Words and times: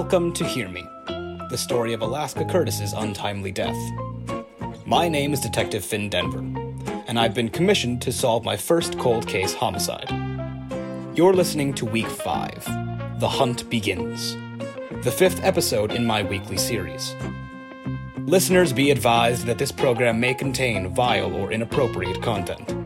Welcome 0.00 0.32
to 0.34 0.44
Hear 0.44 0.68
Me, 0.68 0.86
the 1.50 1.58
story 1.58 1.92
of 1.92 2.02
Alaska 2.02 2.44
Curtis's 2.44 2.92
untimely 2.92 3.50
death. 3.50 3.76
My 4.86 5.08
name 5.08 5.32
is 5.32 5.40
Detective 5.40 5.84
Finn 5.84 6.08
Denver, 6.08 6.38
and 7.08 7.18
I've 7.18 7.34
been 7.34 7.48
commissioned 7.48 8.00
to 8.02 8.12
solve 8.12 8.44
my 8.44 8.56
first 8.56 8.96
cold 9.00 9.26
case 9.26 9.54
homicide. 9.54 10.08
You're 11.16 11.34
listening 11.34 11.74
to 11.74 11.84
Week 11.84 12.06
5 12.06 13.18
The 13.18 13.28
Hunt 13.28 13.68
Begins, 13.68 14.36
the 15.02 15.10
fifth 15.10 15.42
episode 15.42 15.90
in 15.90 16.06
my 16.06 16.22
weekly 16.22 16.58
series. 16.58 17.16
Listeners 18.18 18.72
be 18.72 18.92
advised 18.92 19.46
that 19.46 19.58
this 19.58 19.72
program 19.72 20.20
may 20.20 20.32
contain 20.32 20.94
vile 20.94 21.34
or 21.34 21.50
inappropriate 21.50 22.22
content. 22.22 22.77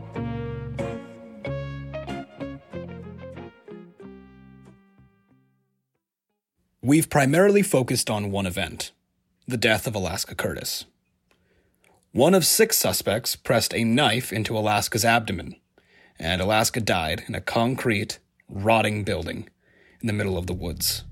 We've 6.85 7.09
primarily 7.09 7.61
focused 7.61 8.09
on 8.09 8.29
one 8.29 8.45
event 8.45 8.91
the 9.47 9.55
death 9.55 9.87
of 9.87 9.95
Alaska 9.95 10.35
Curtis. 10.35 10.83
One 12.11 12.33
of 12.33 12.45
six 12.45 12.77
suspects 12.77 13.37
pressed 13.37 13.73
a 13.73 13.85
knife 13.85 14.33
into 14.33 14.57
Alaska's 14.57 15.05
abdomen, 15.05 15.55
and 16.19 16.41
Alaska 16.41 16.81
died 16.81 17.23
in 17.25 17.35
a 17.35 17.41
concrete, 17.41 18.19
rotting 18.49 19.05
building 19.05 19.47
in 20.01 20.07
the 20.07 20.13
middle 20.13 20.37
of 20.37 20.45
the 20.45 20.53
woods. 20.53 21.05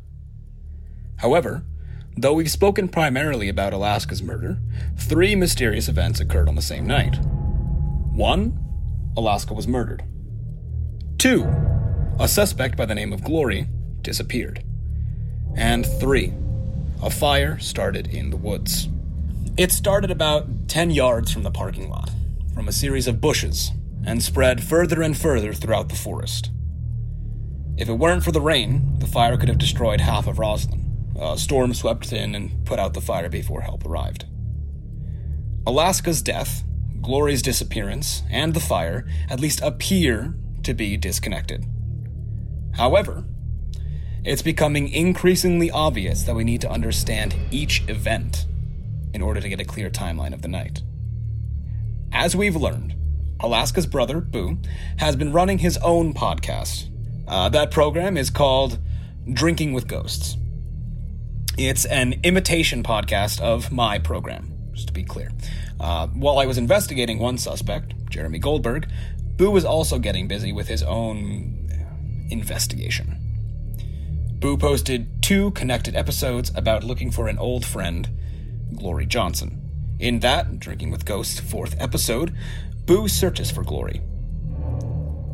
However, 1.19 1.63
though 2.17 2.33
we've 2.33 2.51
spoken 2.51 2.89
primarily 2.89 3.47
about 3.47 3.71
Alaska's 3.71 4.21
murder, 4.21 4.57
three 4.97 5.35
mysterious 5.35 5.87
events 5.87 6.19
occurred 6.19 6.49
on 6.49 6.55
the 6.55 6.61
same 6.61 6.85
night. 6.85 7.17
One, 8.11 8.59
Alaska 9.15 9.53
was 9.53 9.69
murdered. 9.69 10.03
Two, 11.17 11.49
a 12.19 12.27
suspect 12.27 12.75
by 12.75 12.85
the 12.85 12.95
name 12.95 13.13
of 13.13 13.23
Glory 13.23 13.69
disappeared. 14.01 14.65
And 15.55 15.85
three, 15.85 16.33
a 17.01 17.09
fire 17.09 17.59
started 17.59 18.07
in 18.07 18.29
the 18.29 18.37
woods. 18.37 18.87
It 19.57 19.71
started 19.71 20.11
about 20.11 20.67
10 20.67 20.91
yards 20.91 21.31
from 21.31 21.43
the 21.43 21.51
parking 21.51 21.89
lot, 21.89 22.09
from 22.53 22.67
a 22.67 22.71
series 22.71 23.07
of 23.07 23.21
bushes, 23.21 23.71
and 24.05 24.23
spread 24.23 24.63
further 24.63 25.01
and 25.01 25.17
further 25.17 25.53
throughout 25.53 25.89
the 25.89 25.95
forest. 25.95 26.51
If 27.77 27.89
it 27.89 27.93
weren't 27.93 28.23
for 28.23 28.31
the 28.31 28.41
rain, 28.41 28.99
the 28.99 29.07
fire 29.07 29.37
could 29.37 29.49
have 29.49 29.57
destroyed 29.57 30.01
half 30.01 30.27
of 30.27 30.39
Roslyn. 30.39 31.11
A 31.19 31.37
storm 31.37 31.73
swept 31.73 32.11
in 32.13 32.35
and 32.35 32.65
put 32.65 32.79
out 32.79 32.93
the 32.93 33.01
fire 33.01 33.29
before 33.29 33.61
help 33.61 33.85
arrived. 33.85 34.25
Alaska's 35.65 36.21
death, 36.21 36.63
Glory's 37.01 37.41
disappearance, 37.41 38.23
and 38.29 38.53
the 38.53 38.59
fire 38.59 39.07
at 39.29 39.39
least 39.39 39.61
appear 39.61 40.35
to 40.63 40.73
be 40.73 40.97
disconnected. 40.97 41.65
However, 42.73 43.25
it's 44.23 44.41
becoming 44.43 44.89
increasingly 44.89 45.71
obvious 45.71 46.23
that 46.23 46.35
we 46.35 46.43
need 46.43 46.61
to 46.61 46.69
understand 46.69 47.35
each 47.49 47.83
event 47.87 48.45
in 49.13 49.21
order 49.21 49.41
to 49.41 49.49
get 49.49 49.59
a 49.59 49.65
clear 49.65 49.89
timeline 49.89 50.33
of 50.33 50.41
the 50.41 50.47
night. 50.47 50.81
As 52.11 52.35
we've 52.35 52.55
learned, 52.55 52.95
Alaska's 53.39 53.87
brother, 53.87 54.21
Boo, 54.21 54.59
has 54.97 55.15
been 55.15 55.33
running 55.33 55.57
his 55.57 55.77
own 55.77 56.13
podcast. 56.13 56.89
Uh, 57.27 57.49
that 57.49 57.71
program 57.71 58.15
is 58.15 58.29
called 58.29 58.77
Drinking 59.31 59.73
with 59.73 59.87
Ghosts. 59.87 60.37
It's 61.57 61.85
an 61.85 62.19
imitation 62.23 62.83
podcast 62.83 63.41
of 63.41 63.71
my 63.71 63.97
program, 63.97 64.53
just 64.73 64.87
to 64.87 64.93
be 64.93 65.03
clear. 65.03 65.31
Uh, 65.79 66.07
while 66.07 66.37
I 66.37 66.45
was 66.45 66.59
investigating 66.59 67.17
one 67.17 67.39
suspect, 67.39 67.93
Jeremy 68.09 68.37
Goldberg, 68.37 68.87
Boo 69.37 69.49
was 69.49 69.65
also 69.65 69.97
getting 69.97 70.27
busy 70.27 70.53
with 70.53 70.67
his 70.67 70.83
own 70.83 71.57
investigation. 72.29 73.30
Boo 74.41 74.57
posted 74.57 75.21
two 75.21 75.51
connected 75.51 75.95
episodes 75.95 76.51
about 76.55 76.83
looking 76.83 77.11
for 77.11 77.27
an 77.27 77.37
old 77.37 77.63
friend, 77.63 78.09
Glory 78.75 79.05
Johnson. 79.05 79.61
In 79.99 80.21
that, 80.21 80.59
Drinking 80.59 80.89
with 80.89 81.05
Ghosts 81.05 81.39
fourth 81.39 81.75
episode, 81.79 82.35
Boo 82.87 83.07
searches 83.07 83.51
for 83.51 83.63
Glory. 83.63 84.01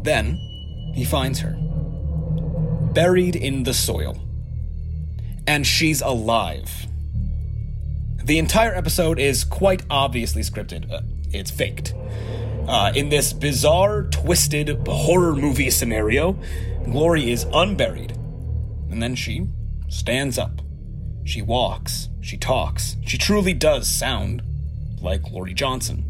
Then, 0.03 0.35
he 0.93 1.05
finds 1.05 1.39
her. 1.39 1.55
Buried 2.91 3.37
in 3.37 3.63
the 3.63 3.73
soil. 3.73 4.19
And 5.47 5.65
she's 5.65 6.01
alive. 6.01 6.87
The 8.21 8.37
entire 8.37 8.75
episode 8.75 9.19
is 9.19 9.45
quite 9.45 9.83
obviously 9.89 10.41
scripted. 10.41 10.91
Uh, 10.91 11.03
it's 11.31 11.49
faked. 11.49 11.93
Uh, 12.67 12.91
in 12.93 13.07
this 13.07 13.31
bizarre, 13.31 14.03
twisted 14.03 14.85
horror 14.85 15.33
movie 15.33 15.69
scenario, 15.69 16.37
Glory 16.83 17.31
is 17.31 17.45
unburied 17.53 18.16
and 18.89 19.01
then 19.01 19.15
she 19.15 19.47
stands 19.89 20.37
up. 20.37 20.61
She 21.23 21.41
walks. 21.41 22.09
She 22.21 22.37
talks. 22.37 22.97
She 23.05 23.17
truly 23.17 23.53
does 23.53 23.87
sound 23.87 24.41
like 25.01 25.23
Glory 25.23 25.53
Johnson. 25.53 26.03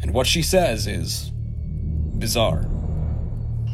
And 0.00 0.14
what 0.14 0.26
she 0.26 0.42
says 0.42 0.86
is 0.86 1.32
bizarre. 2.18 2.64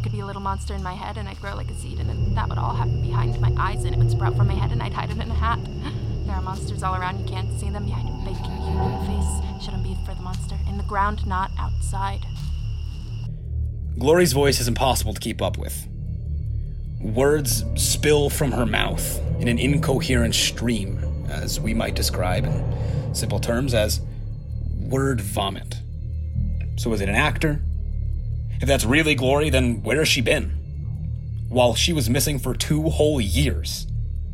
Could 0.02 0.12
be 0.12 0.20
a 0.20 0.26
little 0.26 0.42
monster 0.42 0.74
in 0.74 0.82
my 0.82 0.94
head, 0.94 1.16
and 1.16 1.28
I'd 1.28 1.40
grow 1.40 1.54
like 1.54 1.70
a 1.70 1.74
seed, 1.74 1.98
and 1.98 2.08
then 2.08 2.34
that 2.34 2.48
would 2.48 2.58
all 2.58 2.74
happen 2.74 3.02
behind 3.02 3.38
my 3.40 3.54
eyes, 3.58 3.84
and 3.84 3.94
it 3.94 3.98
would 3.98 4.10
sprout 4.10 4.36
from 4.36 4.48
my 4.48 4.54
head, 4.54 4.72
and 4.72 4.82
I'd 4.82 4.92
hide 4.92 5.10
it 5.10 5.18
in 5.18 5.30
a 5.30 5.34
hat. 5.34 5.58
There 6.24 6.34
are 6.34 6.40
monsters 6.40 6.82
all 6.82 6.94
around. 6.94 7.20
You 7.20 7.26
can't 7.26 7.60
see 7.60 7.68
them 7.68 7.84
behind 7.84 8.08
a 8.08 8.24
bacon 8.24 8.50
human 8.50 9.06
face. 9.06 9.62
Shouldn't 9.62 9.84
be 9.84 9.94
for 10.06 10.14
the 10.14 10.22
monster. 10.22 10.58
In 10.66 10.78
the 10.78 10.82
ground, 10.84 11.26
not 11.26 11.50
outside. 11.58 12.24
Glory's 13.98 14.32
voice 14.32 14.58
is 14.58 14.66
impossible 14.66 15.12
to 15.12 15.20
keep 15.20 15.42
up 15.42 15.58
with. 15.58 15.86
Words 17.04 17.66
spill 17.76 18.30
from 18.30 18.50
her 18.52 18.64
mouth 18.64 19.20
in 19.38 19.46
an 19.46 19.58
incoherent 19.58 20.34
stream, 20.34 20.98
as 21.28 21.60
we 21.60 21.74
might 21.74 21.94
describe 21.94 22.46
in 22.46 23.14
simple 23.14 23.38
terms 23.38 23.74
as 23.74 24.00
word 24.80 25.20
vomit. 25.20 25.80
So, 26.76 26.94
is 26.94 27.02
it 27.02 27.10
an 27.10 27.14
actor? 27.14 27.60
If 28.58 28.66
that's 28.66 28.86
really 28.86 29.14
Glory, 29.14 29.50
then 29.50 29.82
where 29.82 29.98
has 29.98 30.08
she 30.08 30.22
been? 30.22 30.48
While 31.50 31.74
she 31.74 31.92
was 31.92 32.08
missing 32.08 32.38
for 32.38 32.54
two 32.54 32.88
whole 32.88 33.20
years, 33.20 33.86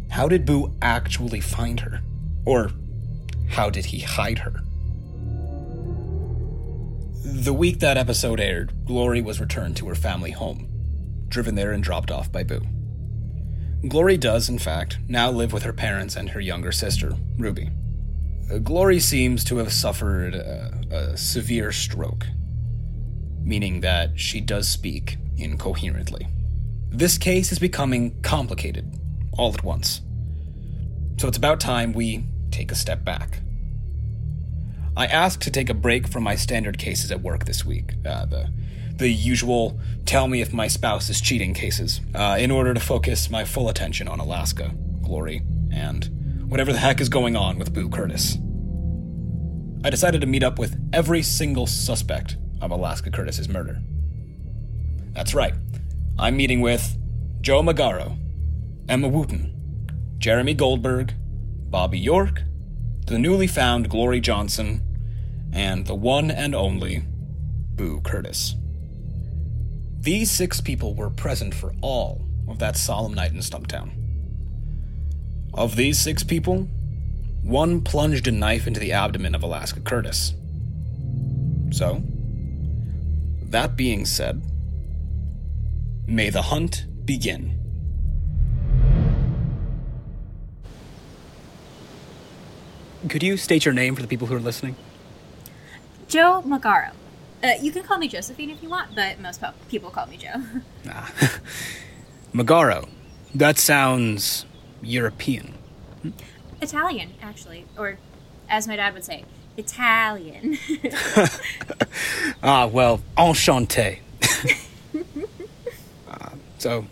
how 0.08 0.28
did 0.28 0.46
Boo 0.46 0.72
actually 0.80 1.40
find 1.40 1.80
her? 1.80 2.02
Or 2.44 2.70
how 3.48 3.68
did 3.68 3.86
he 3.86 3.98
hide 3.98 4.38
her? 4.38 4.62
The 7.24 7.52
week 7.52 7.80
that 7.80 7.98
episode 7.98 8.38
aired, 8.38 8.72
Glory 8.86 9.20
was 9.20 9.40
returned 9.40 9.76
to 9.78 9.88
her 9.88 9.96
family 9.96 10.30
home 10.30 10.69
driven 11.30 11.54
there 11.54 11.72
and 11.72 11.82
dropped 11.82 12.10
off 12.10 12.30
by 12.30 12.42
Boo. 12.44 12.60
Glory 13.88 14.18
does, 14.18 14.50
in 14.50 14.58
fact, 14.58 14.98
now 15.08 15.30
live 15.30 15.52
with 15.52 15.62
her 15.62 15.72
parents 15.72 16.14
and 16.14 16.30
her 16.30 16.40
younger 16.40 16.70
sister, 16.70 17.16
Ruby. 17.38 17.70
Uh, 18.52 18.58
Glory 18.58 19.00
seems 19.00 19.42
to 19.44 19.56
have 19.56 19.72
suffered 19.72 20.34
a, 20.34 20.70
a 20.90 21.16
severe 21.16 21.72
stroke, 21.72 22.26
meaning 23.40 23.80
that 23.80 24.20
she 24.20 24.40
does 24.40 24.68
speak 24.68 25.16
incoherently. 25.38 26.26
This 26.90 27.16
case 27.16 27.52
is 27.52 27.58
becoming 27.58 28.20
complicated 28.20 28.98
all 29.38 29.54
at 29.54 29.64
once. 29.64 30.02
So 31.18 31.28
it's 31.28 31.38
about 31.38 31.60
time 31.60 31.92
we 31.92 32.24
take 32.50 32.72
a 32.72 32.74
step 32.74 33.04
back. 33.04 33.40
I 34.96 35.06
asked 35.06 35.40
to 35.42 35.50
take 35.50 35.70
a 35.70 35.74
break 35.74 36.08
from 36.08 36.24
my 36.24 36.34
standard 36.34 36.76
cases 36.76 37.10
at 37.10 37.22
work 37.22 37.44
this 37.44 37.64
week. 37.64 37.94
Uh, 38.04 38.26
the 38.26 38.52
the 39.00 39.08
usual 39.10 39.80
tell 40.04 40.28
me 40.28 40.42
if 40.42 40.52
my 40.52 40.68
spouse 40.68 41.08
is 41.08 41.22
cheating 41.22 41.54
cases 41.54 42.02
uh, 42.14 42.36
in 42.38 42.50
order 42.50 42.74
to 42.74 42.80
focus 42.80 43.30
my 43.30 43.46
full 43.46 43.70
attention 43.70 44.06
on 44.06 44.20
Alaska, 44.20 44.74
Glory, 45.02 45.40
and 45.72 46.44
whatever 46.48 46.70
the 46.70 46.78
heck 46.78 47.00
is 47.00 47.08
going 47.08 47.34
on 47.34 47.58
with 47.58 47.72
Boo 47.72 47.88
Curtis. 47.88 48.36
I 49.82 49.88
decided 49.88 50.20
to 50.20 50.26
meet 50.26 50.42
up 50.42 50.58
with 50.58 50.78
every 50.92 51.22
single 51.22 51.66
suspect 51.66 52.36
of 52.60 52.70
Alaska 52.70 53.10
Curtis's 53.10 53.48
murder. 53.48 53.80
That's 55.12 55.34
right, 55.34 55.54
I'm 56.18 56.36
meeting 56.36 56.60
with 56.60 56.98
Joe 57.40 57.62
Magaro, 57.62 58.18
Emma 58.86 59.08
Wooten, 59.08 60.14
Jeremy 60.18 60.52
Goldberg, 60.52 61.14
Bobby 61.70 61.98
York, 61.98 62.42
the 63.06 63.18
newly 63.18 63.46
found 63.46 63.88
Glory 63.88 64.20
Johnson, 64.20 64.82
and 65.54 65.86
the 65.86 65.94
one 65.94 66.30
and 66.30 66.54
only 66.54 67.02
Boo 67.76 68.02
Curtis. 68.02 68.56
These 70.00 70.30
six 70.30 70.62
people 70.62 70.94
were 70.94 71.10
present 71.10 71.52
for 71.54 71.74
all 71.82 72.22
of 72.48 72.58
that 72.58 72.78
solemn 72.78 73.12
night 73.12 73.32
in 73.32 73.40
Stumptown. 73.40 73.90
Of 75.52 75.76
these 75.76 75.98
six 75.98 76.24
people, 76.24 76.68
one 77.42 77.82
plunged 77.82 78.26
a 78.26 78.32
knife 78.32 78.66
into 78.66 78.80
the 78.80 78.92
abdomen 78.92 79.34
of 79.34 79.42
Alaska 79.42 79.80
Curtis. 79.80 80.32
So, 81.70 82.02
that 83.42 83.76
being 83.76 84.06
said, 84.06 84.42
may 86.06 86.30
the 86.30 86.42
hunt 86.42 86.86
begin. 87.04 87.58
Could 93.06 93.22
you 93.22 93.36
state 93.36 93.66
your 93.66 93.74
name 93.74 93.94
for 93.94 94.00
the 94.00 94.08
people 94.08 94.28
who 94.28 94.34
are 94.34 94.40
listening? 94.40 94.76
Joe 96.08 96.42
Magaro. 96.46 96.92
Uh, 97.42 97.52
you 97.60 97.72
can 97.72 97.82
call 97.82 97.98
me 97.98 98.06
Josephine 98.08 98.50
if 98.50 98.62
you 98.62 98.68
want, 98.68 98.94
but 98.94 99.18
most 99.18 99.42
people 99.68 99.90
call 99.90 100.06
me 100.06 100.16
Joe. 100.16 100.42
ah. 100.88 101.10
Magaro. 102.34 102.88
That 103.34 103.58
sounds 103.58 104.44
European. 104.82 105.54
Italian, 106.60 107.14
actually, 107.22 107.64
or 107.78 107.98
as 108.48 108.66
my 108.68 108.76
dad 108.76 108.92
would 108.94 109.04
say, 109.04 109.24
Italian. 109.56 110.58
Ah, 112.42 112.66
well, 112.66 113.02
enchanté. 113.18 113.98
uh, 116.08 116.30
so, 116.56 116.86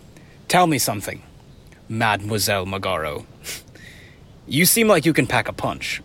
tell 0.47 0.67
me 0.67 0.77
something, 0.77 1.23
Mademoiselle 1.87 2.67
Magaro. 2.67 3.25
You 4.45 4.65
seem 4.65 4.87
like 4.87 5.05
you 5.07 5.13
can 5.13 5.25
pack 5.25 5.47
a 5.47 5.53
punch. 5.53 6.03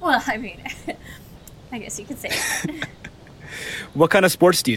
well, 0.00 0.22
I 0.24 0.36
mean, 0.36 0.62
I 1.72 1.78
guess 1.78 1.98
you 1.98 2.04
could 2.06 2.18
say. 2.18 2.30
What 3.94 4.10
kind 4.10 4.24
of 4.24 4.30
sports 4.30 4.62
do 4.62 4.70
you 4.70 4.76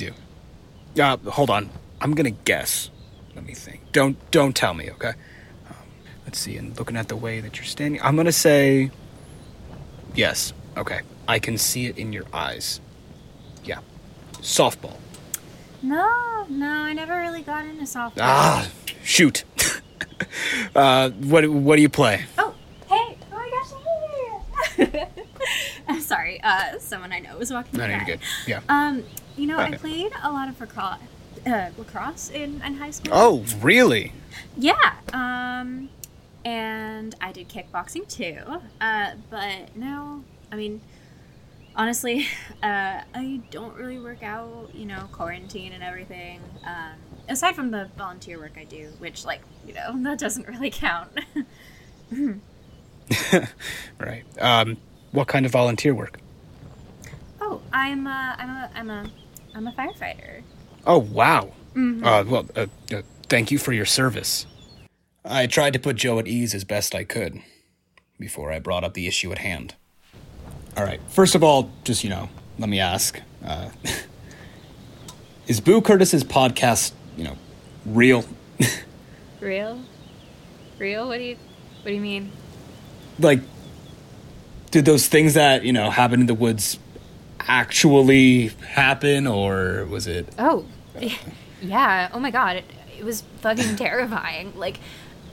do? 0.95 1.01
Uh, 1.01 1.17
hold 1.29 1.49
on. 1.51 1.69
I'm 2.01 2.15
gonna 2.15 2.31
guess. 2.31 2.89
Let 3.35 3.45
me 3.45 3.53
think. 3.53 3.91
Don't 3.91 4.17
don't 4.31 4.55
tell 4.55 4.73
me, 4.73 4.89
okay? 4.91 5.13
Um, 5.69 5.75
let's 6.25 6.39
see. 6.39 6.57
And 6.57 6.77
looking 6.77 6.97
at 6.97 7.07
the 7.07 7.15
way 7.15 7.39
that 7.39 7.57
you're 7.57 7.65
standing, 7.65 8.01
I'm 8.01 8.15
gonna 8.15 8.31
say 8.31 8.89
yes. 10.15 10.53
Okay, 10.75 11.01
I 11.27 11.37
can 11.39 11.57
see 11.57 11.85
it 11.85 11.97
in 11.97 12.11
your 12.11 12.25
eyes. 12.33 12.81
Yeah, 13.63 13.79
softball. 14.39 14.97
no, 15.83 16.45
no, 16.49 16.67
I 16.67 16.93
never 16.93 17.15
really 17.17 17.43
got 17.43 17.65
into 17.65 17.83
softball. 17.83 18.21
Ah, 18.21 18.67
shoot. 19.03 19.43
uh, 20.75 21.11
what 21.11 21.47
what 21.47 21.75
do 21.75 21.81
you 21.83 21.89
play? 21.89 22.25
Oh, 22.39 22.53
hey! 22.89 23.17
Oh 23.31 23.35
my 23.35 23.49
gosh, 24.77 24.87
hey! 24.87 25.07
I'm 25.87 26.01
sorry. 26.01 26.32
Uh, 26.43 26.77
someone 26.79 27.13
I 27.13 27.19
know 27.19 27.37
was 27.37 27.51
walking 27.51 27.79
No, 27.79 27.87
you're 27.87 28.03
good. 28.03 28.19
Yeah. 28.45 28.61
Um, 28.67 29.03
you 29.37 29.47
know, 29.47 29.57
I 29.57 29.71
played 29.77 30.11
a 30.21 30.31
lot 30.31 30.49
of 30.49 30.59
lacrosse, 30.59 30.99
uh, 31.47 31.69
lacrosse 31.77 32.29
in, 32.29 32.61
in 32.61 32.75
high 32.75 32.91
school. 32.91 33.13
Oh, 33.13 33.45
really? 33.61 34.11
Yeah. 34.57 34.93
Um, 35.13 35.89
and 36.45 37.15
I 37.21 37.31
did 37.31 37.49
kickboxing 37.49 38.07
too. 38.07 38.39
Uh, 38.81 39.11
but 39.29 39.75
no, 39.75 40.23
I 40.51 40.55
mean, 40.55 40.81
honestly, 41.75 42.27
uh, 42.63 43.01
I 43.13 43.41
don't 43.49 43.75
really 43.75 43.99
work 43.99 44.23
out. 44.23 44.69
You 44.73 44.85
know, 44.85 45.07
quarantine 45.11 45.71
and 45.71 45.83
everything. 45.83 46.41
Um, 46.65 46.93
aside 47.29 47.55
from 47.55 47.71
the 47.71 47.89
volunteer 47.97 48.37
work 48.37 48.57
I 48.57 48.65
do, 48.65 48.89
which, 48.99 49.25
like, 49.25 49.41
you 49.65 49.73
know, 49.73 49.91
that 50.03 50.19
doesn't 50.19 50.47
really 50.47 50.71
count. 50.71 51.11
Right. 53.99 54.23
Um, 54.39 54.77
what 55.11 55.27
kind 55.27 55.45
of 55.45 55.51
volunteer 55.51 55.93
work? 55.93 56.19
Oh, 57.43 57.61
I'm 57.71 58.07
a, 58.07 58.35
I'm 58.37 58.49
a, 58.49 58.69
I'm 58.75 58.89
a, 58.89 59.11
I'm 59.55 59.67
a 59.67 59.71
firefighter. 59.71 60.43
Oh, 60.85 60.99
wow. 60.99 61.51
Uh, 61.75 62.23
well, 62.27 62.45
uh, 62.55 62.67
uh, 62.91 63.01
thank 63.29 63.51
you 63.51 63.57
for 63.57 63.73
your 63.73 63.85
service. 63.85 64.45
I 65.25 65.47
tried 65.47 65.73
to 65.73 65.79
put 65.79 65.95
Joe 65.95 66.19
at 66.19 66.27
ease 66.27 66.53
as 66.53 66.63
best 66.63 66.93
I 66.93 67.03
could 67.03 67.39
before 68.19 68.51
I 68.51 68.59
brought 68.59 68.83
up 68.83 68.93
the 68.93 69.07
issue 69.07 69.31
at 69.31 69.39
hand. 69.39 69.75
All 70.77 70.83
right. 70.83 71.01
First 71.09 71.35
of 71.35 71.43
all, 71.43 71.71
just, 71.83 72.03
you 72.03 72.09
know, 72.09 72.29
let 72.59 72.69
me 72.69 72.79
ask 72.79 73.19
uh, 73.43 73.69
Is 75.47 75.59
Boo 75.59 75.81
Curtis's 75.81 76.23
podcast, 76.23 76.93
you 77.17 77.23
know, 77.23 77.37
real? 77.85 78.25
Real? 79.41 79.81
Real? 80.79 81.07
What 81.07 81.17
do 81.17 81.23
you 81.23 81.35
what 81.81 81.89
do 81.89 81.93
you 81.93 81.99
mean? 81.99 82.31
like, 83.19 83.41
did 84.71 84.85
those 84.85 85.07
things 85.07 85.33
that, 85.33 85.63
you 85.65 85.73
know, 85.73 85.89
happen 85.89 86.21
in 86.21 86.27
the 86.27 86.33
woods 86.33 86.79
actually 87.47 88.47
happen, 88.47 89.27
or 89.27 89.85
was 89.85 90.07
it. 90.07 90.27
Oh, 90.37 90.65
yeah. 91.61 92.09
Oh 92.13 92.19
my 92.19 92.31
god, 92.31 92.57
it, 92.57 92.65
it 92.99 93.03
was 93.03 93.23
fucking 93.41 93.75
terrifying. 93.77 94.53
Like, 94.55 94.79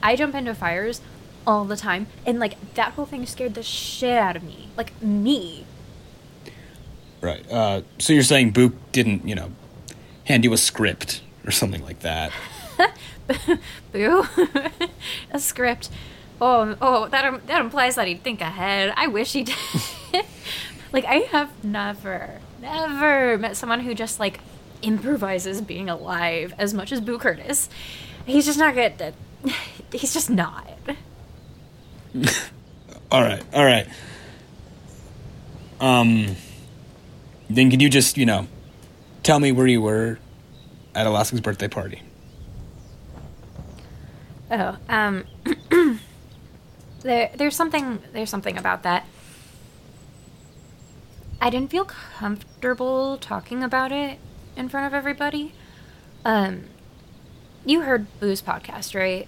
I 0.02 0.16
jump 0.16 0.34
into 0.34 0.54
fires 0.54 1.00
all 1.46 1.64
the 1.64 1.76
time, 1.76 2.06
and 2.26 2.38
like 2.38 2.74
that 2.74 2.92
whole 2.92 3.06
thing 3.06 3.26
scared 3.26 3.54
the 3.54 3.62
shit 3.62 4.16
out 4.16 4.36
of 4.36 4.42
me. 4.42 4.68
Like 4.76 5.00
me. 5.02 5.64
Right. 7.20 7.44
Uh, 7.50 7.82
so 7.98 8.12
you're 8.12 8.22
saying 8.22 8.52
Boo 8.52 8.72
didn't, 8.92 9.28
you 9.28 9.34
know, 9.34 9.50
hand 10.24 10.44
you 10.44 10.52
a 10.52 10.56
script 10.56 11.22
or 11.44 11.50
something 11.50 11.82
like 11.82 12.00
that? 12.00 12.32
Boo. 13.92 14.24
a 15.30 15.38
script. 15.38 15.90
Oh, 16.40 16.74
oh, 16.80 17.08
that 17.08 17.24
im- 17.26 17.42
that 17.46 17.60
implies 17.60 17.96
that 17.96 18.08
he'd 18.08 18.22
think 18.22 18.40
ahead. 18.40 18.94
I 18.96 19.06
wish 19.08 19.34
he 19.34 19.42
did. 19.42 19.56
Like 20.92 21.04
I 21.04 21.16
have 21.30 21.64
never, 21.64 22.40
never 22.60 23.38
met 23.38 23.56
someone 23.56 23.80
who 23.80 23.94
just 23.94 24.20
like 24.20 24.40
improvises 24.82 25.60
being 25.60 25.88
alive 25.88 26.54
as 26.58 26.72
much 26.74 26.92
as 26.92 27.00
Boo 27.00 27.18
Curtis. 27.18 27.68
He's 28.26 28.46
just 28.46 28.58
not 28.58 28.74
good. 28.74 29.00
At, 29.00 29.14
he's 29.92 30.12
just 30.12 30.30
not. 30.30 30.68
All 33.10 33.22
right. 33.22 33.42
All 33.52 33.64
right. 33.64 33.88
Um. 35.80 36.36
Then 37.50 37.68
can 37.68 37.80
you 37.80 37.90
just, 37.90 38.16
you 38.16 38.26
know, 38.26 38.46
tell 39.24 39.40
me 39.40 39.50
where 39.50 39.66
you 39.66 39.82
were 39.82 40.20
at 40.94 41.08
Alaska's 41.08 41.40
birthday 41.40 41.66
party? 41.66 42.00
Oh, 44.52 44.76
um, 44.88 45.24
there, 47.02 47.30
there's 47.34 47.56
something, 47.56 48.00
there's 48.12 48.30
something 48.30 48.56
about 48.56 48.84
that. 48.84 49.04
I 51.40 51.48
didn't 51.48 51.70
feel 51.70 51.86
comfortable 51.86 53.16
talking 53.16 53.62
about 53.62 53.92
it 53.92 54.18
in 54.56 54.68
front 54.68 54.86
of 54.86 54.92
everybody. 54.92 55.54
Um, 56.24 56.64
you 57.64 57.80
heard 57.80 58.06
Boo's 58.20 58.42
podcast, 58.42 58.94
right? 58.94 59.26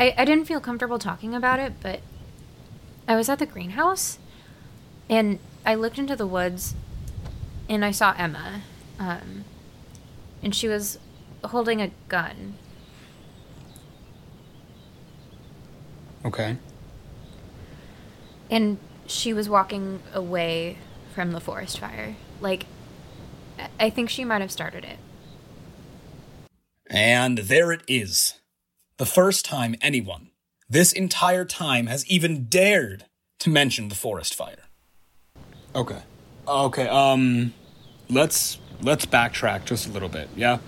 I, 0.00 0.14
I 0.16 0.24
didn't 0.24 0.46
feel 0.46 0.60
comfortable 0.60 0.98
talking 0.98 1.34
about 1.34 1.60
it, 1.60 1.74
but 1.80 2.00
I 3.06 3.14
was 3.14 3.28
at 3.28 3.38
the 3.38 3.46
greenhouse 3.46 4.18
and 5.08 5.38
I 5.64 5.76
looked 5.76 5.98
into 5.98 6.16
the 6.16 6.26
woods 6.26 6.74
and 7.68 7.84
I 7.84 7.92
saw 7.92 8.14
Emma. 8.18 8.62
Um, 8.98 9.44
and 10.42 10.54
she 10.54 10.66
was 10.66 10.98
holding 11.44 11.80
a 11.80 11.92
gun. 12.08 12.54
Okay. 16.24 16.56
And 18.50 18.78
she 19.08 19.32
was 19.32 19.48
walking 19.48 20.00
away 20.12 20.78
from 21.14 21.32
the 21.32 21.40
forest 21.40 21.80
fire. 21.80 22.14
Like, 22.40 22.66
I- 23.58 23.68
I 23.80 23.90
think 23.90 24.10
she 24.10 24.24
might 24.24 24.40
have 24.40 24.52
started 24.52 24.84
it. 24.84 24.98
And 26.88 27.38
there 27.38 27.72
it 27.72 27.82
is. 27.88 28.34
The 28.98 29.06
first 29.06 29.44
time 29.44 29.74
anyone, 29.80 30.30
this 30.68 30.92
entire 30.92 31.44
time, 31.44 31.86
has 31.86 32.06
even 32.06 32.44
dared 32.44 33.06
to 33.40 33.50
mention 33.50 33.88
the 33.88 33.94
forest 33.94 34.34
fire. 34.34 34.64
Okay. 35.74 36.02
Okay, 36.46 36.88
um 36.88 37.52
let's 38.08 38.58
let's 38.80 39.04
backtrack 39.06 39.64
just 39.64 39.86
a 39.86 39.90
little 39.90 40.08
bit, 40.08 40.28
yeah? 40.34 40.58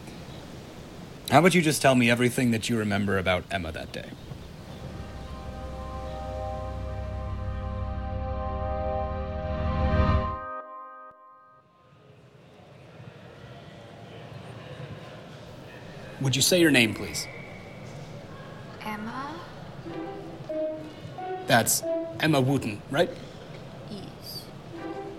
How 1.30 1.38
about 1.38 1.54
you 1.54 1.62
just 1.62 1.80
tell 1.80 1.94
me 1.94 2.10
everything 2.10 2.50
that 2.50 2.68
you 2.68 2.76
remember 2.76 3.16
about 3.16 3.44
Emma 3.50 3.72
that 3.72 3.92
day? 3.92 4.10
Would 16.30 16.36
you 16.36 16.42
say 16.42 16.60
your 16.60 16.70
name, 16.70 16.94
please? 16.94 17.26
Emma? 18.82 19.34
That's 21.48 21.82
Emma 22.20 22.40
Wooten, 22.40 22.80
right? 22.88 23.10
Yes. 23.90 24.44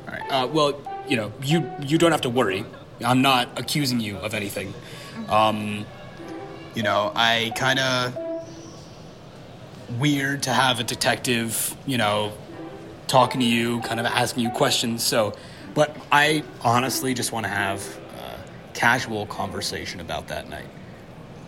All 0.08 0.14
right. 0.14 0.32
Uh, 0.32 0.48
well, 0.48 0.80
you 1.10 1.18
know, 1.18 1.34
you 1.44 1.70
you 1.82 1.98
don't 1.98 2.14
have 2.14 2.22
to 2.22 2.30
worry. 2.30 2.64
I'm 3.04 3.22
not 3.22 3.60
accusing 3.60 4.00
you 4.00 4.20
of 4.20 4.34
anything. 4.34 4.74
Um, 5.28 5.86
you 6.76 6.84
know, 6.84 7.12
I 7.14 7.52
kind 7.58 7.80
of 7.80 8.16
weird 10.00 10.44
to 10.44 10.54
have 10.54 10.80
a 10.80 10.86
detective, 10.86 11.76
you 11.86 11.98
know, 11.98 12.32
talking 13.08 13.42
to 13.42 13.46
you, 13.46 13.82
kind 13.82 14.00
of 14.00 14.06
asking 14.06 14.44
you 14.44 14.50
questions. 14.52 15.04
So, 15.04 15.34
but 15.74 15.94
I 16.10 16.46
honestly 16.62 17.14
just 17.14 17.34
want 17.34 17.46
to 17.48 17.52
have 17.52 17.86
a 18.18 18.74
casual 18.74 19.26
conversation 19.26 20.00
about 20.00 20.30
that 20.30 20.48
night. 20.48 20.70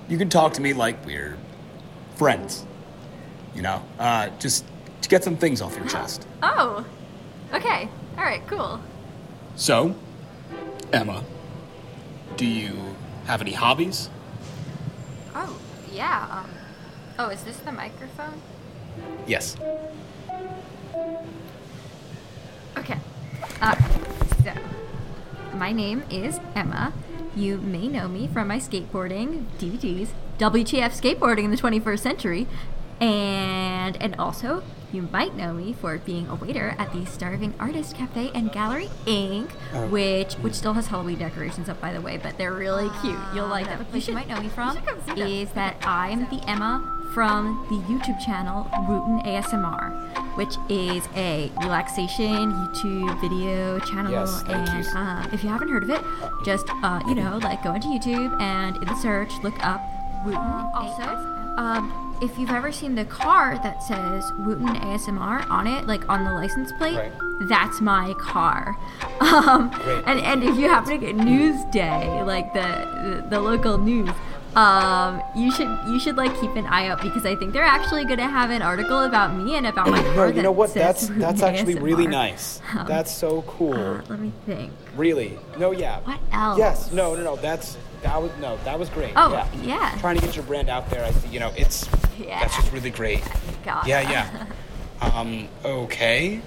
You 0.09 0.17
can 0.17 0.29
talk 0.29 0.53
to 0.53 0.61
me 0.61 0.73
like 0.73 1.05
we're 1.05 1.37
friends. 2.15 2.65
You 3.55 3.61
know, 3.61 3.83
uh, 3.99 4.29
just 4.39 4.65
to 5.01 5.09
get 5.09 5.23
some 5.23 5.37
things 5.37 5.61
off 5.61 5.75
your 5.75 5.87
chest. 5.87 6.27
Oh, 6.41 6.85
okay. 7.53 7.87
All 8.17 8.23
right, 8.23 8.45
cool. 8.47 8.79
So, 9.55 9.95
Emma, 10.91 11.23
do 12.35 12.45
you 12.45 12.95
have 13.25 13.41
any 13.41 13.53
hobbies? 13.53 14.09
Oh, 15.35 15.59
yeah. 15.91 16.27
Um, 16.31 16.49
oh, 17.19 17.29
is 17.29 17.43
this 17.43 17.57
the 17.57 17.71
microphone? 17.71 18.41
Yes. 19.27 19.55
Okay. 22.77 22.97
Uh, 23.61 23.75
so, 24.43 24.53
my 25.55 25.71
name 25.71 26.03
is 26.09 26.39
Emma. 26.55 26.91
You 27.35 27.57
may 27.57 27.87
know 27.87 28.07
me 28.07 28.27
from 28.27 28.47
my 28.47 28.57
skateboarding 28.57 29.45
DVDs, 29.57 30.09
WTF 30.37 30.91
Skateboarding 30.93 31.45
in 31.45 31.51
the 31.51 31.57
21st 31.57 31.99
Century, 31.99 32.47
And 33.01 33.97
and 34.01 34.15
also, 34.17 34.63
you 34.91 35.01
might 35.11 35.35
know 35.35 35.51
me 35.53 35.73
for 35.73 35.97
being 35.97 36.27
a 36.29 36.35
waiter 36.35 36.75
at 36.77 36.93
the 36.93 37.05
Starving 37.05 37.53
Artist 37.59 37.95
Cafe 37.97 38.29
and 38.35 38.51
Gallery 38.51 38.89
Inc., 39.05 39.49
Oh. 39.73 39.87
which 39.87 40.35
which 40.35 40.53
still 40.53 40.73
has 40.73 40.87
Halloween 40.87 41.17
decorations 41.17 41.67
up, 41.69 41.81
by 41.81 41.91
the 41.91 41.99
way, 42.01 42.17
but 42.17 42.37
they're 42.37 42.53
really 42.53 42.87
ah, 42.89 42.99
cute. 43.01 43.19
You'll 43.35 43.47
like 43.49 43.65
them. 43.65 43.85
You 43.93 43.99
should 43.99 44.13
might 44.13 44.27
know 44.29 44.39
me 44.39 44.49
from 44.49 44.77
is 45.17 45.49
that 45.51 45.75
I'm 45.85 46.29
the 46.29 46.39
Emma 46.47 46.81
from 47.13 47.65
the 47.69 47.75
YouTube 47.91 48.23
channel 48.23 48.69
Wooten 48.87 49.19
ASMR, 49.21 50.12
which 50.35 50.55
is 50.69 51.07
a 51.15 51.51
relaxation 51.61 52.51
YouTube 52.53 53.19
video 53.21 53.79
channel. 53.79 54.11
Yes, 54.11 54.43
and 54.47 54.87
um, 54.95 55.29
if 55.33 55.43
you 55.43 55.49
haven't 55.49 55.69
heard 55.69 55.83
of 55.83 55.89
it, 55.89 56.01
just 56.45 56.65
uh, 56.83 57.01
you 57.07 57.15
know, 57.15 57.37
like 57.43 57.63
go 57.63 57.73
into 57.73 57.87
YouTube 57.87 58.39
and 58.41 58.77
in 58.77 58.85
the 58.85 58.95
search, 58.95 59.31
look 59.43 59.55
up 59.65 59.81
Wooten. 60.25 60.37
Also, 60.39 61.03
um, 61.57 62.17
if 62.21 62.37
you've 62.39 62.49
ever 62.51 62.71
seen 62.71 62.95
the 62.95 63.05
car 63.05 63.59
that 63.63 63.83
says 63.83 64.31
Wooten 64.39 64.67
ASMR 64.67 65.49
on 65.49 65.67
it, 65.67 65.85
like 65.85 66.07
on 66.09 66.23
the 66.23 66.31
license 66.33 66.71
plate, 66.77 66.95
Right. 66.95 67.11
that's 67.49 67.81
my 67.81 68.13
car. 68.19 68.75
Um, 69.23 69.71
and 70.05 70.19
and 70.19 70.43
if 70.43 70.57
you 70.57 70.67
happen 70.67 70.89
to 70.91 70.97
get 70.97 71.15
Newsday, 71.15 72.25
like 72.25 72.53
the 72.53 73.21
the, 73.23 73.27
the 73.29 73.39
local 73.39 73.77
news. 73.77 74.09
Um, 74.55 75.21
you 75.35 75.51
should 75.51 75.67
you 75.87 75.99
should 75.99 76.15
like 76.15 76.39
keep 76.39 76.55
an 76.55 76.65
eye 76.67 76.87
out 76.87 77.01
because 77.01 77.25
I 77.25 77.35
think 77.35 77.53
they're 77.53 77.63
actually 77.63 78.05
going 78.05 78.19
to 78.19 78.27
have 78.27 78.51
an 78.51 78.61
article 78.61 78.99
about 79.01 79.35
me 79.35 79.55
and 79.55 79.65
about 79.65 79.89
my 79.89 80.01
car. 80.15 80.29
You 80.29 80.43
know 80.43 80.51
what? 80.51 80.73
That's 80.73 81.07
that's 81.07 81.41
actually 81.41 81.75
really 81.75 82.07
nice. 82.07 82.61
Um, 82.73 82.87
That's 82.87 83.11
so 83.13 83.43
cool. 83.43 83.73
Uh, 83.75 84.01
let 84.09 84.19
me 84.19 84.31
think. 84.47 84.71
Really? 84.95 85.37
No, 85.59 85.69
yeah. 85.71 85.99
What 85.99 86.19
else? 86.31 86.57
Yes. 86.57 86.91
No, 86.91 87.13
no, 87.15 87.23
no. 87.23 87.35
That's 87.35 87.77
that 88.01 88.19
was 88.19 88.31
no. 88.41 88.57
That 88.65 88.79
was 88.79 88.89
great. 88.89 89.13
Oh, 89.15 89.31
yeah. 89.31 89.47
yeah. 89.61 89.97
Trying 89.99 90.15
to 90.17 90.25
get 90.25 90.35
your 90.35 90.43
brand 90.45 90.69
out 90.69 90.89
there. 90.89 91.05
I. 91.05 91.13
You 91.29 91.39
know, 91.39 91.53
it's 91.55 91.87
Yeah. 92.17 92.39
that's 92.39 92.55
just 92.55 92.71
really 92.71 92.89
great. 92.89 93.21
God. 93.63 93.85
Yeah, 93.85 94.01
yeah. 94.09 94.45
um. 95.01 95.47
Okay. 95.63 96.41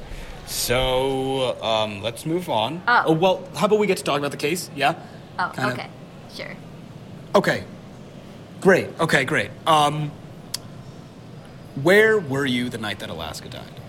So, 0.46 1.60
um, 1.62 2.02
let's 2.02 2.24
move 2.26 2.48
on. 2.48 2.82
Oh. 2.86 3.12
well, 3.12 3.48
how 3.56 3.66
about 3.66 3.78
we 3.78 3.86
get 3.86 3.98
to 3.98 4.04
talk 4.04 4.18
about 4.18 4.30
the 4.30 4.36
case? 4.36 4.70
Yeah. 4.76 4.94
Oh, 5.38 5.52
Kinda. 5.54 5.72
okay. 5.72 5.88
Sure. 6.34 6.56
Okay. 7.34 7.64
Great. 8.60 8.88
Okay, 8.98 9.24
great. 9.24 9.50
Um, 9.66 10.10
where 11.82 12.18
were 12.18 12.46
you 12.46 12.68
the 12.68 12.78
night 12.78 12.98
that 13.00 13.10
Alaska 13.10 13.48
died? 13.48 13.80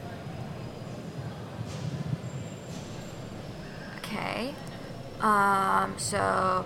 Okay. 3.97 4.53
Um, 5.21 5.95
so 5.97 6.65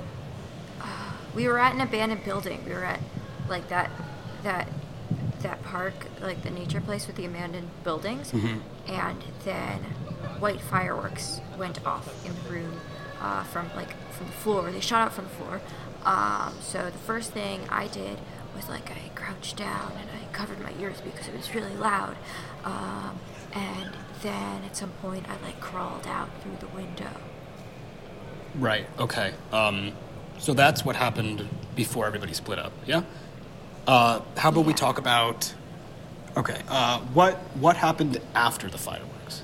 uh, 0.81 1.11
we 1.35 1.47
were 1.47 1.59
at 1.59 1.73
an 1.73 1.81
abandoned 1.81 2.23
building. 2.23 2.63
We 2.65 2.73
were 2.73 2.83
at 2.83 2.99
like 3.47 3.69
that 3.69 3.91
that 4.43 4.67
that 5.41 5.63
park, 5.63 5.93
like 6.21 6.41
the 6.43 6.51
nature 6.51 6.81
place 6.81 7.07
with 7.07 7.15
the 7.15 7.25
abandoned 7.25 7.69
buildings. 7.83 8.33
And 8.87 9.23
then 9.45 9.79
white 10.39 10.61
fireworks 10.61 11.39
went 11.57 11.85
off 11.85 12.25
in 12.25 12.33
the 12.43 12.49
room 12.49 12.79
uh, 13.21 13.43
from 13.43 13.69
like 13.75 13.95
from 14.11 14.27
the 14.27 14.33
floor. 14.33 14.71
They 14.71 14.79
shot 14.79 15.01
out 15.03 15.13
from 15.13 15.25
the 15.25 15.31
floor. 15.31 15.61
Um, 16.05 16.55
so 16.61 16.85
the 16.89 16.97
first 16.97 17.31
thing 17.31 17.61
I 17.69 17.87
did 17.87 18.19
was 18.55 18.67
like 18.69 18.91
I 18.91 19.09
crouched 19.15 19.57
down 19.57 19.93
and 19.99 20.09
I 20.09 20.31
covered 20.33 20.59
my 20.61 20.73
ears 20.79 21.01
because 21.01 21.27
it 21.27 21.35
was 21.35 21.53
really 21.53 21.75
loud. 21.75 22.15
Um, 22.63 23.19
and 23.53 23.91
then 24.21 24.63
at 24.63 24.75
some 24.75 24.91
point 25.01 25.25
I 25.29 25.43
like 25.45 25.59
crawled 25.59 26.07
out 26.07 26.29
through 26.41 26.57
the 26.59 26.73
window. 26.75 27.11
Right. 28.55 28.85
Okay. 28.99 29.33
Um, 29.51 29.93
so 30.37 30.53
that's 30.53 30.83
what 30.83 30.95
happened 30.95 31.47
before 31.75 32.05
everybody 32.05 32.33
split 32.33 32.59
up. 32.59 32.73
Yeah. 32.85 33.03
Uh, 33.87 34.21
how 34.37 34.49
about 34.49 34.65
we 34.65 34.73
talk 34.73 34.97
about? 34.97 35.53
Okay. 36.37 36.61
Uh, 36.67 36.99
what 37.13 37.35
what 37.59 37.75
happened 37.77 38.19
after 38.35 38.69
the 38.69 38.77
fireworks? 38.77 39.43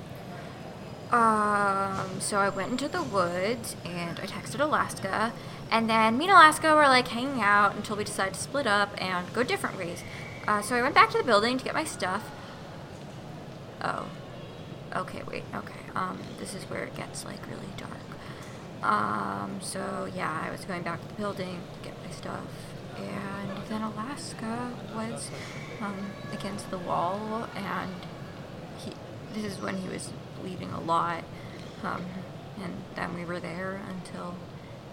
Um, 1.11 2.19
so 2.19 2.37
I 2.37 2.49
went 2.49 2.71
into 2.71 2.87
the 2.89 3.01
woods 3.01 3.75
and 3.85 4.19
I 4.19 4.25
texted 4.25 4.59
Alaska, 4.59 5.31
and 5.71 5.89
then 5.89 6.17
me 6.17 6.25
and 6.25 6.33
Alaska 6.33 6.73
were 6.73 6.87
like 6.87 7.09
hanging 7.09 7.41
out 7.41 7.75
until 7.75 7.95
we 7.95 8.03
decided 8.03 8.33
to 8.35 8.39
split 8.39 8.67
up 8.67 8.89
and 9.01 9.31
go 9.33 9.43
different 9.43 9.77
ways. 9.77 10.03
Uh, 10.47 10.61
so 10.61 10.75
I 10.75 10.81
went 10.81 10.95
back 10.95 11.09
to 11.11 11.17
the 11.17 11.23
building 11.23 11.57
to 11.57 11.65
get 11.65 11.73
my 11.73 11.83
stuff. 11.83 12.31
Oh, 13.81 14.07
okay, 14.95 15.21
wait, 15.29 15.43
okay. 15.53 15.79
Um, 15.95 16.19
this 16.39 16.53
is 16.53 16.63
where 16.69 16.83
it 16.83 16.95
gets 16.95 17.25
like 17.25 17.45
really 17.47 17.67
dark. 17.77 17.91
Um, 18.81 19.59
so 19.61 20.07
yeah, 20.15 20.45
I 20.47 20.51
was 20.51 20.63
going 20.65 20.83
back 20.83 21.01
to 21.01 21.07
the 21.07 21.13
building 21.15 21.61
to 21.73 21.89
get 21.89 21.97
my 22.03 22.11
stuff, 22.11 22.45
and 22.97 23.67
then 23.67 23.81
Alaska 23.81 24.71
was 24.95 25.29
um, 25.81 26.11
against 26.31 26.69
the 26.69 26.77
wall, 26.77 27.47
and 27.55 27.91
he, 28.77 28.91
this 29.33 29.51
is 29.51 29.61
when 29.61 29.77
he 29.77 29.89
was 29.89 30.11
bleeding 30.39 30.71
a 30.71 30.79
lot, 30.79 31.23
um, 31.83 32.05
and 32.63 32.73
then 32.95 33.15
we 33.15 33.25
were 33.25 33.39
there 33.39 33.81
until 33.89 34.35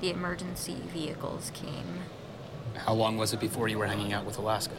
the 0.00 0.10
emergency 0.10 0.76
vehicles 0.92 1.50
came. 1.54 2.02
How 2.74 2.92
long 2.92 3.16
was 3.16 3.32
it 3.32 3.40
before 3.40 3.68
you 3.68 3.78
were 3.78 3.86
hanging 3.86 4.12
out 4.12 4.24
with 4.24 4.38
Alaska? 4.38 4.74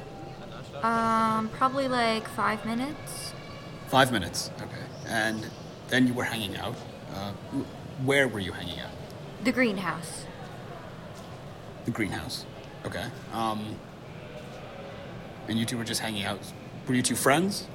Um, 0.83 1.49
probably 1.49 1.87
like 1.87 2.27
five 2.27 2.65
minutes. 2.65 3.33
Five 3.87 4.11
minutes. 4.11 4.51
Okay. 4.61 4.83
And 5.07 5.47
then 5.87 6.07
you 6.07 6.13
were 6.13 6.23
hanging 6.23 6.57
out. 6.57 6.75
Uh, 7.13 7.31
where 8.03 8.27
were 8.27 8.39
you 8.39 8.51
hanging 8.51 8.79
out? 8.79 8.91
The 9.43 9.51
greenhouse. 9.51 10.25
The 11.85 11.91
greenhouse. 11.91 12.45
Okay. 12.85 13.05
Um, 13.31 13.77
and 15.47 15.57
you 15.57 15.65
two 15.65 15.77
were 15.77 15.83
just 15.83 16.01
hanging 16.01 16.25
out. 16.25 16.39
Were 16.87 16.95
you 16.95 17.01
two 17.01 17.15
friends? 17.15 17.67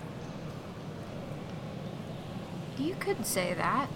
You 2.78 2.94
could 2.98 3.24
say 3.26 3.54
that. 3.54 3.88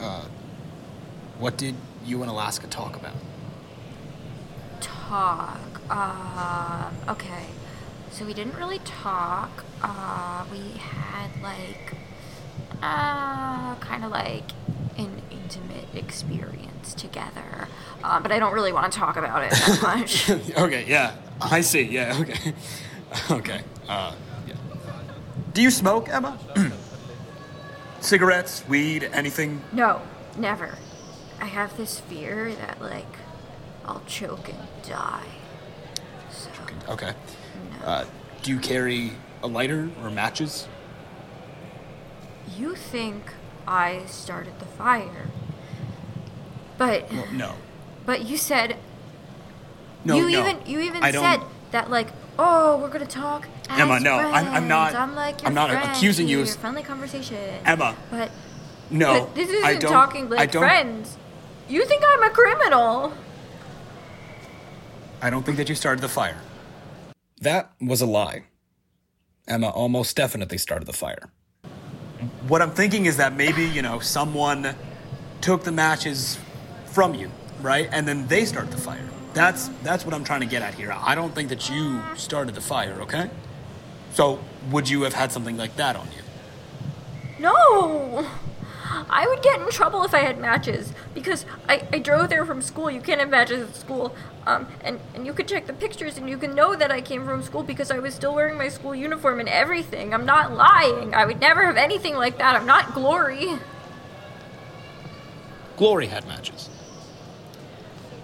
Uh, 0.00 0.24
what 1.44 1.58
did 1.58 1.74
you 2.06 2.22
and 2.22 2.30
Alaska 2.30 2.66
talk 2.66 2.96
about? 2.96 3.12
Talk. 4.80 5.60
Um, 5.90 6.96
okay. 7.06 7.48
So 8.12 8.24
we 8.24 8.32
didn't 8.32 8.54
really 8.54 8.78
talk. 8.78 9.62
Uh, 9.82 10.46
we 10.50 10.78
had 10.78 11.28
like, 11.42 11.96
uh, 12.80 13.74
kind 13.74 14.06
of 14.06 14.10
like 14.10 14.52
an 14.96 15.20
intimate 15.30 15.94
experience 15.94 16.94
together. 16.94 17.68
Uh, 18.02 18.20
but 18.20 18.32
I 18.32 18.38
don't 18.38 18.54
really 18.54 18.72
want 18.72 18.90
to 18.90 18.98
talk 18.98 19.18
about 19.18 19.44
it 19.44 19.50
that 19.50 19.82
much. 19.98 20.30
okay, 20.30 20.86
yeah. 20.88 21.14
I 21.42 21.60
see. 21.60 21.82
Yeah, 21.82 22.16
okay. 22.20 22.54
okay. 23.30 23.60
Uh, 23.86 24.14
yeah. 24.48 24.54
Do 25.52 25.60
you 25.60 25.70
smoke, 25.70 26.08
Emma? 26.08 26.38
Cigarettes, 28.00 28.64
weed, 28.66 29.10
anything? 29.12 29.60
no, 29.72 30.00
never. 30.38 30.78
I 31.40 31.46
have 31.46 31.76
this 31.76 32.00
fear 32.00 32.52
that 32.54 32.80
like 32.80 33.06
I'll 33.84 34.02
choke 34.06 34.48
and 34.48 34.58
die. 34.88 35.24
So, 36.30 36.48
Okay. 36.88 37.12
no. 37.80 37.86
Uh, 37.86 38.04
do 38.42 38.50
you 38.50 38.58
carry 38.58 39.12
a 39.42 39.46
lighter 39.46 39.90
or 40.02 40.10
matches? 40.10 40.68
you 42.56 42.74
think 42.74 43.32
I 43.66 44.02
started 44.06 44.58
the 44.60 44.66
fire? 44.66 45.28
But 46.78 47.10
Well, 47.12 47.26
no. 47.32 47.52
but 48.04 48.26
you 48.26 48.36
said 48.36 48.76
No, 50.04 50.16
you 50.16 50.30
no. 50.30 50.40
even 50.40 50.66
you 50.66 50.80
even 50.80 51.02
I 51.02 51.10
don't- 51.10 51.22
said 51.24 51.40
that 51.72 51.90
like 51.90 52.08
oh 52.38 52.76
we're 52.78 52.88
gonna 52.90 53.06
talk 53.06 53.48
as 53.70 53.80
Emma, 53.80 53.98
no, 54.00 54.16
I'm- 54.18 54.46
I'm 54.54 54.68
not- 54.68 54.94
I'm 54.94 55.14
like 55.14 55.40
your 55.40 55.48
I'm 55.48 55.54
not 55.54 55.70
friend 55.70 55.90
accusing 55.90 56.28
you 56.28 56.40
of 56.40 56.46
here, 56.46 56.54
friendly 56.56 56.82
conversation. 56.82 57.38
Emma, 57.64 57.94
but 58.10 58.30
no. 58.90 59.24
but 59.24 59.34
this 59.34 59.48
isn't 59.48 59.80
don't, 59.80 59.90
talking 59.92 60.26
I 60.26 60.36
like 60.36 60.52
don't, 60.52 60.62
friends. 60.62 61.16
You 61.68 61.84
think 61.86 62.02
I'm 62.06 62.22
a 62.22 62.30
criminal? 62.30 63.12
I 65.22 65.30
don't 65.30 65.44
think 65.44 65.56
that 65.56 65.68
you 65.68 65.74
started 65.74 66.02
the 66.02 66.08
fire. 66.08 66.36
That 67.40 67.72
was 67.80 68.02
a 68.02 68.06
lie. 68.06 68.44
Emma 69.48 69.68
almost 69.70 70.16
definitely 70.16 70.58
started 70.58 70.86
the 70.86 70.92
fire. 70.92 71.30
What 72.48 72.60
I'm 72.62 72.70
thinking 72.70 73.06
is 73.06 73.16
that 73.16 73.34
maybe, 73.34 73.64
you 73.64 73.82
know, 73.82 73.98
someone 73.98 74.74
took 75.40 75.64
the 75.64 75.72
matches 75.72 76.38
from 76.86 77.14
you, 77.14 77.30
right? 77.60 77.88
And 77.92 78.06
then 78.06 78.26
they 78.26 78.44
start 78.44 78.70
the 78.70 78.76
fire. 78.76 79.08
That's 79.32 79.68
that's 79.82 80.04
what 80.04 80.14
I'm 80.14 80.24
trying 80.24 80.40
to 80.40 80.46
get 80.46 80.62
at 80.62 80.74
here. 80.74 80.94
I 80.96 81.14
don't 81.14 81.34
think 81.34 81.48
that 81.48 81.68
you 81.68 82.00
started 82.14 82.54
the 82.54 82.60
fire, 82.60 82.96
okay? 83.00 83.30
So, 84.12 84.38
would 84.70 84.88
you 84.88 85.02
have 85.02 85.14
had 85.14 85.32
something 85.32 85.56
like 85.56 85.74
that 85.76 85.96
on 85.96 86.06
you? 86.16 86.22
No. 87.40 88.26
I 89.08 89.26
would 89.28 89.42
get 89.42 89.60
in 89.60 89.70
trouble 89.70 90.04
if 90.04 90.14
I 90.14 90.20
had 90.20 90.38
matches 90.38 90.92
because 91.14 91.46
I, 91.68 91.86
I 91.92 91.98
drove 91.98 92.28
there 92.28 92.44
from 92.44 92.60
school. 92.62 92.90
You 92.90 93.00
can't 93.00 93.20
have 93.20 93.30
matches 93.30 93.68
at 93.68 93.76
school. 93.76 94.14
Um, 94.46 94.66
and, 94.82 95.00
and 95.14 95.24
you 95.26 95.32
could 95.32 95.48
check 95.48 95.66
the 95.66 95.72
pictures 95.72 96.18
and 96.18 96.28
you 96.28 96.36
can 96.36 96.54
know 96.54 96.76
that 96.76 96.90
I 96.90 97.00
came 97.00 97.24
from 97.24 97.42
school 97.42 97.62
because 97.62 97.90
I 97.90 97.98
was 97.98 98.14
still 98.14 98.34
wearing 98.34 98.58
my 98.58 98.68
school 98.68 98.94
uniform 98.94 99.40
and 99.40 99.48
everything. 99.48 100.12
I'm 100.12 100.26
not 100.26 100.52
lying. 100.52 101.14
I 101.14 101.24
would 101.24 101.40
never 101.40 101.64
have 101.64 101.76
anything 101.76 102.14
like 102.14 102.38
that. 102.38 102.54
I'm 102.56 102.66
not 102.66 102.94
Glory. 102.94 103.58
Glory 105.76 106.06
had 106.06 106.26
matches. 106.26 106.70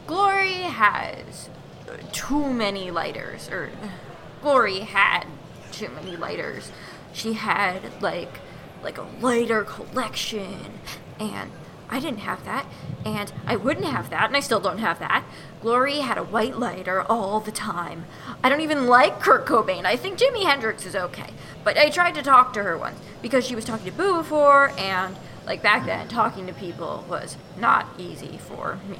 Glory 0.07 0.55
has 0.55 1.49
too 2.13 2.53
many 2.53 2.91
lighters, 2.91 3.49
or 3.49 3.71
Glory 4.43 4.81
had 4.81 5.25
too 5.73 5.89
many 5.89 6.17
lighters. 6.17 6.71
She 7.13 7.33
had 7.33 7.81
like 8.01 8.41
like 8.83 8.99
a 8.99 9.07
lighter 9.21 9.65
collection 9.65 10.79
and 11.19 11.51
I 11.93 11.99
didn't 11.99 12.21
have 12.21 12.45
that, 12.45 12.67
and 13.05 13.33
I 13.47 13.57
wouldn't 13.57 13.87
have 13.87 14.11
that, 14.11 14.29
and 14.29 14.37
I 14.37 14.41
still 14.41 14.61
don't 14.61 14.79
have 14.79 15.01
that. 15.01 15.25
Glory 15.61 15.99
had 15.99 16.19
a 16.19 16.23
white 16.23 16.57
lighter 16.57 17.03
all 17.03 17.41
the 17.41 17.51
time. 17.51 18.05
I 18.45 18.49
don't 18.49 18.61
even 18.61 18.87
like 18.87 19.19
Kurt 19.19 19.45
Cobain. 19.45 19.85
I 19.85 19.97
think 19.97 20.17
Jimi 20.17 20.45
Hendrix 20.45 20.87
is 20.87 20.95
okay. 20.95 21.31
But 21.65 21.77
I 21.77 21.91
tried 21.91 22.15
to 22.15 22.23
talk 22.23 22.53
to 22.53 22.63
her 22.63 22.79
once 22.79 23.01
because 23.21 23.45
she 23.45 23.57
was 23.57 23.65
talking 23.65 23.87
to 23.87 23.93
Boo 23.93 24.19
before, 24.19 24.71
and 24.79 25.17
like 25.45 25.65
back 25.65 25.85
then, 25.85 26.07
talking 26.07 26.47
to 26.47 26.53
people 26.53 27.05
was 27.09 27.37
not 27.59 27.89
easy 27.99 28.39
for 28.39 28.79
me. 28.89 28.99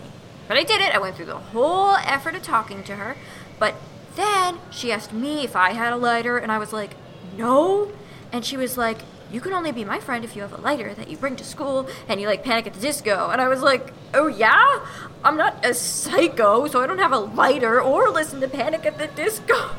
But 0.49 0.57
I 0.57 0.65
did 0.65 0.81
it. 0.81 0.93
I 0.93 0.99
went 0.99 1.15
through 1.15 1.27
the 1.27 1.39
whole 1.39 1.95
effort 1.95 2.35
of 2.35 2.43
talking 2.43 2.83
to 2.85 2.97
her. 2.97 3.17
But 3.61 3.77
then 4.17 4.59
she 4.73 4.91
asked 4.91 5.13
me 5.13 5.45
if 5.45 5.55
I 5.55 5.75
had 5.75 5.93
a 5.93 5.97
lighter, 5.97 6.39
and 6.39 6.51
I 6.51 6.59
was 6.59 6.73
like, 6.73 6.97
no. 7.37 7.93
And 8.33 8.45
she 8.45 8.57
was 8.57 8.77
like, 8.77 8.99
you 9.33 9.41
can 9.41 9.53
only 9.53 9.73
be 9.73 9.85
my 9.85 10.01
friend 10.01 10.25
if 10.25 10.35
you 10.35 10.43
have 10.43 10.53
a 10.53 10.61
lighter 10.61 10.95
that 10.95 11.09
you 11.09 11.17
bring 11.17 11.37
to 11.37 11.45
school 11.45 11.89
and 12.09 12.21
you 12.21 12.27
like 12.27 12.43
panic 12.43 12.67
at 12.67 12.75
the 12.75 12.81
disco. 12.81 13.31
And 13.31 13.41
I 13.41 13.49
was 13.49 13.63
like, 13.63 13.93
oh 14.15 14.27
yeah? 14.27 14.85
I'm 15.25 15.37
not 15.37 15.65
a 15.65 15.75
psycho, 15.75 16.67
so 16.67 16.83
I 16.83 16.87
don't 16.87 16.99
have 16.99 17.13
a 17.13 17.19
lighter 17.19 17.81
or 17.81 18.09
listen 18.09 18.41
to 18.41 18.49
Panic 18.49 18.87
at 18.87 18.97
the 18.97 19.07
Disco. 19.09 19.71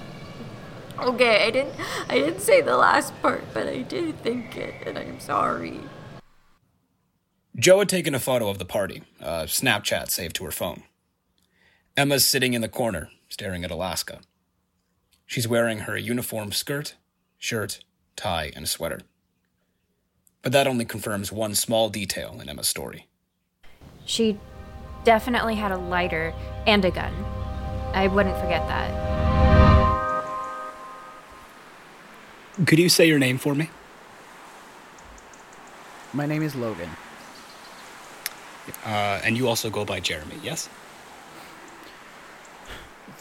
okay, 0.98 1.44
I 1.44 1.50
didn't 1.50 1.74
I 2.08 2.18
didn't 2.18 2.40
say 2.40 2.60
the 2.60 2.76
last 2.76 3.20
part, 3.20 3.42
but 3.52 3.66
I 3.66 3.82
did 3.82 4.22
think 4.22 4.56
it, 4.56 4.74
and 4.86 4.96
I'm 4.96 5.18
sorry. 5.18 5.80
Joe 7.58 7.80
had 7.80 7.88
taken 7.88 8.14
a 8.14 8.20
photo 8.20 8.48
of 8.48 8.58
the 8.58 8.64
party, 8.64 9.02
a 9.18 9.44
Snapchat 9.44 10.10
saved 10.10 10.36
to 10.36 10.44
her 10.44 10.50
phone. 10.50 10.82
Emma's 11.96 12.24
sitting 12.24 12.52
in 12.52 12.60
the 12.60 12.68
corner, 12.68 13.10
staring 13.28 13.64
at 13.64 13.70
Alaska. 13.70 14.20
She's 15.24 15.48
wearing 15.48 15.80
her 15.80 15.96
uniform 15.96 16.52
skirt, 16.52 16.94
shirt, 17.38 17.80
tie, 18.16 18.52
and 18.56 18.68
sweater. 18.68 19.00
But 20.42 20.52
that 20.52 20.66
only 20.66 20.84
confirms 20.84 21.30
one 21.30 21.54
small 21.54 21.88
detail 21.88 22.38
in 22.40 22.48
Emma's 22.48 22.68
story. 22.68 23.06
She 24.04 24.38
definitely 25.04 25.54
had 25.54 25.72
a 25.72 25.76
lighter 25.76 26.32
and 26.66 26.84
a 26.84 26.90
gun. 26.90 27.12
I 27.92 28.08
wouldn't 28.08 28.36
forget 28.36 28.66
that. 28.68 29.06
Could 32.66 32.78
you 32.78 32.88
say 32.88 33.06
your 33.06 33.18
name 33.18 33.38
for 33.38 33.54
me? 33.54 33.68
My 36.12 36.24
name 36.24 36.42
is 36.42 36.54
Logan. 36.54 36.90
Uh, 38.84 39.20
and 39.24 39.36
you 39.36 39.48
also 39.48 39.68
go 39.68 39.84
by 39.84 40.00
Jeremy, 40.00 40.36
yes? 40.42 40.68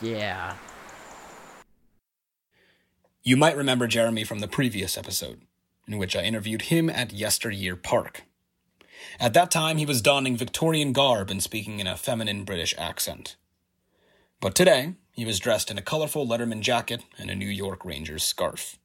Yeah. 0.01 0.55
You 3.27 3.37
might 3.37 3.57
remember 3.57 3.87
Jeremy 3.87 4.23
from 4.23 4.37
the 4.37 4.47
previous 4.47 4.99
episode, 4.99 5.41
in 5.87 5.97
which 5.97 6.15
I 6.15 6.21
interviewed 6.21 6.61
him 6.63 6.91
at 6.91 7.11
Yesteryear 7.11 7.75
Park. 7.75 8.21
At 9.19 9.33
that 9.33 9.49
time, 9.49 9.77
he 9.77 9.85
was 9.87 9.99
donning 9.99 10.37
Victorian 10.37 10.93
garb 10.93 11.31
and 11.31 11.41
speaking 11.41 11.79
in 11.79 11.87
a 11.87 11.97
feminine 11.97 12.43
British 12.43 12.75
accent. 12.77 13.35
But 14.39 14.53
today, 14.53 14.93
he 15.11 15.25
was 15.25 15.39
dressed 15.39 15.71
in 15.71 15.77
a 15.79 15.81
colorful 15.81 16.27
Letterman 16.27 16.61
jacket 16.61 17.01
and 17.17 17.31
a 17.31 17.35
New 17.35 17.47
York 17.47 17.83
Rangers 17.83 18.23
scarf. 18.23 18.77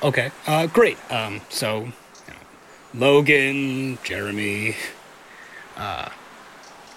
Okay, 0.00 0.30
uh, 0.46 0.68
great. 0.68 0.98
Um, 1.10 1.40
so, 1.48 1.90
Logan, 2.94 3.98
Jeremy, 4.04 4.76
uh, 5.76 6.10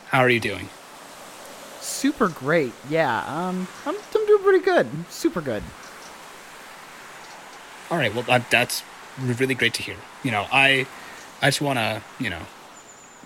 how 0.09 0.19
are 0.19 0.29
you 0.29 0.39
doing? 0.39 0.69
Super 1.87 2.27
great. 2.27 2.73
Yeah. 2.89 3.19
Um, 3.25 3.67
I'm, 3.85 3.95
I'm 3.95 4.25
doing 4.27 4.43
pretty 4.43 4.63
good. 4.63 4.87
Super 5.09 5.41
good. 5.41 5.63
All 7.89 7.97
right, 7.97 8.13
well, 8.13 8.23
that, 8.23 8.51
that's 8.51 8.83
really 9.19 9.55
great 9.55 9.73
to 9.75 9.81
hear. 9.81 9.95
You 10.21 10.31
know, 10.31 10.45
I, 10.51 10.85
I 11.41 11.47
just 11.47 11.61
want 11.61 11.79
to, 11.79 12.03
you 12.19 12.29
know, 12.29 12.41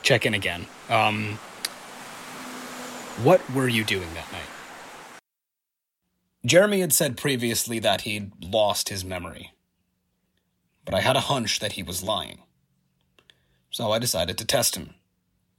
check 0.04 0.26
in 0.26 0.36
again. 0.36 0.67
Um, 0.89 1.39
what 3.24 3.41
were 3.52 3.67
you 3.67 3.84
doing 3.84 4.13
that 4.13 4.32
night? 4.32 5.21
Jeremy 6.45 6.82
had 6.82 6.93
said 6.93 7.17
previously 7.17 7.80
that 7.80 8.02
he'd 8.02 8.32
lost 8.43 8.89
his 8.89 9.04
memory. 9.04 9.54
But 10.86 10.93
I 10.93 11.02
had 11.02 11.15
a 11.15 11.21
hunch 11.21 11.60
that 11.60 11.74
he 11.74 11.84
was 11.84 12.04
lying. 12.04 12.43
So 13.71 13.91
I 13.91 14.00
decided 14.00 14.38
to 14.38 14.45
test 14.45 14.76
him. 14.76 14.95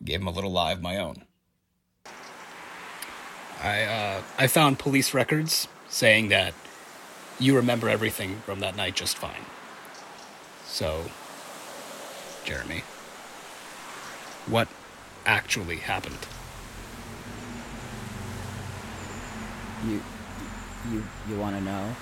Gave 0.04 0.20
him 0.20 0.28
a 0.28 0.32
little 0.32 0.52
lie 0.52 0.72
of 0.72 0.80
my 0.80 0.96
own. 0.96 1.24
I, 3.62 3.82
uh, 3.84 4.22
I 4.38 4.46
found 4.48 4.78
police 4.78 5.14
records 5.14 5.68
saying 5.88 6.28
that 6.28 6.52
you 7.38 7.54
remember 7.54 7.88
everything 7.88 8.40
from 8.44 8.60
that 8.60 8.76
night 8.76 8.96
just 8.96 9.16
fine. 9.16 9.44
So, 10.66 11.04
Jeremy, 12.44 12.82
what 14.46 14.68
actually 15.24 15.76
happened? 15.76 16.18
You, 19.86 20.02
you, 20.90 21.04
you 21.28 21.36
want 21.36 21.56
to 21.56 21.62
know? 21.62 21.94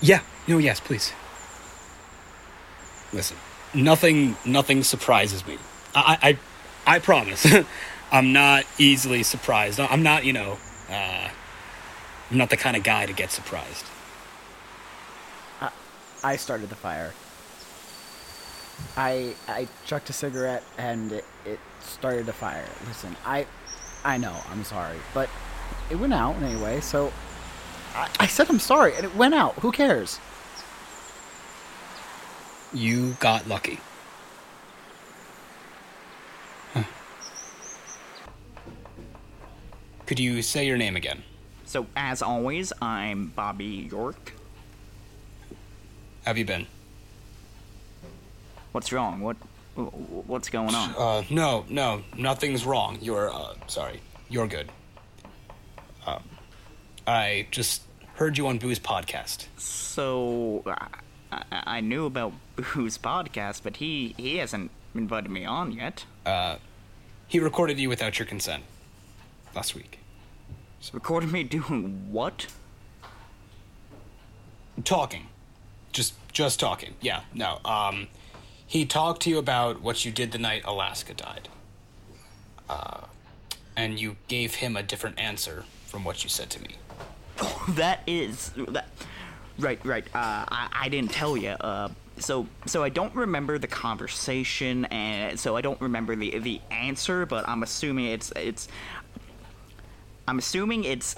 Yeah, 0.00 0.20
no, 0.46 0.58
yes, 0.58 0.78
please. 0.78 1.12
Listen, 3.12 3.36
nothing, 3.74 4.36
nothing 4.44 4.84
surprises 4.84 5.44
me. 5.46 5.58
I, 5.94 6.38
I, 6.86 6.96
I 6.96 6.98
promise. 7.00 7.44
I'm 8.10 8.32
not 8.32 8.64
easily 8.78 9.22
surprised. 9.22 9.78
I'm 9.78 10.02
not, 10.02 10.24
you 10.24 10.32
know, 10.32 10.58
uh, 10.88 11.28
I'm 12.30 12.36
not 12.36 12.50
the 12.50 12.56
kind 12.56 12.76
of 12.76 12.82
guy 12.82 13.06
to 13.06 13.12
get 13.12 13.30
surprised. 13.30 13.84
I, 15.60 15.70
I 16.24 16.36
started 16.36 16.70
the 16.70 16.76
fire. 16.76 17.12
I 18.96 19.34
I 19.48 19.66
chucked 19.86 20.08
a 20.08 20.12
cigarette 20.12 20.62
and 20.76 21.12
it, 21.12 21.24
it 21.44 21.58
started 21.80 22.28
a 22.28 22.32
fire. 22.32 22.64
Listen, 22.86 23.16
I 23.24 23.46
I 24.04 24.18
know 24.18 24.36
I'm 24.50 24.64
sorry, 24.64 24.96
but 25.12 25.28
it 25.90 25.96
went 25.96 26.14
out 26.14 26.36
anyway. 26.36 26.80
So 26.80 27.12
I, 27.94 28.08
I 28.20 28.26
said 28.26 28.48
I'm 28.48 28.60
sorry, 28.60 28.94
and 28.94 29.04
it 29.04 29.14
went 29.16 29.34
out. 29.34 29.54
Who 29.54 29.72
cares? 29.72 30.20
You 32.72 33.16
got 33.18 33.48
lucky. 33.48 33.80
Could 40.18 40.24
you 40.24 40.42
say 40.42 40.66
your 40.66 40.76
name 40.76 40.96
again? 40.96 41.22
So, 41.64 41.86
as 41.94 42.22
always, 42.22 42.72
I'm 42.82 43.28
Bobby 43.28 43.88
York. 43.88 44.32
Have 46.24 46.36
you 46.36 46.44
been? 46.44 46.66
What's 48.72 48.90
wrong? 48.90 49.20
What 49.20 49.36
what's 49.76 50.48
going 50.48 50.74
on? 50.74 50.94
Uh, 50.98 51.22
no, 51.30 51.66
no, 51.68 52.02
nothing's 52.16 52.66
wrong. 52.66 52.98
You're, 53.00 53.32
uh, 53.32 53.54
sorry. 53.68 54.00
You're 54.28 54.48
good. 54.48 54.72
Um, 56.04 56.24
I 57.06 57.46
just 57.52 57.82
heard 58.14 58.36
you 58.38 58.48
on 58.48 58.58
Boo's 58.58 58.80
podcast. 58.80 59.46
So, 59.56 60.64
I, 61.30 61.44
I 61.52 61.80
knew 61.80 62.06
about 62.06 62.32
Boo's 62.56 62.98
podcast, 62.98 63.60
but 63.62 63.76
he 63.76 64.16
he 64.16 64.38
hasn't 64.38 64.72
invited 64.96 65.30
me 65.30 65.44
on 65.44 65.70
yet. 65.70 66.06
Uh, 66.26 66.56
he 67.28 67.38
recorded 67.38 67.78
you 67.78 67.88
without 67.88 68.18
your 68.18 68.26
consent 68.26 68.64
last 69.54 69.76
week. 69.76 70.00
So 70.80 70.92
recorded 70.94 71.32
me 71.32 71.42
doing 71.44 72.08
what? 72.12 72.46
Talking. 74.84 75.26
Just 75.92 76.14
just 76.32 76.60
talking. 76.60 76.94
Yeah, 77.00 77.22
no. 77.34 77.58
Um 77.64 78.08
he 78.66 78.84
talked 78.84 79.22
to 79.22 79.30
you 79.30 79.38
about 79.38 79.80
what 79.80 80.04
you 80.04 80.12
did 80.12 80.30
the 80.32 80.38
night 80.38 80.62
Alaska 80.64 81.14
died. 81.14 81.48
Uh 82.68 83.02
and 83.76 83.98
you 83.98 84.16
gave 84.28 84.56
him 84.56 84.76
a 84.76 84.82
different 84.82 85.18
answer 85.18 85.64
from 85.86 86.04
what 86.04 86.22
you 86.24 86.30
said 86.30 86.50
to 86.50 86.62
me. 86.62 86.76
that 87.70 88.02
is 88.06 88.50
that 88.68 88.88
right 89.58 89.84
right 89.84 90.06
uh 90.14 90.44
I, 90.48 90.68
I 90.72 90.88
didn't 90.88 91.10
tell 91.10 91.36
you 91.36 91.50
uh 91.50 91.88
so 92.18 92.46
so 92.66 92.82
I 92.82 92.88
don't 92.88 93.14
remember 93.14 93.58
the 93.58 93.66
conversation 93.66 94.84
and 94.86 95.38
so 95.38 95.56
I 95.56 95.60
don't 95.60 95.80
remember 95.80 96.16
the 96.16 96.38
the 96.38 96.60
answer 96.70 97.26
but 97.26 97.48
I'm 97.48 97.62
assuming 97.62 98.06
it's 98.06 98.32
it's 98.36 98.68
I'm 100.28 100.38
assuming 100.38 100.84
it's 100.84 101.16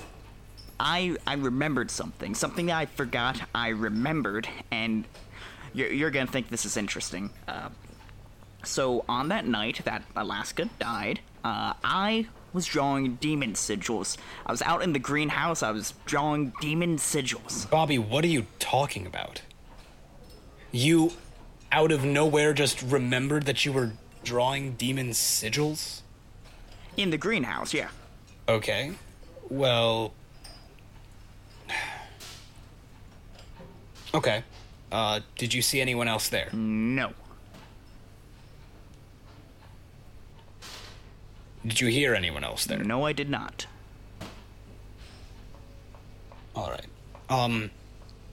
I 0.78 1.16
I 1.26 1.34
remembered 1.34 1.90
something, 1.90 2.32
something 2.36 2.66
that 2.66 2.76
I 2.76 2.86
forgot 2.86 3.42
I 3.52 3.70
remembered, 3.70 4.48
and 4.70 5.04
you're, 5.74 5.92
you're 5.92 6.10
gonna 6.12 6.28
think 6.28 6.48
this 6.48 6.64
is 6.64 6.76
interesting. 6.76 7.30
Uh, 7.48 7.70
so 8.62 9.04
on 9.08 9.28
that 9.28 9.46
night 9.48 9.80
that 9.84 10.04
Alaska 10.14 10.70
died, 10.78 11.18
uh, 11.42 11.72
I 11.82 12.28
was 12.52 12.66
drawing 12.66 13.16
demon 13.16 13.54
sigils. 13.54 14.16
I 14.46 14.52
was 14.52 14.62
out 14.62 14.80
in 14.80 14.92
the 14.92 15.00
greenhouse. 15.00 15.64
I 15.64 15.72
was 15.72 15.94
drawing 16.06 16.52
demon 16.60 16.96
sigils. 16.96 17.68
Bobby, 17.68 17.98
what 17.98 18.22
are 18.22 18.28
you 18.28 18.46
talking 18.60 19.06
about? 19.06 19.42
You, 20.70 21.14
out 21.72 21.90
of 21.90 22.04
nowhere, 22.04 22.52
just 22.52 22.80
remembered 22.80 23.46
that 23.46 23.64
you 23.64 23.72
were 23.72 23.92
drawing 24.22 24.74
demon 24.74 25.10
sigils? 25.10 26.02
In 26.96 27.10
the 27.10 27.18
greenhouse, 27.18 27.74
yeah. 27.74 27.88
Okay. 28.50 28.92
Well, 29.48 30.12
Okay. 34.12 34.42
Uh, 34.90 35.20
did 35.38 35.54
you 35.54 35.62
see 35.62 35.80
anyone 35.80 36.08
else 36.08 36.28
there? 36.28 36.48
No. 36.52 37.12
Did 41.64 41.80
you 41.80 41.86
hear 41.88 42.16
anyone 42.16 42.42
else 42.42 42.64
there? 42.66 42.82
No, 42.82 43.04
I 43.04 43.12
did 43.12 43.30
not. 43.30 43.66
All 46.56 46.70
right. 46.70 46.86
Um, 47.28 47.70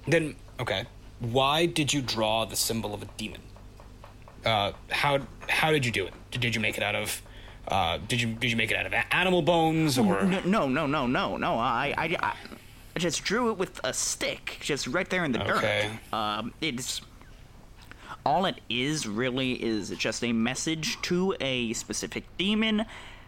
then 0.08 0.36
okay. 0.60 0.86
Why 1.19 1.67
did 1.67 1.93
you 1.93 2.01
draw 2.01 2.45
the 2.45 2.56
symbol 2.56 2.95
of 2.95 3.03
a 3.03 3.06
demon? 3.17 3.41
Uh, 4.43 4.71
how 4.89 5.19
how 5.47 5.71
did 5.71 5.86
you 5.86 5.91
do 5.91 6.08
it? 6.08 6.13
Did, 6.32 6.41
did 6.41 6.56
you 6.56 6.62
make 6.62 6.77
it 6.77 6.84
out 6.84 6.95
of? 6.95 7.21
Uh, 7.67 7.97
did 8.08 8.21
you 8.21 8.34
did 8.34 8.49
you 8.49 8.58
make 8.58 8.71
it 8.71 8.77
out 8.77 8.86
of 8.86 8.93
animal 9.12 9.41
bones 9.41 9.97
or? 9.97 10.23
No, 10.23 10.39
no, 10.45 10.67
no, 10.67 10.86
no, 10.88 11.06
no, 11.08 11.38
no. 11.38 11.56
I, 11.56 11.93
I, 11.97 12.03
I, 12.21 12.34
I 12.95 12.99
just 12.99 13.23
drew 13.23 13.51
it 13.51 13.58
with 13.58 13.80
a 13.84 13.93
stick, 13.93 14.58
just 14.62 14.88
right 14.88 15.10
there 15.10 15.25
in 15.25 15.32
the 15.34 15.41
Okay. 15.53 15.89
dirt. 16.12 16.17
Um, 16.17 16.53
it's 16.62 17.01
all 18.25 18.45
it 18.45 18.60
is 18.69 19.08
really 19.08 19.62
is 19.63 19.89
just 19.91 20.23
a 20.23 20.32
message 20.34 21.01
to 21.03 21.36
a 21.41 21.73
specific 21.73 22.23
demon 22.38 22.86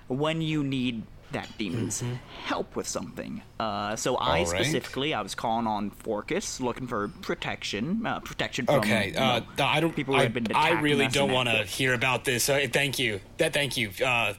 when 0.07 0.41
you 0.41 0.63
need 0.63 1.03
that 1.31 1.47
demon's 1.57 2.03
help 2.45 2.75
with 2.75 2.87
something. 2.87 3.41
Uh, 3.59 3.95
so 3.95 4.17
I 4.17 4.41
Mm-hmm. 4.41 4.51
Right. 4.51 4.65
specifically, 4.65 5.13
I 5.13 5.21
was 5.21 5.35
calling 5.35 5.67
on 5.67 5.91
Forcus, 5.91 6.59
looking 6.59 6.87
for 6.87 7.07
protection, 7.21 8.05
uh, 8.05 8.19
protection 8.19 8.65
from. 8.65 8.75
Okay. 8.79 9.11
you 9.11 9.17
Uh, 9.17 9.41
know, 9.57 9.65
I 9.65 9.79
don't. 9.79 9.95
people 9.95 10.13
who 10.15 10.19
I, 10.19 10.23
had 10.23 10.33
been 10.33 10.47
I 10.55 10.71
really 10.81 11.07
don't 11.07 11.31
want 11.31 11.49
to 11.49 11.63
hear 11.63 11.93
about 11.93 12.25
this. 12.25 12.49
Uh, 12.49 12.67
thank 12.71 12.97
you. 12.99 13.19
That. 13.37 13.53
Thank 13.53 13.77
you. 13.77 13.91
Uh, 14.03 14.33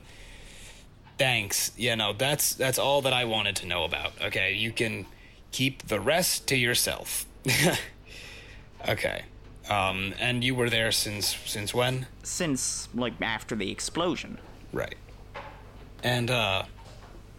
thanks. 1.19 1.73
Yeah. 1.77 1.95
No. 1.95 2.13
That's 2.13 2.55
that's 2.55 2.79
all 2.79 3.03
that 3.03 3.13
I 3.13 3.25
wanted 3.25 3.57
to 3.57 3.67
know 3.67 3.85
about. 3.85 4.13
Okay. 4.23 4.55
You 4.55 4.73
can 4.73 5.07
keep 5.53 5.87
the 5.89 6.01
rest 6.01 6.47
to 6.49 6.57
yourself. 6.57 7.27
okay. 8.89 9.23
Um. 9.69 10.15
And 10.19 10.43
you 10.43 10.55
were 10.55 10.71
there 10.71 10.91
since 10.93 11.37
since 11.47 11.73
when? 11.75 12.07
since 12.23 12.89
like 12.95 13.15
after 13.21 13.55
the 13.55 13.71
explosion. 13.71 14.39
Right. 14.73 14.97
And 16.03 16.31
uh, 16.31 16.65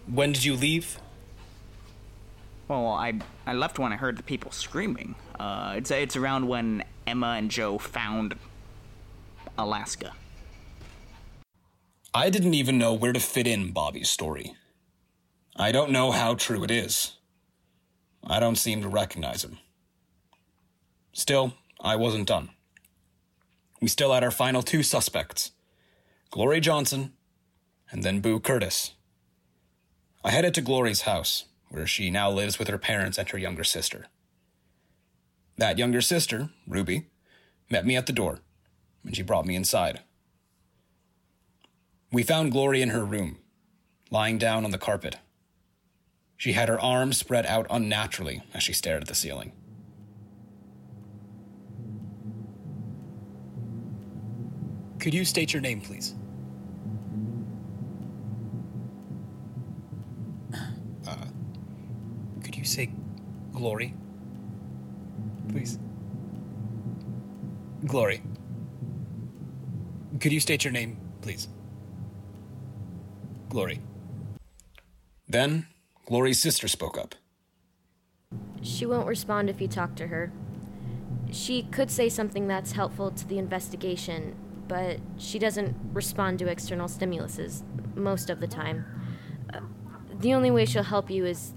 when 0.08 0.32
did 0.32 0.44
you 0.44 0.56
leave? 0.56 1.00
Well, 2.68 2.88
I 2.88 3.20
I 3.46 3.54
left 3.54 3.80
when 3.80 3.92
I 3.92 3.98
heard 3.98 4.18
the 4.18 4.24
people 4.24 4.52
screaming. 4.52 5.16
Uh, 5.40 5.74
it's 5.78 5.92
it's 5.92 6.16
around 6.16 6.48
when 6.48 6.84
Emma 7.06 7.36
and 7.38 7.52
Joe 7.52 7.78
found 7.78 8.36
Alaska. 9.58 10.14
I 12.14 12.30
didn't 12.30 12.54
even 12.54 12.78
know 12.78 12.94
where 12.94 13.14
to 13.14 13.20
fit 13.20 13.48
in 13.48 13.72
Bobby's 13.72 14.10
story. 14.10 14.54
I 15.56 15.72
don't 15.72 15.92
know 15.92 16.12
how 16.12 16.36
true 16.36 16.64
it 16.64 16.72
is. 16.72 17.18
I 18.24 18.40
don't 18.40 18.58
seem 18.58 18.82
to 18.82 18.90
recognize 18.90 19.44
him. 19.44 19.58
Still, 21.14 21.54
I 21.80 21.96
wasn't 21.96 22.28
done. 22.28 22.50
We 23.82 23.88
still 23.88 24.14
had 24.14 24.24
our 24.24 24.32
final 24.32 24.62
two 24.62 24.84
suspects 24.84 25.52
Glory 26.30 26.60
Johnson 26.60 27.14
and 27.92 28.04
then 28.04 28.22
Boo 28.22 28.40
Curtis. 28.40 28.94
I 30.24 30.32
headed 30.32 30.54
to 30.56 30.62
Glory's 30.62 31.02
house, 31.02 31.46
where 31.70 31.88
she 31.88 32.12
now 32.12 32.30
lives 32.30 32.60
with 32.60 32.68
her 32.68 32.78
parents 32.78 33.18
and 33.18 33.28
her 33.30 33.38
younger 33.38 33.64
sister. 33.64 34.06
That 35.58 35.78
younger 35.78 36.02
sister, 36.02 36.50
Ruby, 36.68 37.08
met 37.70 37.86
me 37.86 37.96
at 37.96 38.06
the 38.06 38.14
door, 38.14 38.40
and 39.04 39.16
she 39.16 39.24
brought 39.24 39.46
me 39.46 39.56
inside. 39.56 40.02
We 42.12 42.24
found 42.24 42.52
Glory 42.52 42.82
in 42.82 42.90
her 42.90 43.06
room, 43.06 43.38
lying 44.12 44.38
down 44.38 44.66
on 44.66 44.72
the 44.72 44.78
carpet. 44.78 45.16
She 46.38 46.54
had 46.54 46.70
her 46.70 46.80
arms 46.80 47.18
spread 47.18 47.46
out 47.46 47.68
unnaturally 47.70 48.44
as 48.54 48.64
she 48.64 48.74
stared 48.74 49.02
at 49.02 49.08
the 49.08 49.16
ceiling. 49.16 49.54
Could 55.00 55.14
you 55.16 55.26
state 55.26 55.52
your 55.54 55.62
name, 55.62 55.82
please? 55.82 56.14
Uh, 61.08 61.16
could 62.44 62.51
you 62.62 62.68
say 62.68 62.92
Glory? 63.52 63.94
Please. 65.50 65.80
Glory. 67.86 68.22
Could 70.20 70.32
you 70.32 70.40
state 70.40 70.64
your 70.64 70.72
name, 70.72 70.98
please? 71.22 71.50
Glory. 73.50 73.82
Then, 75.28 75.66
Glory's 76.06 76.40
sister 76.40 76.68
spoke 76.68 76.98
up. 76.98 77.16
She 78.62 78.86
won't 78.86 79.08
respond 79.08 79.50
if 79.50 79.60
you 79.60 79.68
talk 79.68 79.96
to 79.96 80.08
her. 80.08 80.32
She 81.32 81.64
could 81.64 81.90
say 81.90 82.10
something 82.10 82.48
that's 82.48 82.74
helpful 82.74 83.10
to 83.12 83.28
the 83.28 83.40
investigation, 83.40 84.36
but 84.68 85.00
she 85.18 85.40
doesn't 85.40 85.76
respond 85.94 86.40
to 86.40 86.48
external 86.48 86.88
stimuluses 86.88 87.64
most 87.96 88.30
of 88.30 88.40
the 88.40 88.48
time. 88.48 88.86
Uh, 89.54 89.62
the 90.20 90.34
only 90.34 90.52
way 90.52 90.66
she'll 90.66 90.84
help 90.84 91.10
you 91.10 91.26
is 91.26 91.54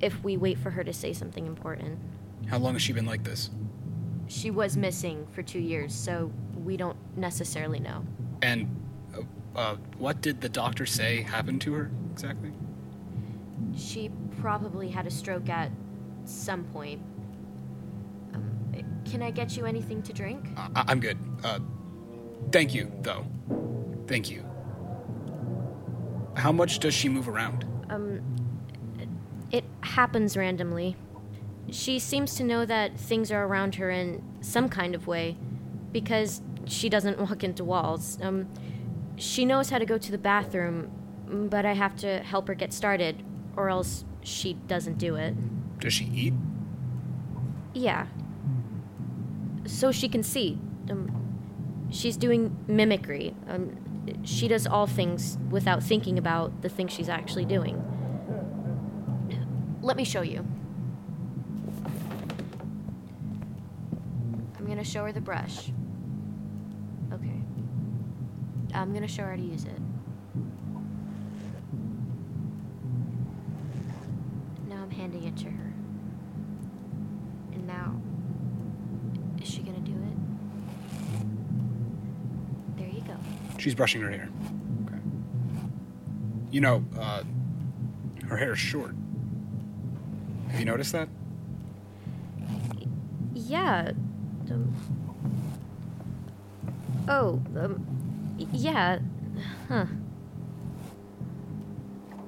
if 0.00 0.22
we 0.22 0.36
wait 0.36 0.58
for 0.58 0.70
her 0.70 0.84
to 0.84 0.92
say 0.92 1.12
something 1.12 1.46
important. 1.46 1.98
How 2.46 2.58
long 2.58 2.74
has 2.74 2.82
she 2.82 2.92
been 2.92 3.06
like 3.06 3.24
this? 3.24 3.50
She 4.28 4.50
was 4.50 4.76
missing 4.76 5.26
for 5.32 5.42
two 5.42 5.58
years, 5.58 5.94
so 5.94 6.30
we 6.64 6.76
don't 6.76 6.96
necessarily 7.16 7.80
know. 7.80 8.04
And 8.42 8.68
uh, 9.16 9.22
uh, 9.58 9.76
what 9.98 10.20
did 10.20 10.40
the 10.40 10.48
doctor 10.48 10.86
say 10.86 11.22
happened 11.22 11.60
to 11.62 11.72
her 11.74 11.90
exactly? 12.12 12.52
She 13.76 14.10
probably 14.40 14.88
had 14.88 15.06
a 15.06 15.10
stroke 15.10 15.48
at 15.48 15.70
some 16.24 16.64
point. 16.64 17.00
Um, 18.34 18.50
can 19.04 19.22
I 19.22 19.30
get 19.30 19.56
you 19.56 19.66
anything 19.66 20.02
to 20.02 20.12
drink? 20.12 20.46
I- 20.56 20.84
I'm 20.88 21.00
good. 21.00 21.18
Uh, 21.42 21.60
thank 22.52 22.74
you, 22.74 22.92
though. 23.02 23.26
Thank 24.06 24.30
you. 24.30 24.44
How 26.36 26.52
much 26.52 26.78
does 26.78 26.94
she 26.94 27.08
move 27.08 27.28
around? 27.28 27.64
It 29.50 29.64
happens 29.80 30.36
randomly. 30.36 30.96
She 31.70 31.98
seems 31.98 32.34
to 32.36 32.44
know 32.44 32.64
that 32.64 32.98
things 32.98 33.30
are 33.30 33.44
around 33.44 33.76
her 33.76 33.90
in 33.90 34.22
some 34.40 34.68
kind 34.68 34.94
of 34.94 35.06
way 35.06 35.36
because 35.92 36.42
she 36.66 36.88
doesn't 36.88 37.18
walk 37.30 37.44
into 37.44 37.64
walls. 37.64 38.18
Um, 38.22 38.48
she 39.16 39.44
knows 39.44 39.70
how 39.70 39.78
to 39.78 39.86
go 39.86 39.98
to 39.98 40.10
the 40.10 40.18
bathroom, 40.18 40.90
but 41.50 41.66
I 41.66 41.74
have 41.74 41.96
to 41.96 42.18
help 42.20 42.48
her 42.48 42.54
get 42.54 42.72
started, 42.72 43.22
or 43.56 43.68
else 43.68 44.04
she 44.22 44.54
doesn't 44.54 44.98
do 44.98 45.16
it. 45.16 45.34
Does 45.80 45.92
she 45.92 46.04
eat? 46.06 46.34
Yeah. 47.74 48.06
So 49.66 49.92
she 49.92 50.08
can 50.08 50.22
see. 50.22 50.58
Um, 50.90 51.10
she's 51.90 52.16
doing 52.16 52.56
mimicry. 52.66 53.34
Um, 53.48 53.76
she 54.24 54.48
does 54.48 54.66
all 54.66 54.86
things 54.86 55.38
without 55.50 55.82
thinking 55.82 56.18
about 56.18 56.62
the 56.62 56.68
thing 56.68 56.88
she's 56.88 57.08
actually 57.08 57.44
doing. 57.44 57.82
Let 59.88 59.96
me 59.96 60.04
show 60.04 60.20
you. 60.20 60.46
I'm 64.58 64.66
gonna 64.66 64.84
show 64.84 65.06
her 65.06 65.12
the 65.12 65.20
brush. 65.22 65.70
Okay. 67.10 67.40
I'm 68.74 68.92
gonna 68.92 69.08
show 69.08 69.22
her 69.22 69.30
how 69.30 69.36
to 69.36 69.42
use 69.42 69.64
it. 69.64 69.80
Now 74.68 74.82
I'm 74.82 74.90
handing 74.90 75.24
it 75.24 75.34
to 75.38 75.44
her. 75.46 75.72
And 77.54 77.66
now, 77.66 77.98
is 79.40 79.48
she 79.48 79.62
gonna 79.62 79.78
do 79.78 79.92
it? 79.92 80.18
There 82.76 82.88
you 82.88 83.00
go. 83.00 83.16
She's 83.56 83.74
brushing 83.74 84.02
her 84.02 84.10
hair. 84.10 84.28
Okay. 84.84 85.00
You 86.50 86.60
know, 86.60 86.84
uh, 87.00 87.22
her 88.28 88.36
hair 88.36 88.52
is 88.52 88.58
short. 88.58 88.94
Have 90.58 90.66
you 90.66 90.72
noticed 90.72 90.90
that? 90.90 91.08
Yeah. 93.32 93.92
Um, 94.50 94.74
oh, 97.06 97.40
um, 97.56 97.86
yeah. 98.50 98.98
Huh. 99.68 99.84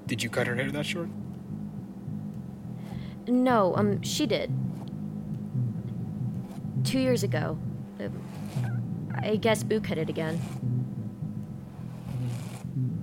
Did 0.06 0.22
you 0.22 0.30
cut 0.30 0.46
her 0.46 0.54
hair 0.54 0.70
that 0.70 0.86
short? 0.86 1.08
No, 3.26 3.74
um, 3.74 4.00
she 4.02 4.26
did. 4.26 4.52
Two 6.84 7.00
years 7.00 7.24
ago. 7.24 7.58
Um, 7.98 8.22
I 9.24 9.34
guess 9.34 9.64
Boo 9.64 9.80
cut 9.80 9.98
it 9.98 10.08
again. 10.08 10.40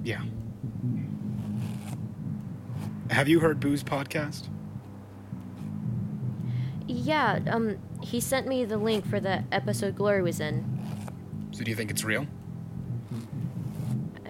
Yeah. 0.06 0.22
Have 3.10 3.28
you 3.28 3.42
heard 3.42 3.60
Boo's 3.60 3.84
podcast? 3.84 4.48
Yeah, 7.08 7.40
um, 7.50 7.78
he 8.02 8.20
sent 8.20 8.48
me 8.50 8.66
the 8.66 8.78
link 8.78 9.08
for 9.08 9.22
the 9.22 9.46
episode 9.54 9.96
Glory 9.96 10.22
was 10.22 10.42
in. 10.42 10.66
So 11.52 11.64
do 11.64 11.72
you 11.72 11.76
think 11.76 11.90
it's 11.90 12.04
real? 12.04 12.28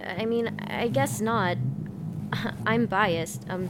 I 0.06 0.24
mean, 0.24 0.56
I 0.60 0.86
guess 0.86 1.20
not. 1.20 1.56
I'm 2.66 2.86
biased. 2.86 3.44
Um, 3.50 3.68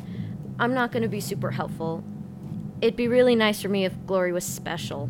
I'm 0.59 0.75
not 0.75 0.92
gonna 0.92 1.09
be 1.09 1.21
super 1.21 1.51
helpful. 1.53 2.05
it'd 2.83 2.97
be 2.97 3.09
really 3.09 3.35
nice 3.35 3.62
for 3.62 3.71
me 3.71 3.87
if 3.87 3.94
Glory 4.07 4.31
was 4.31 4.44
special. 4.44 5.09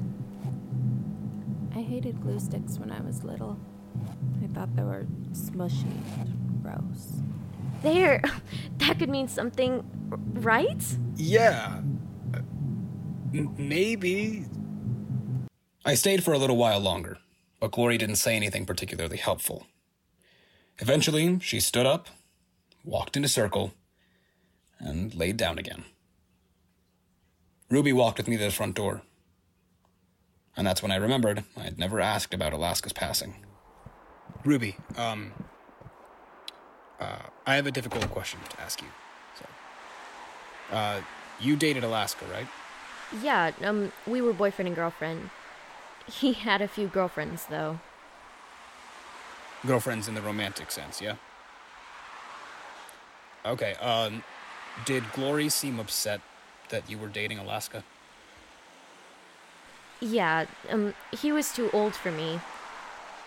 I 1.74 1.80
hated 1.80 2.22
glue 2.22 2.38
sticks 2.38 2.78
when 2.78 2.92
I 2.92 3.00
was 3.00 3.24
little. 3.24 3.58
I 4.44 4.46
thought 4.46 4.76
they 4.76 4.84
were 4.84 5.06
smushy 5.32 5.90
and 6.20 6.62
gross. 6.62 7.20
There, 7.82 8.22
that 8.78 9.00
could 9.00 9.08
mean 9.08 9.26
something, 9.26 9.84
right? 10.34 10.84
Yeah. 11.16 11.80
Uh, 13.34 13.38
m- 13.38 13.54
maybe. 13.58 14.44
I 15.84 15.94
stayed 15.94 16.22
for 16.24 16.32
a 16.32 16.38
little 16.38 16.56
while 16.56 16.80
longer, 16.80 17.18
but 17.60 17.72
Glory 17.72 17.98
didn't 17.98 18.16
say 18.16 18.36
anything 18.36 18.66
particularly 18.66 19.16
helpful. 19.16 19.66
Eventually, 20.78 21.38
she 21.40 21.60
stood 21.60 21.86
up, 21.86 22.08
walked 22.84 23.16
in 23.16 23.24
a 23.24 23.28
circle, 23.28 23.72
and 24.78 25.14
laid 25.14 25.36
down 25.36 25.58
again. 25.58 25.84
Ruby 27.70 27.92
walked 27.92 28.18
with 28.18 28.28
me 28.28 28.36
to 28.36 28.44
the 28.44 28.50
front 28.50 28.74
door. 28.74 29.02
And 30.56 30.66
that's 30.66 30.82
when 30.82 30.90
I 30.90 30.96
remembered 30.96 31.44
I 31.56 31.62
had 31.62 31.78
never 31.78 32.00
asked 32.00 32.34
about 32.34 32.52
Alaska's 32.52 32.92
passing. 32.92 33.34
Ruby, 34.44 34.76
um, 34.96 35.32
uh, 37.00 37.18
I 37.46 37.54
have 37.56 37.66
a 37.66 37.70
difficult 37.70 38.08
question 38.10 38.40
to 38.50 38.60
ask 38.60 38.80
you. 38.80 38.88
So, 39.38 40.76
uh, 40.76 41.00
you 41.40 41.56
dated 41.56 41.84
Alaska, 41.84 42.24
right? 42.32 42.46
Yeah, 43.22 43.52
um, 43.62 43.92
we 44.06 44.20
were 44.20 44.32
boyfriend 44.32 44.68
and 44.68 44.76
girlfriend. 44.76 45.30
He 46.06 46.32
had 46.48 46.60
a 46.60 46.68
few 46.68 46.88
girlfriends, 46.88 47.46
though. 47.46 47.80
Girlfriends 49.66 50.06
in 50.08 50.14
the 50.14 50.22
romantic 50.22 50.70
sense, 50.70 51.00
yeah? 51.00 51.16
Okay, 53.44 53.74
um, 53.74 54.22
did 54.84 55.10
Glory 55.12 55.48
seem 55.48 55.80
upset 55.80 56.20
that 56.68 56.88
you 56.88 56.98
were 56.98 57.08
dating 57.08 57.38
Alaska? 57.38 57.82
Yeah, 60.00 60.46
um, 60.70 60.94
he 61.12 61.32
was 61.32 61.52
too 61.52 61.70
old 61.72 61.94
for 61.94 62.12
me. 62.12 62.40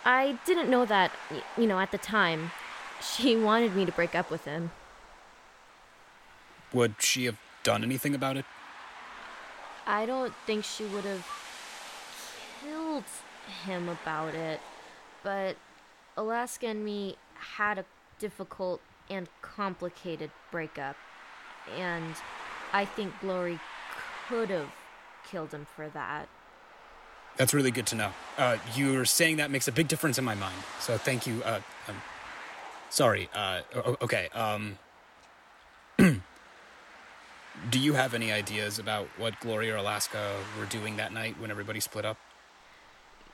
I 0.05 0.37
didn't 0.45 0.69
know 0.69 0.85
that, 0.85 1.11
you 1.57 1.67
know, 1.67 1.79
at 1.79 1.91
the 1.91 1.97
time. 1.97 2.51
She 3.01 3.35
wanted 3.49 3.75
me 3.75 3.85
to 3.85 3.91
break 3.91 4.15
up 4.15 4.31
with 4.31 4.45
him. 4.45 4.71
Would 6.73 6.95
she 6.99 7.25
have 7.25 7.37
done 7.63 7.83
anything 7.83 8.15
about 8.15 8.37
it? 8.37 8.45
I 9.85 10.05
don't 10.05 10.33
think 10.45 10.63
she 10.63 10.85
would 10.85 11.05
have 11.05 11.25
killed 12.61 13.03
him 13.65 13.89
about 13.89 14.35
it, 14.35 14.59
but 15.23 15.55
Alaska 16.17 16.67
and 16.67 16.83
me 16.85 17.17
had 17.33 17.79
a 17.79 17.85
difficult 18.19 18.81
and 19.09 19.27
complicated 19.41 20.31
breakup, 20.51 20.95
and 21.77 22.15
I 22.73 22.85
think 22.85 23.19
Glory 23.19 23.59
could 24.27 24.49
have 24.49 24.71
killed 25.29 25.51
him 25.51 25.65
for 25.75 25.89
that. 25.89 26.27
That's 27.37 27.53
really 27.53 27.71
good 27.71 27.87
to 27.87 27.95
know. 27.95 28.11
Uh, 28.37 28.57
you're 28.75 29.05
saying 29.05 29.37
that 29.37 29.51
makes 29.51 29.67
a 29.67 29.71
big 29.71 29.87
difference 29.87 30.17
in 30.17 30.25
my 30.25 30.35
mind. 30.35 30.55
So 30.79 30.97
thank 30.97 31.25
you. 31.25 31.41
Uh, 31.43 31.61
um, 31.87 31.95
sorry. 32.89 33.29
Uh, 33.33 33.61
okay. 34.01 34.29
Um, 34.33 34.77
do 37.69 37.79
you 37.79 37.93
have 37.93 38.13
any 38.13 38.31
ideas 38.31 38.79
about 38.79 39.07
what 39.17 39.39
Glory 39.39 39.69
or 39.71 39.75
Alaska 39.75 40.35
were 40.57 40.65
doing 40.65 40.97
that 40.97 41.13
night 41.13 41.35
when 41.39 41.51
everybody 41.51 41.79
split 41.79 42.05
up? 42.05 42.17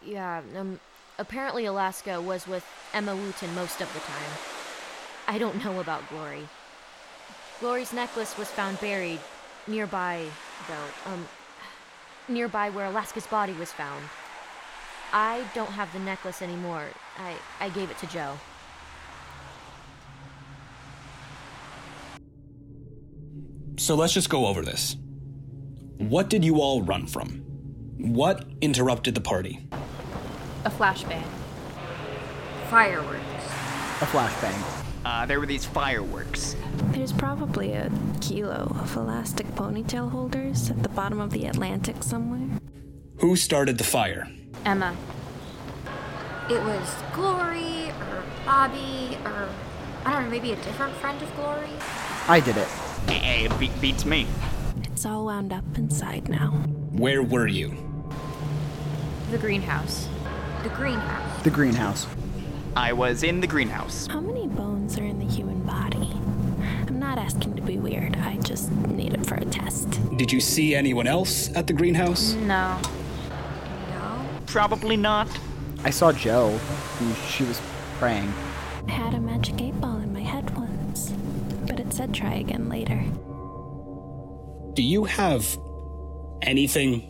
Yeah, 0.06 0.42
um, 0.56 0.80
apparently 1.18 1.66
Alaska 1.66 2.22
was 2.22 2.48
with 2.48 2.66
Emma 2.94 3.16
Wooten 3.16 3.54
most 3.56 3.82
of 3.82 3.92
the 3.94 4.00
time. 4.00 4.32
I 5.28 5.38
don't 5.38 5.64
know 5.64 5.80
about 5.80 6.08
Glory. 6.10 6.48
Glory's 7.60 7.94
necklace 7.94 8.38
was 8.38 8.50
found 8.50 8.80
buried 8.80 9.20
nearby, 9.68 10.26
though, 10.68 11.12
um, 11.12 11.28
nearby 12.28 12.70
where 12.70 12.86
Alaska's 12.86 13.28
body 13.28 13.54
was 13.54 13.72
found. 13.72 14.04
I 15.14 15.44
don't 15.54 15.72
have 15.72 15.92
the 15.94 16.00
necklace 16.00 16.42
anymore. 16.42 16.86
I, 17.18 17.36
I 17.60 17.70
gave 17.70 17.90
it 17.90 17.98
to 18.00 18.08
Joe. 18.08 18.38
So 23.78 23.94
let's 23.94 24.14
just 24.14 24.30
go 24.30 24.48
over 24.48 24.64
this. 24.64 24.98
What 25.98 26.30
did 26.30 26.44
you 26.44 26.62
all 26.62 26.82
run 26.82 27.06
from? 27.06 27.44
What 27.98 28.46
interrupted 28.60 29.14
the 29.14 29.22
party? 29.22 29.68
A 30.66 30.70
flashbang. 30.70 31.24
Fireworks. 32.70 33.46
A 34.02 34.06
flashbang. 34.06 34.84
Uh, 35.06 35.26
there 35.28 35.40
were 35.40 35.46
these 35.46 35.66
fireworks. 35.66 36.56
There's 36.92 37.14
probably 37.14 37.74
a 37.74 37.92
kilo 38.20 38.76
of 38.82 38.96
elastic 38.96 39.46
ponytail 39.56 40.10
holders 40.10 40.72
at 40.72 40.82
the 40.82 40.90
bottom 40.90 41.20
of 41.20 41.30
the 41.30 41.46
Atlantic 41.46 42.02
somewhere. 42.04 42.60
Who 43.20 43.36
started 43.36 43.78
the 43.78 43.84
fire? 43.84 44.28
Emma. 44.66 44.98
It 46.50 46.62
was 46.64 46.96
Glory 47.14 47.90
or 47.90 48.24
Bobby 48.46 49.18
or 49.24 49.50
I 50.04 50.14
don't 50.14 50.24
know, 50.24 50.30
maybe 50.30 50.52
a 50.52 50.56
different 50.58 50.94
friend 50.96 51.22
of 51.22 51.36
Glory. 51.36 51.70
I 52.28 52.40
did 52.40 52.58
it. 52.58 52.68
Hey, 53.10 53.46
it 53.46 53.60
be- 53.60 53.72
beats 53.82 54.06
me. 54.06 54.28
It's 54.92 55.06
all 55.06 55.26
wound 55.26 55.54
up 55.54 55.64
inside 55.78 56.28
now. 56.30 56.50
Where 56.92 57.22
were 57.24 57.48
you? 57.48 57.76
The 59.32 59.38
greenhouse. 59.38 60.08
The 60.64 60.70
greenhouse. 60.70 61.44
The 61.44 61.50
greenhouse. 61.50 62.08
I 62.76 62.94
was 62.94 63.24
in 63.24 63.42
the 63.42 63.48
greenhouse. 63.48 64.08
How 64.08 64.20
many 64.20 64.48
bones 64.48 64.98
are 65.00 65.04
in 65.04 65.20
the 65.20 65.26
human 65.26 65.62
body? 65.64 66.12
I'm 66.88 67.00
not 67.00 67.18
asking 67.18 67.56
to 67.56 67.62
be 67.62 67.78
weird. 67.78 68.16
I 68.18 68.38
just 68.38 68.72
need 68.72 69.14
it 69.14 69.26
for 69.26 69.36
a 69.36 69.46
test. 69.46 69.90
Did 70.18 70.32
you 70.32 70.40
see 70.40 70.76
anyone 70.76 71.08
else 71.08 71.56
at 71.56 71.68
the 71.68 71.74
greenhouse? 71.74 72.34
No. 72.34 72.80
No. 73.90 74.26
Probably 74.46 74.98
not. 74.98 75.28
I 75.84 75.90
saw 75.90 76.12
Joe. 76.12 76.60
She 77.30 77.44
was 77.44 77.62
praying. 78.00 78.32
I 78.88 78.92
had 78.92 79.14
a 79.14 79.20
magic 79.20 79.62
said 81.98 82.14
try 82.14 82.36
again 82.36 82.70
later. 82.70 83.04
Do 84.76 84.84
you 84.84 85.06
have 85.06 85.58
anything 86.44 87.10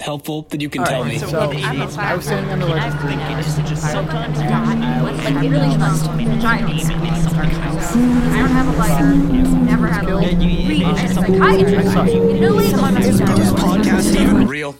helpful 0.00 0.42
that 0.50 0.60
you 0.60 0.68
can 0.68 0.80
All 0.80 0.86
tell 0.86 1.02
right, 1.02 1.12
me? 1.12 1.18
so 1.18 1.38
I 1.38 2.16
was 2.16 2.24
standing 2.24 2.50
on 2.50 2.58
the 2.58 2.66
ledge 2.66 2.92
of 2.92 3.00
the 3.00 3.06
greenhouse. 3.06 3.54
Sometimes 3.92 4.38
Like 4.38 5.40
really 5.40 5.70
just 5.78 6.04
giant. 6.42 6.84
I 6.84 8.38
don't 8.38 8.50
have 8.50 8.66
a 8.66 8.76
lighter. 8.76 9.14
Never 9.14 9.86
had 9.86 10.04
a 10.04 10.16
lighter. 10.16 10.36
Read 10.36 10.82
a 10.82 11.14
psychiatrist. 11.14 12.14
You 12.14 12.40
know, 12.40 12.54
like 12.54 12.70
someone 12.70 12.94
must 12.94 13.08
Is 13.08 13.18
this 13.20 13.52
podcast 13.52 14.20
even 14.20 14.48
real? 14.48 14.76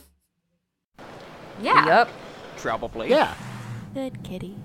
Yeah. 1.63 1.87
Yep. 1.87 2.09
Probably. 2.57 3.09
Yeah. 3.09 3.35
Good 3.95 4.21
kitty. 4.25 4.57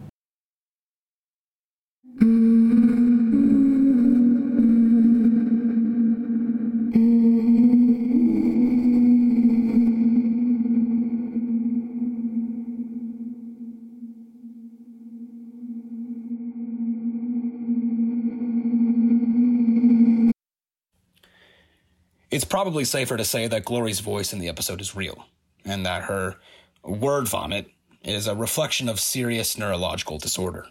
It's 22.32 22.46
probably 22.46 22.86
safer 22.86 23.18
to 23.18 23.26
say 23.26 23.48
that 23.48 23.66
Glory's 23.66 24.02
voice 24.02 24.34
in 24.34 24.40
the 24.40 24.50
episode 24.50 24.82
is 24.82 24.96
real, 24.96 25.26
and 25.66 25.84
that 25.86 26.04
her 26.04 26.36
word 26.84 27.28
vomit 27.28 27.72
is 28.04 28.28
a 28.28 28.36
reflection 28.36 28.88
of 28.88 29.00
serious 29.00 29.58
neurological 29.58 30.20
disorder. 30.20 30.68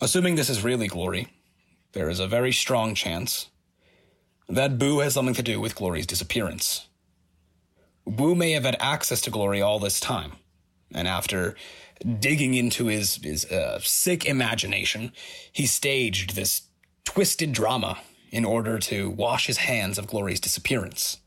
Assuming 0.00 0.34
this 0.34 0.50
is 0.50 0.62
really 0.62 0.86
Glory, 0.86 1.28
there 1.92 2.10
is 2.10 2.20
a 2.20 2.26
very 2.26 2.52
strong 2.52 2.94
chance 2.94 3.48
that 4.48 4.78
Boo 4.78 4.98
has 4.98 5.14
something 5.14 5.34
to 5.34 5.42
do 5.42 5.60
with 5.60 5.74
Glory's 5.74 6.06
disappearance. 6.06 6.88
Boo 8.06 8.34
may 8.34 8.52
have 8.52 8.64
had 8.64 8.76
access 8.80 9.20
to 9.22 9.30
Glory 9.30 9.62
all 9.62 9.78
this 9.78 9.98
time, 9.98 10.32
and 10.94 11.08
after 11.08 11.54
digging 12.18 12.52
into 12.52 12.86
his, 12.86 13.16
his 13.22 13.46
uh, 13.46 13.78
sick 13.80 14.26
imagination, 14.26 15.12
he 15.52 15.66
staged 15.66 16.34
this 16.34 16.62
twisted 17.04 17.52
drama 17.52 17.98
in 18.32 18.44
order 18.44 18.78
to 18.78 19.10
wash 19.10 19.46
his 19.46 19.58
hands 19.58 19.98
of 19.98 20.08
Glory's 20.08 20.40
disappearance. 20.40 21.18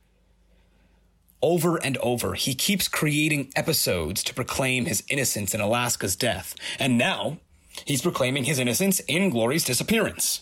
Over 1.42 1.78
and 1.78 1.98
over, 1.98 2.34
he 2.34 2.56
keeps 2.56 2.88
creating 2.88 3.54
episodes 3.56 4.24
to 4.24 4.34
proclaim 4.34 4.86
his 4.86 5.04
innocence 5.10 5.54
in 5.54 5.62
Alaska's 5.62 6.16
death, 6.16 6.56
and 6.80 6.98
now 6.98 7.38
he's 7.86 8.02
proclaiming 8.02 8.46
his 8.46 8.58
innocence 8.58 9.00
in 9.02 9.30
Glory's 9.30 9.64
disappearance. 9.64 10.42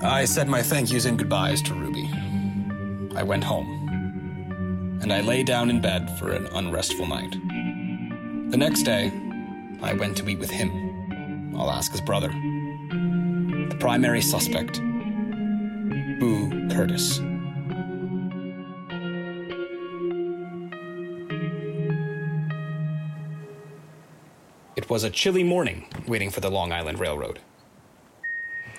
I 0.00 0.24
said 0.24 0.48
my 0.48 0.62
thank 0.62 0.92
yous 0.92 1.04
and 1.04 1.18
goodbyes 1.18 1.60
to 1.62 1.74
Ruby. 1.74 2.08
I 3.16 3.24
went 3.24 3.42
home, 3.42 4.98
and 5.02 5.12
I 5.12 5.20
lay 5.22 5.42
down 5.42 5.68
in 5.70 5.80
bed 5.80 6.16
for 6.18 6.30
an 6.30 6.46
unrestful 6.52 7.06
night. 7.06 7.32
The 8.50 8.56
next 8.56 8.84
day, 8.84 9.12
I 9.82 9.94
went 9.94 10.16
to 10.18 10.24
meet 10.24 10.38
with 10.38 10.50
him, 10.50 10.70
Alaska's 11.56 12.00
brother, 12.00 12.28
the 12.28 12.47
primary 13.78 14.20
suspect. 14.20 14.80
Boo 16.18 16.68
Curtis. 16.68 17.20
It 24.74 24.90
was 24.90 25.04
a 25.04 25.10
chilly 25.10 25.44
morning 25.44 25.86
waiting 26.08 26.30
for 26.30 26.40
the 26.40 26.50
Long 26.50 26.72
Island 26.72 26.98
Railroad. 26.98 27.38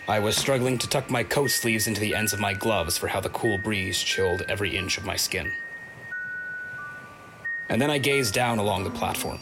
I 0.08 0.20
was 0.20 0.36
struggling 0.36 0.78
to 0.80 0.90
tuck 0.90 1.10
my 1.10 1.24
coat 1.24 1.52
sleeves 1.52 1.88
into 1.88 2.02
the 2.02 2.14
ends 2.16 2.34
of 2.34 2.40
my 2.40 2.54
gloves 2.54 2.98
for 2.98 3.08
how 3.08 3.22
the 3.22 3.30
cool 3.30 3.58
breeze 3.58 4.00
chilled 4.00 4.42
every 4.50 4.76
inch 4.76 4.98
of 4.98 5.06
my 5.06 5.16
skin. 5.16 5.52
And 7.70 7.82
then 7.82 7.92
I 7.92 8.00
gazed 8.00 8.34
down 8.34 8.58
along 8.58 8.84
the 8.84 8.90
platform. 8.90 9.40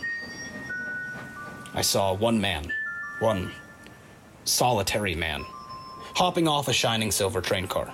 I 1.73 1.81
saw 1.81 2.13
one 2.13 2.39
man, 2.39 2.73
one 3.19 3.51
solitary 4.47 5.15
man, 5.15 5.45
hopping 6.15 6.47
off 6.47 6.67
a 6.67 6.73
shining 6.73 7.11
silver 7.11 7.41
train 7.41 7.67
car. 7.67 7.93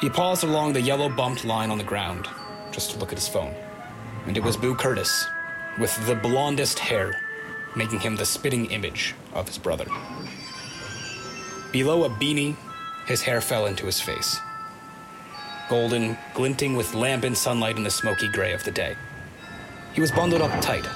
He 0.00 0.08
paused 0.08 0.44
along 0.44 0.72
the 0.72 0.80
yellow 0.80 1.08
bumped 1.08 1.44
line 1.44 1.70
on 1.70 1.78
the 1.78 1.84
ground 1.84 2.28
just 2.72 2.92
to 2.92 2.98
look 2.98 3.12
at 3.12 3.18
his 3.18 3.28
phone. 3.28 3.54
And 4.26 4.36
it 4.36 4.42
was 4.42 4.56
Boo 4.56 4.74
Curtis, 4.74 5.26
with 5.78 5.94
the 6.06 6.14
blondest 6.14 6.78
hair, 6.78 7.20
making 7.76 8.00
him 8.00 8.16
the 8.16 8.24
spitting 8.24 8.66
image 8.66 9.14
of 9.34 9.46
his 9.46 9.58
brother. 9.58 9.86
Below 11.72 12.04
a 12.04 12.10
beanie, 12.10 12.56
his 13.06 13.22
hair 13.22 13.40
fell 13.40 13.66
into 13.66 13.86
his 13.86 14.00
face. 14.00 14.38
Golden, 15.68 16.16
glinting 16.34 16.76
with 16.76 16.94
lambent 16.94 17.36
sunlight 17.36 17.76
in 17.76 17.84
the 17.84 17.90
smoky 17.90 18.28
gray 18.28 18.52
of 18.52 18.64
the 18.64 18.72
day. 18.72 18.96
He 19.92 20.00
was 20.00 20.10
bundled 20.10 20.42
up 20.42 20.60
tight, 20.60 20.86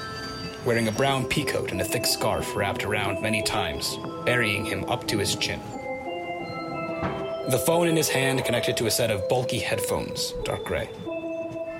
wearing 0.64 0.88
a 0.88 0.92
brown 0.92 1.24
peacoat 1.24 1.70
and 1.70 1.80
a 1.80 1.84
thick 1.84 2.06
scarf 2.06 2.56
wrapped 2.56 2.84
around 2.84 3.20
many 3.20 3.42
times, 3.42 3.98
burying 4.24 4.64
him 4.64 4.84
up 4.84 5.06
to 5.08 5.18
his 5.18 5.36
chin. 5.36 5.60
The 7.50 7.62
phone 7.66 7.88
in 7.88 7.96
his 7.96 8.08
hand 8.08 8.44
connected 8.44 8.76
to 8.78 8.86
a 8.86 8.90
set 8.90 9.10
of 9.10 9.28
bulky 9.28 9.58
headphones, 9.58 10.32
dark 10.44 10.64
gray. 10.64 10.88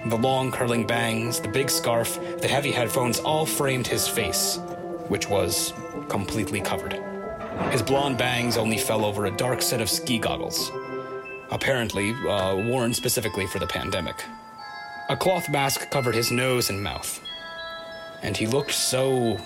The 0.07 0.17
long 0.17 0.53
curling 0.53 0.87
bangs, 0.87 1.41
the 1.41 1.49
big 1.49 1.71
scarf, 1.71 2.19
the 2.41 2.49
heavy 2.49 2.71
headphones 2.71 3.21
all 3.21 3.47
framed 3.47 3.87
his 3.87 4.07
face, 4.07 4.59
which 5.09 5.31
was 5.31 5.73
completely 6.09 6.61
covered. 6.61 7.01
His 7.71 7.81
blonde 7.81 8.19
bangs 8.19 8.59
only 8.59 8.77
fell 8.77 9.05
over 9.05 9.25
a 9.25 9.31
dark 9.31 9.63
set 9.63 9.81
of 9.81 9.89
ski 9.89 10.19
goggles, 10.19 10.71
apparently 11.51 12.11
uh, 12.29 12.57
worn 12.57 12.93
specifically 12.93 13.47
for 13.47 13.59
the 13.59 13.67
pandemic. 13.67 14.23
A 15.09 15.17
cloth 15.17 15.49
mask 15.49 15.91
covered 15.91 16.15
his 16.15 16.31
nose 16.31 16.69
and 16.69 16.83
mouth, 16.83 17.21
and 18.23 18.37
he 18.37 18.47
looked 18.47 18.73
so 18.73 19.39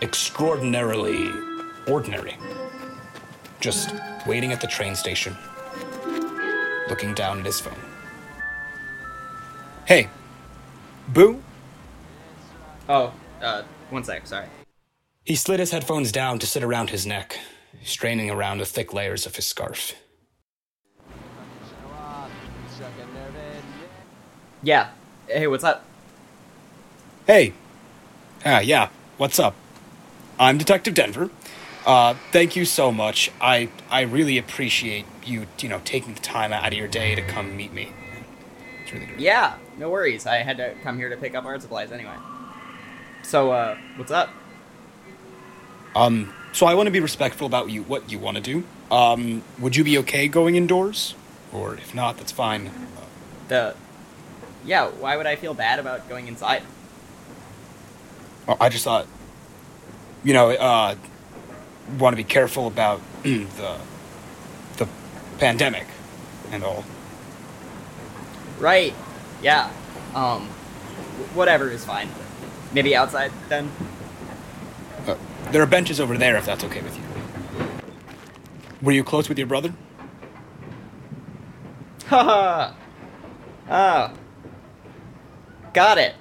extraordinarily 0.00 1.30
ordinary. 1.86 2.36
Just 3.60 3.94
waiting 4.26 4.52
at 4.52 4.60
the 4.60 4.66
train 4.66 4.94
station, 4.94 5.36
looking 6.88 7.14
down 7.14 7.38
at 7.38 7.46
his 7.46 7.60
phone. 7.60 7.78
Hey, 9.84 10.08
Boo? 11.08 11.42
Oh, 12.88 13.12
uh, 13.40 13.62
one 13.90 14.04
sec, 14.04 14.26
sorry. 14.26 14.46
He 15.24 15.36
slid 15.36 15.60
his 15.60 15.70
headphones 15.70 16.10
down 16.10 16.38
to 16.40 16.46
sit 16.46 16.64
around 16.64 16.90
his 16.90 17.06
neck, 17.06 17.38
straining 17.84 18.30
around 18.30 18.58
the 18.58 18.64
thick 18.64 18.92
layers 18.92 19.26
of 19.26 19.36
his 19.36 19.46
scarf. 19.46 19.94
Yeah. 24.64 24.90
Hey, 25.26 25.46
what's 25.48 25.64
up? 25.64 25.84
Hey. 27.26 27.52
Ah, 28.44 28.58
yeah. 28.58 28.88
What's 29.16 29.38
up? 29.38 29.54
I'm 30.40 30.58
Detective 30.58 30.92
Denver. 30.92 31.30
Uh, 31.86 32.14
thank 32.32 32.56
you 32.56 32.64
so 32.64 32.90
much. 32.90 33.30
I 33.40 33.68
I 33.90 34.00
really 34.00 34.38
appreciate 34.38 35.06
you, 35.24 35.46
you 35.60 35.68
know, 35.68 35.80
taking 35.84 36.14
the 36.14 36.20
time 36.20 36.52
out 36.52 36.66
of 36.66 36.74
your 36.74 36.88
day 36.88 37.14
to 37.14 37.22
come 37.22 37.56
meet 37.56 37.72
me. 37.72 37.92
It's 38.82 38.92
really 38.92 39.06
great. 39.06 39.20
Yeah, 39.20 39.54
no 39.78 39.88
worries. 39.88 40.26
I 40.26 40.38
had 40.38 40.56
to 40.56 40.74
come 40.82 40.98
here 40.98 41.10
to 41.10 41.16
pick 41.16 41.36
up 41.36 41.44
art 41.44 41.62
supplies 41.62 41.92
anyway. 41.92 42.16
So, 43.22 43.52
uh, 43.52 43.78
what's 43.94 44.10
up? 44.10 44.30
Um, 45.94 46.34
so 46.52 46.66
I 46.66 46.74
want 46.74 46.88
to 46.88 46.90
be 46.90 46.98
respectful 46.98 47.46
about 47.46 47.70
you, 47.70 47.84
what 47.84 48.10
you 48.10 48.18
want 48.18 48.36
to 48.36 48.42
do. 48.42 48.64
Um, 48.90 49.44
would 49.60 49.76
you 49.76 49.84
be 49.84 49.96
okay 49.98 50.26
going 50.26 50.56
indoors? 50.56 51.14
Or 51.52 51.74
if 51.74 51.94
not, 51.94 52.16
that's 52.16 52.32
fine. 52.32 52.72
The. 53.46 53.76
Yeah, 54.64 54.88
why 54.88 55.16
would 55.16 55.26
I 55.26 55.36
feel 55.36 55.54
bad 55.54 55.78
about 55.78 56.08
going 56.08 56.26
inside? 56.26 56.62
I 58.48 58.68
just 58.68 58.84
thought, 58.84 59.06
you 60.24 60.32
know, 60.32 60.50
uh, 60.50 60.96
want 61.98 62.12
to 62.12 62.16
be 62.16 62.24
careful 62.24 62.66
about 62.66 63.00
the 63.22 63.78
the 64.76 64.88
pandemic 65.38 65.86
and 66.50 66.64
all. 66.64 66.84
Right. 68.58 68.94
Yeah. 69.42 69.70
Um, 70.14 70.46
whatever 71.34 71.70
is 71.70 71.84
fine. 71.84 72.08
Maybe 72.72 72.94
outside 72.94 73.32
then? 73.48 73.70
Uh, 75.06 75.16
there 75.50 75.62
are 75.62 75.66
benches 75.66 76.00
over 76.00 76.16
there 76.16 76.36
if 76.36 76.46
that's 76.46 76.64
okay 76.64 76.80
with 76.80 76.96
you. 76.96 77.02
Were 78.80 78.92
you 78.92 79.04
close 79.04 79.28
with 79.28 79.38
your 79.38 79.46
brother? 79.46 79.72
Haha. 82.06 82.74
oh. 83.70 84.12
Got 85.72 85.98
it. 85.98 86.14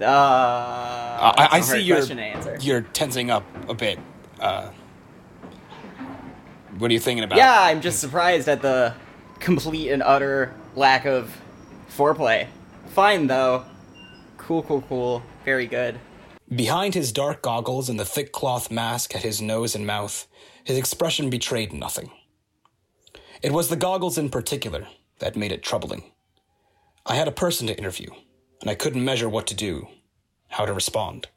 Uh, 0.00 0.04
I, 0.04 1.48
I 1.52 1.60
see 1.60 1.92
answer. 1.92 2.58
you're 2.60 2.82
tensing 2.82 3.30
up 3.30 3.44
a 3.68 3.74
bit. 3.74 3.98
Uh, 4.40 4.70
what 6.78 6.90
are 6.90 6.94
you 6.94 7.00
thinking 7.00 7.24
about? 7.24 7.38
Yeah, 7.38 7.56
I'm 7.56 7.80
just 7.80 8.00
surprised 8.00 8.48
at 8.48 8.62
the 8.62 8.94
complete 9.38 9.90
and 9.90 10.02
utter 10.02 10.54
lack 10.74 11.04
of 11.04 11.36
foreplay. 11.88 12.48
Fine 12.88 13.28
though. 13.28 13.64
Cool, 14.36 14.62
cool, 14.64 14.82
cool. 14.82 15.22
Very 15.44 15.66
good. 15.66 15.98
Behind 16.54 16.94
his 16.94 17.12
dark 17.12 17.40
goggles 17.42 17.88
and 17.88 17.98
the 17.98 18.04
thick 18.04 18.32
cloth 18.32 18.70
mask 18.70 19.14
at 19.14 19.22
his 19.22 19.40
nose 19.40 19.74
and 19.74 19.86
mouth, 19.86 20.26
his 20.62 20.76
expression 20.76 21.30
betrayed 21.30 21.72
nothing. 21.72 22.10
It 23.42 23.52
was 23.52 23.68
the 23.68 23.76
goggles 23.76 24.18
in 24.18 24.28
particular 24.28 24.86
that 25.20 25.36
made 25.36 25.52
it 25.52 25.62
troubling. 25.62 26.12
I 27.06 27.14
had 27.14 27.28
a 27.28 27.32
person 27.32 27.66
to 27.66 27.76
interview, 27.76 28.08
and 28.60 28.70
I 28.70 28.74
couldn't 28.74 29.04
measure 29.04 29.28
what 29.28 29.46
to 29.48 29.54
do, 29.54 29.88
how 30.48 30.66
to 30.66 30.72
respond. 30.72 31.28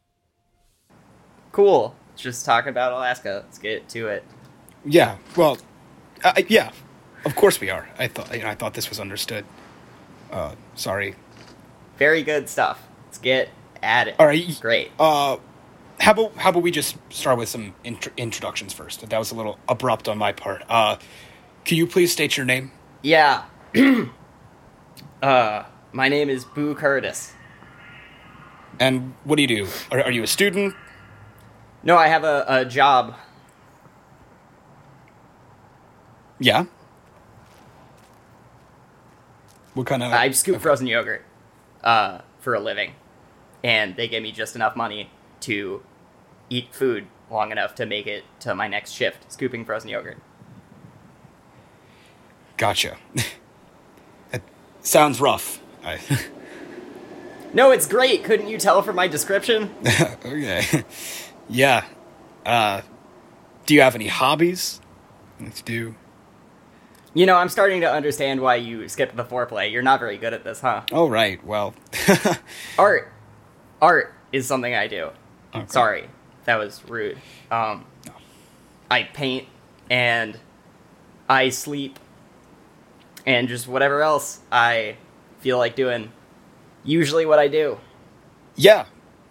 Cool. 1.52 1.96
Just 2.16 2.46
talking 2.46 2.70
about 2.70 2.94
Alaska. 2.94 3.44
Let's 3.46 3.60
get 3.60 3.88
to 3.90 4.08
it. 4.08 4.24
Yeah, 4.86 5.18
well, 5.36 5.58
uh, 6.24 6.42
yeah, 6.48 6.72
of 7.26 7.36
course 7.36 7.60
we 7.60 7.70
are. 7.70 7.90
I 8.00 8.08
thought 8.08 8.32
I 8.32 8.56
thought 8.56 8.74
this 8.74 8.90
was 8.90 9.00
understood. 9.00 9.46
Uh, 10.32 10.56
sorry. 10.76 11.16
Very 11.98 12.24
good 12.24 12.50
stuff. 12.50 12.86
Let's 13.06 13.18
get 13.18 13.50
at 13.82 14.08
it. 14.08 14.16
All 14.20 14.26
right. 14.26 14.58
Great. 14.62 14.92
Uh, 15.00 15.38
how 16.00 16.12
about 16.12 16.36
how 16.36 16.50
about 16.50 16.64
we 16.64 16.72
just 16.72 16.98
start 17.10 17.38
with 17.38 17.50
some 17.50 17.74
intro- 17.84 18.14
introductions 18.18 18.74
first? 18.74 19.08
That 19.08 19.18
was 19.18 19.32
a 19.32 19.36
little 19.36 19.58
abrupt 19.68 20.08
on 20.08 20.18
my 20.18 20.32
part. 20.32 20.64
Uh, 20.70 20.98
can 21.66 21.78
you 21.78 21.88
please 21.88 22.12
state 22.12 22.38
your 22.38 22.46
name? 22.46 22.72
Yeah. 23.02 23.46
uh, 25.22 25.64
my 25.92 26.10
name 26.10 26.30
is 26.30 26.46
Boo 26.46 26.76
Curtis. 26.76 27.34
And 28.80 29.16
what 29.24 29.38
do 29.38 29.42
you 29.42 29.48
do? 29.48 29.68
Are, 29.92 30.04
are 30.04 30.12
you 30.12 30.24
a 30.24 30.28
student? 30.28 30.76
No, 31.84 31.98
I 31.98 32.08
have 32.08 32.24
a, 32.24 32.46
a 32.48 32.66
job. 32.66 33.16
Yeah. 36.40 36.66
What 39.74 39.88
kind 39.88 40.04
of? 40.04 40.12
I 40.12 40.30
scoop 40.32 40.62
frozen 40.62 40.88
yogurt 40.88 41.24
uh, 41.84 42.20
for 42.40 42.54
a 42.54 42.60
living, 42.60 42.94
and 43.64 43.96
they 43.96 44.08
give 44.08 44.24
me 44.24 44.32
just 44.32 44.56
enough 44.56 44.76
money 44.76 45.12
to 45.42 45.84
eat 46.50 46.74
food 46.74 47.08
long 47.30 47.52
enough 47.52 47.76
to 47.76 47.86
make 47.86 48.08
it 48.08 48.24
to 48.40 48.56
my 48.56 48.68
next 48.68 48.92
shift, 48.92 49.32
scooping 49.32 49.66
frozen 49.66 49.90
yogurt. 49.90 50.18
Gotcha. 52.58 52.98
that 54.32 54.42
sounds 54.82 55.22
rough. 55.22 55.62
I, 55.88 56.00
No, 57.54 57.72
it's 57.72 57.88
great. 57.88 58.24
Couldn't 58.24 58.50
you 58.50 58.58
tell 58.58 58.82
from 58.82 58.96
my 58.98 59.08
description? 59.08 59.74
okay. 60.26 60.84
yeah. 61.50 61.86
Uh, 62.46 62.82
do 63.66 63.74
you 63.74 63.82
have 63.82 63.96
any 63.96 64.08
hobbies? 64.08 64.82
Let's 65.40 65.62
do. 65.62 65.96
You 67.14 67.26
know, 67.26 67.36
I'm 67.36 67.50
starting 67.50 67.82
to 67.82 67.92
understand 67.92 68.42
why 68.42 68.56
you 68.56 68.88
skipped 68.90 69.16
the 69.16 69.24
foreplay. 69.24 69.72
You're 69.72 69.82
not 69.82 70.00
very 70.00 70.18
good 70.18 70.34
at 70.34 70.44
this, 70.44 70.60
huh? 70.60 70.84
Oh 70.92 71.08
right. 71.08 71.44
Well. 71.46 71.74
Art. 72.78 73.12
Art 73.82 74.14
is 74.32 74.46
something 74.46 74.76
I 74.76 74.88
do. 74.88 75.10
Okay. 75.56 75.66
Sorry, 75.68 76.10
that 76.46 76.58
was 76.58 76.84
rude. 76.88 77.18
Um, 77.50 77.86
I 78.92 79.04
paint 79.04 79.48
and 79.90 80.38
I 81.30 81.50
sleep 81.50 81.98
and 83.26 83.48
just 83.48 83.68
whatever 83.68 84.02
else 84.02 84.40
I 84.52 84.98
feel 85.40 85.58
like 85.58 85.76
doing. 85.76 86.12
Usually, 86.84 87.26
what 87.26 87.40
I 87.40 87.48
do. 87.48 87.78
Yeah, 88.56 88.86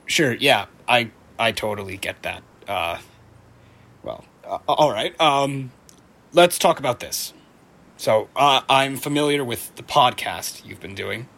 sure. 0.07 0.35
Yeah, 0.35 0.67
I 0.89 1.11
I 1.39 1.53
totally 1.53 1.97
get 1.97 2.23
that. 2.23 2.43
Uh, 2.69 2.99
well, 4.03 4.25
uh, 4.45 4.59
all 4.69 4.91
right. 4.91 5.19
Um, 5.21 5.73
let's 6.33 6.59
talk 6.59 6.79
about 6.79 7.01
this. 7.01 7.33
So, 7.97 8.29
uh, 8.37 8.61
I'm 8.69 8.97
familiar 8.99 9.43
with 9.43 9.75
the 9.77 9.83
podcast 9.83 10.67
you've 10.67 10.81
been 10.81 10.95
doing, 10.95 11.29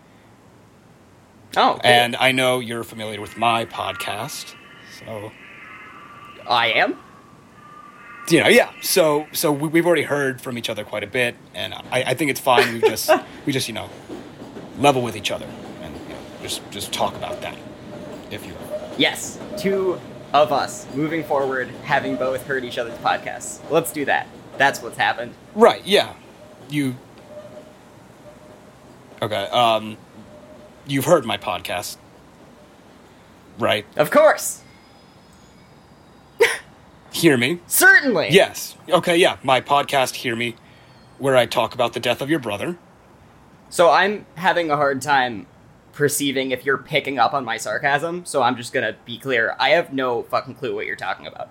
Oh, 1.56 1.74
cool. 1.74 1.80
and 1.84 2.16
I 2.16 2.32
know 2.32 2.58
you're 2.58 2.82
familiar 2.82 3.20
with 3.20 3.36
my 3.36 3.64
podcast. 3.64 4.54
So, 4.98 5.30
I 6.48 6.72
am. 6.72 6.98
you 8.28 8.40
know, 8.42 8.48
yeah. 8.48 8.72
So, 8.82 9.28
so 9.32 9.52
we, 9.52 9.68
we've 9.68 9.86
already 9.86 10.02
heard 10.02 10.40
from 10.40 10.58
each 10.58 10.68
other 10.68 10.82
quite 10.84 11.04
a 11.04 11.06
bit, 11.06 11.36
and 11.54 11.72
I, 11.74 12.02
I 12.08 12.14
think 12.14 12.30
it's 12.32 12.40
fine. 12.40 12.74
We 12.74 12.80
just, 12.80 13.08
we 13.46 13.52
just, 13.52 13.68
you 13.68 13.74
know, 13.74 13.88
level 14.78 15.02
with 15.02 15.16
each 15.16 15.30
other 15.30 15.46
and 15.82 15.94
you 15.94 16.08
know, 16.10 16.20
just, 16.42 16.68
just 16.70 16.92
talk 16.92 17.14
about 17.16 17.40
that, 17.42 17.56
if 18.30 18.46
you. 18.46 18.54
Will. 18.54 18.80
Yes, 18.96 19.38
two 19.56 20.00
of 20.32 20.52
us 20.52 20.86
moving 20.94 21.24
forward, 21.24 21.68
having 21.84 22.16
both 22.16 22.46
heard 22.46 22.64
each 22.64 22.78
other's 22.78 22.98
podcasts. 22.98 23.60
Let's 23.70 23.92
do 23.92 24.04
that. 24.04 24.26
That's 24.56 24.82
what's 24.82 24.98
happened. 24.98 25.34
Right. 25.54 25.84
Yeah. 25.86 26.14
You. 26.68 26.96
Okay. 29.22 29.44
Um, 29.44 29.96
you've 30.86 31.04
heard 31.04 31.24
my 31.24 31.38
podcast, 31.38 31.96
right? 33.58 33.86
Of 33.96 34.10
course. 34.10 34.62
Hear 37.12 37.36
me. 37.36 37.60
Certainly. 37.66 38.28
Yes. 38.30 38.76
Okay. 38.88 39.16
Yeah. 39.16 39.38
My 39.42 39.60
podcast, 39.60 40.16
Hear 40.16 40.36
Me, 40.36 40.54
where 41.18 41.36
I 41.36 41.46
talk 41.46 41.74
about 41.74 41.94
the 41.94 42.00
death 42.00 42.20
of 42.20 42.28
your 42.30 42.38
brother. 42.38 42.76
So 43.70 43.90
I'm 43.90 44.26
having 44.34 44.70
a 44.70 44.76
hard 44.76 45.02
time 45.02 45.46
perceiving 45.92 46.52
if 46.52 46.64
you're 46.64 46.78
picking 46.78 47.18
up 47.18 47.34
on 47.34 47.44
my 47.44 47.56
sarcasm, 47.56 48.24
so 48.24 48.42
I'm 48.42 48.56
just 48.56 48.72
gonna 48.72 48.96
be 49.04 49.18
clear. 49.18 49.56
I 49.58 49.70
have 49.70 49.92
no 49.92 50.22
fucking 50.22 50.54
clue 50.54 50.74
what 50.74 50.86
you're 50.86 50.96
talking 50.96 51.26
about. 51.26 51.50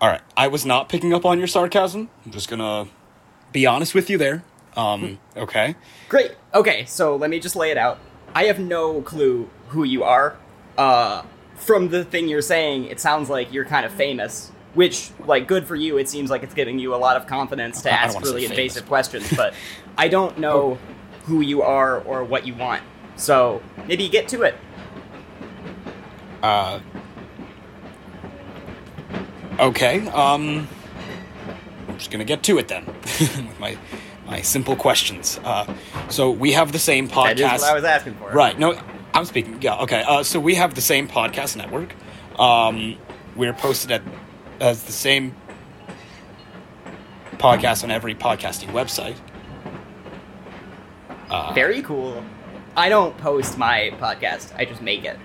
All 0.00 0.08
right. 0.08 0.22
I 0.36 0.48
was 0.48 0.64
not 0.64 0.88
picking 0.88 1.12
up 1.12 1.24
on 1.24 1.38
your 1.38 1.46
sarcasm. 1.46 2.08
I'm 2.24 2.32
just 2.32 2.48
gonna 2.48 2.88
be 3.52 3.66
honest 3.66 3.94
with 3.94 4.08
you 4.08 4.18
there. 4.18 4.44
Um. 4.76 5.18
Okay. 5.36 5.74
Great. 6.08 6.32
Okay, 6.54 6.84
so 6.84 7.16
let 7.16 7.30
me 7.30 7.40
just 7.40 7.56
lay 7.56 7.70
it 7.70 7.76
out. 7.76 7.98
I 8.34 8.44
have 8.44 8.58
no 8.60 9.02
clue 9.02 9.50
who 9.68 9.82
you 9.82 10.04
are. 10.04 10.36
Uh, 10.76 11.24
from 11.56 11.88
the 11.88 12.04
thing 12.04 12.28
you're 12.28 12.40
saying, 12.42 12.84
it 12.84 13.00
sounds 13.00 13.28
like 13.28 13.52
you're 13.52 13.64
kind 13.64 13.84
of 13.84 13.92
famous, 13.92 14.52
which, 14.78 15.10
like, 15.26 15.48
good 15.48 15.66
for 15.66 15.74
you. 15.74 15.98
It 15.98 16.08
seems 16.08 16.30
like 16.30 16.44
it's 16.44 16.54
giving 16.54 16.78
you 16.78 16.94
a 16.94 16.96
lot 16.96 17.16
of 17.16 17.26
confidence 17.26 17.82
to 17.82 17.92
I 17.92 17.96
ask 17.96 18.20
really 18.20 18.42
famous. 18.42 18.50
invasive 18.52 18.86
questions, 18.86 19.28
but 19.36 19.52
I 19.98 20.06
don't 20.06 20.38
know 20.38 20.78
who 21.24 21.40
you 21.40 21.62
are 21.62 21.98
or 22.02 22.22
what 22.22 22.46
you 22.46 22.54
want. 22.54 22.84
So 23.16 23.60
maybe 23.88 24.08
get 24.08 24.28
to 24.28 24.42
it. 24.42 24.54
Uh. 26.44 26.78
Okay. 29.58 30.06
Um. 30.10 30.68
I'm 31.88 31.98
just 31.98 32.12
gonna 32.12 32.24
get 32.24 32.44
to 32.44 32.58
it 32.58 32.68
then, 32.68 32.86
with 33.18 33.58
my 33.58 33.76
my 34.26 34.42
simple 34.42 34.76
questions. 34.76 35.40
Uh, 35.42 35.74
so 36.08 36.30
we 36.30 36.52
have 36.52 36.70
the 36.70 36.78
same 36.78 37.08
podcast. 37.08 37.36
That 37.38 37.56
is 37.56 37.62
what 37.62 37.70
I 37.72 37.74
was 37.74 37.82
asking 37.82 38.14
for. 38.14 38.30
Right. 38.30 38.56
No, 38.56 38.80
I'm 39.12 39.24
speaking. 39.24 39.60
Yeah. 39.60 39.80
Okay. 39.80 40.04
Uh, 40.06 40.22
so 40.22 40.38
we 40.38 40.54
have 40.54 40.76
the 40.76 40.80
same 40.80 41.08
podcast 41.08 41.56
network. 41.56 41.96
Um, 42.38 42.96
we're 43.34 43.52
posted 43.54 43.90
at 43.90 44.02
as 44.60 44.84
the 44.84 44.92
same 44.92 45.34
podcast 47.32 47.84
on 47.84 47.90
every 47.90 48.14
podcasting 48.14 48.68
website. 48.68 49.16
Uh, 51.30 51.52
Very 51.52 51.82
cool. 51.82 52.22
I 52.76 52.88
don't 52.88 53.16
post 53.18 53.58
my 53.58 53.92
podcast. 53.98 54.54
I 54.56 54.64
just 54.64 54.80
make 54.82 55.04
it. 55.04 55.18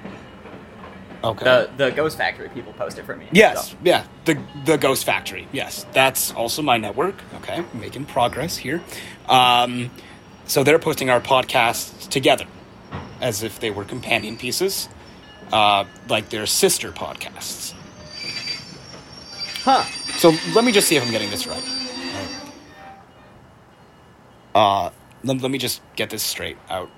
okay. 1.23 1.45
The 1.45 1.69
the 1.77 1.91
Ghost 1.91 2.17
Factory 2.17 2.49
people 2.49 2.73
post 2.73 2.97
it 2.97 3.05
for 3.05 3.15
me. 3.15 3.27
Yes, 3.31 3.71
so. 3.71 3.77
yeah, 3.83 4.05
the 4.25 4.41
the 4.65 4.77
Ghost 4.77 5.05
Factory. 5.05 5.47
Yes, 5.51 5.85
that's 5.93 6.31
also 6.33 6.61
my 6.61 6.77
network. 6.77 7.15
Okay, 7.35 7.63
making 7.73 8.05
progress 8.05 8.57
here. 8.57 8.81
Um, 9.29 9.91
so 10.45 10.63
they're 10.63 10.79
posting 10.79 11.09
our 11.09 11.21
podcasts 11.21 12.09
together, 12.09 12.45
as 13.21 13.43
if 13.43 13.59
they 13.59 13.71
were 13.71 13.85
companion 13.85 14.37
pieces, 14.37 14.89
uh, 15.53 15.85
like 16.09 16.29
their 16.29 16.45
sister 16.45 16.91
podcasts. 16.91 17.72
Huh. 19.63 19.83
So 20.17 20.33
let 20.53 20.65
me 20.65 20.71
just 20.71 20.87
see 20.87 20.95
if 20.97 21.03
I'm 21.05 21.11
getting 21.11 21.29
this 21.29 21.47
right. 21.47 21.63
Uh, 24.53 24.89
let, 25.23 25.41
let 25.41 25.51
me 25.51 25.57
just 25.57 25.81
get 25.95 26.09
this 26.09 26.21
straight 26.21 26.57
out. 26.69 26.89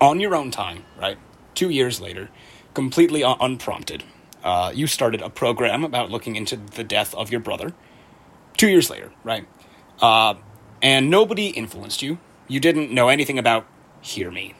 On 0.00 0.20
your 0.20 0.34
own 0.34 0.50
time, 0.50 0.84
right? 1.00 1.16
Two 1.54 1.70
years 1.70 2.00
later, 2.00 2.28
completely 2.74 3.24
un- 3.24 3.36
unprompted, 3.40 4.04
uh, 4.44 4.72
you 4.74 4.86
started 4.86 5.22
a 5.22 5.30
program 5.30 5.84
about 5.84 6.10
looking 6.10 6.36
into 6.36 6.56
the 6.56 6.84
death 6.84 7.14
of 7.14 7.30
your 7.30 7.40
brother. 7.40 7.72
Two 8.56 8.68
years 8.68 8.90
later, 8.90 9.12
right? 9.24 9.46
Uh, 10.00 10.34
and 10.82 11.08
nobody 11.08 11.48
influenced 11.48 12.02
you. 12.02 12.18
You 12.48 12.60
didn't 12.60 12.92
know 12.92 13.08
anything 13.08 13.38
about 13.38 13.66
Hear 14.02 14.30
Me. 14.30 14.54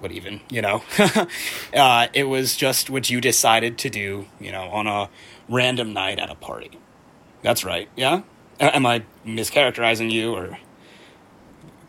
What 0.00 0.12
even, 0.12 0.40
you 0.50 0.62
know? 0.62 0.82
uh, 1.74 2.08
it 2.12 2.24
was 2.24 2.56
just 2.56 2.90
what 2.90 3.10
you 3.10 3.20
decided 3.20 3.78
to 3.78 3.90
do, 3.90 4.26
you 4.40 4.50
know, 4.50 4.64
on 4.70 4.86
a 4.86 5.10
random 5.48 5.92
night 5.92 6.18
at 6.18 6.30
a 6.30 6.34
party. 6.34 6.70
That's 7.42 7.64
right, 7.64 7.88
yeah? 7.96 8.22
Am 8.58 8.84
I 8.86 9.04
mischaracterizing 9.26 10.10
you 10.10 10.34
or 10.34 10.58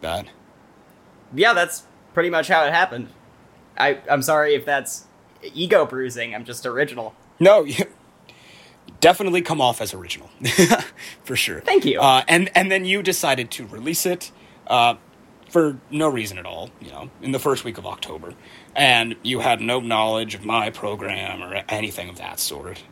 bad? 0.01 0.29
Yeah, 1.33 1.53
that's 1.53 1.83
pretty 2.13 2.29
much 2.29 2.47
how 2.47 2.65
it 2.65 2.73
happened. 2.73 3.09
I 3.77 3.99
I'm 4.09 4.21
sorry 4.21 4.55
if 4.55 4.65
that's 4.65 5.05
ego 5.53 5.85
bruising. 5.85 6.35
I'm 6.35 6.45
just 6.45 6.65
original. 6.65 7.15
No, 7.39 7.63
you 7.63 7.85
definitely 8.99 9.41
come 9.41 9.61
off 9.61 9.81
as 9.81 9.93
original, 9.93 10.29
for 11.23 11.35
sure. 11.35 11.61
Thank 11.61 11.85
you. 11.85 11.99
Uh, 11.99 12.23
and 12.27 12.49
and 12.55 12.71
then 12.71 12.85
you 12.85 13.01
decided 13.01 13.51
to 13.51 13.65
release 13.67 14.05
it 14.05 14.31
uh, 14.67 14.95
for 15.51 15.77
no 15.91 16.07
reason 16.07 16.37
at 16.37 16.45
all. 16.45 16.69
You 16.79 16.91
know, 16.91 17.09
in 17.21 17.31
the 17.31 17.39
first 17.39 17.63
week 17.63 17.77
of 17.77 17.85
October, 17.85 18.33
and 18.75 19.15
you 19.21 19.39
had 19.39 19.61
no 19.61 19.79
knowledge 19.79 20.33
of 20.33 20.45
my 20.45 20.69
program 20.69 21.43
or 21.43 21.63
anything 21.69 22.09
of 22.09 22.17
that 22.17 22.39
sort. 22.39 22.83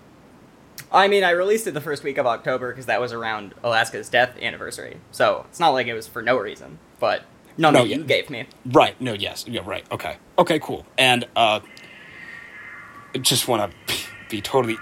I 0.92 1.08
mean, 1.08 1.24
I 1.24 1.32
released 1.32 1.68
it 1.68 1.74
the 1.74 1.82
first 1.82 2.04
week 2.04 2.18
of 2.18 2.26
October 2.26 2.72
because 2.72 2.88
that 2.88 3.00
was 3.00 3.14
around 3.14 3.54
Alaska's 3.64 4.10
death 4.10 4.38
anniversary. 4.42 4.98
So 5.12 5.46
it's 5.50 5.60
not 5.60 5.70
like 5.70 5.88
it 5.88 5.94
was 5.94 6.08
for 6.08 6.22
no 6.22 6.38
reason. 6.38 6.80
But 7.00 7.24
none 7.58 7.74
No, 7.74 7.84
that 7.84 7.90
you 7.90 8.04
gave 8.04 8.30
me. 8.30 8.48
Right. 8.66 9.00
No. 9.00 9.14
Yes. 9.14 9.46
Yeah. 9.48 9.62
Right. 9.64 9.86
Okay. 9.92 10.18
Okay. 10.40 10.60
Cool. 10.60 10.86
And 10.98 11.26
uh, 11.36 11.60
just 13.22 13.48
want 13.48 13.72
to 13.88 13.96
be 14.30 14.42
totally. 14.42 14.78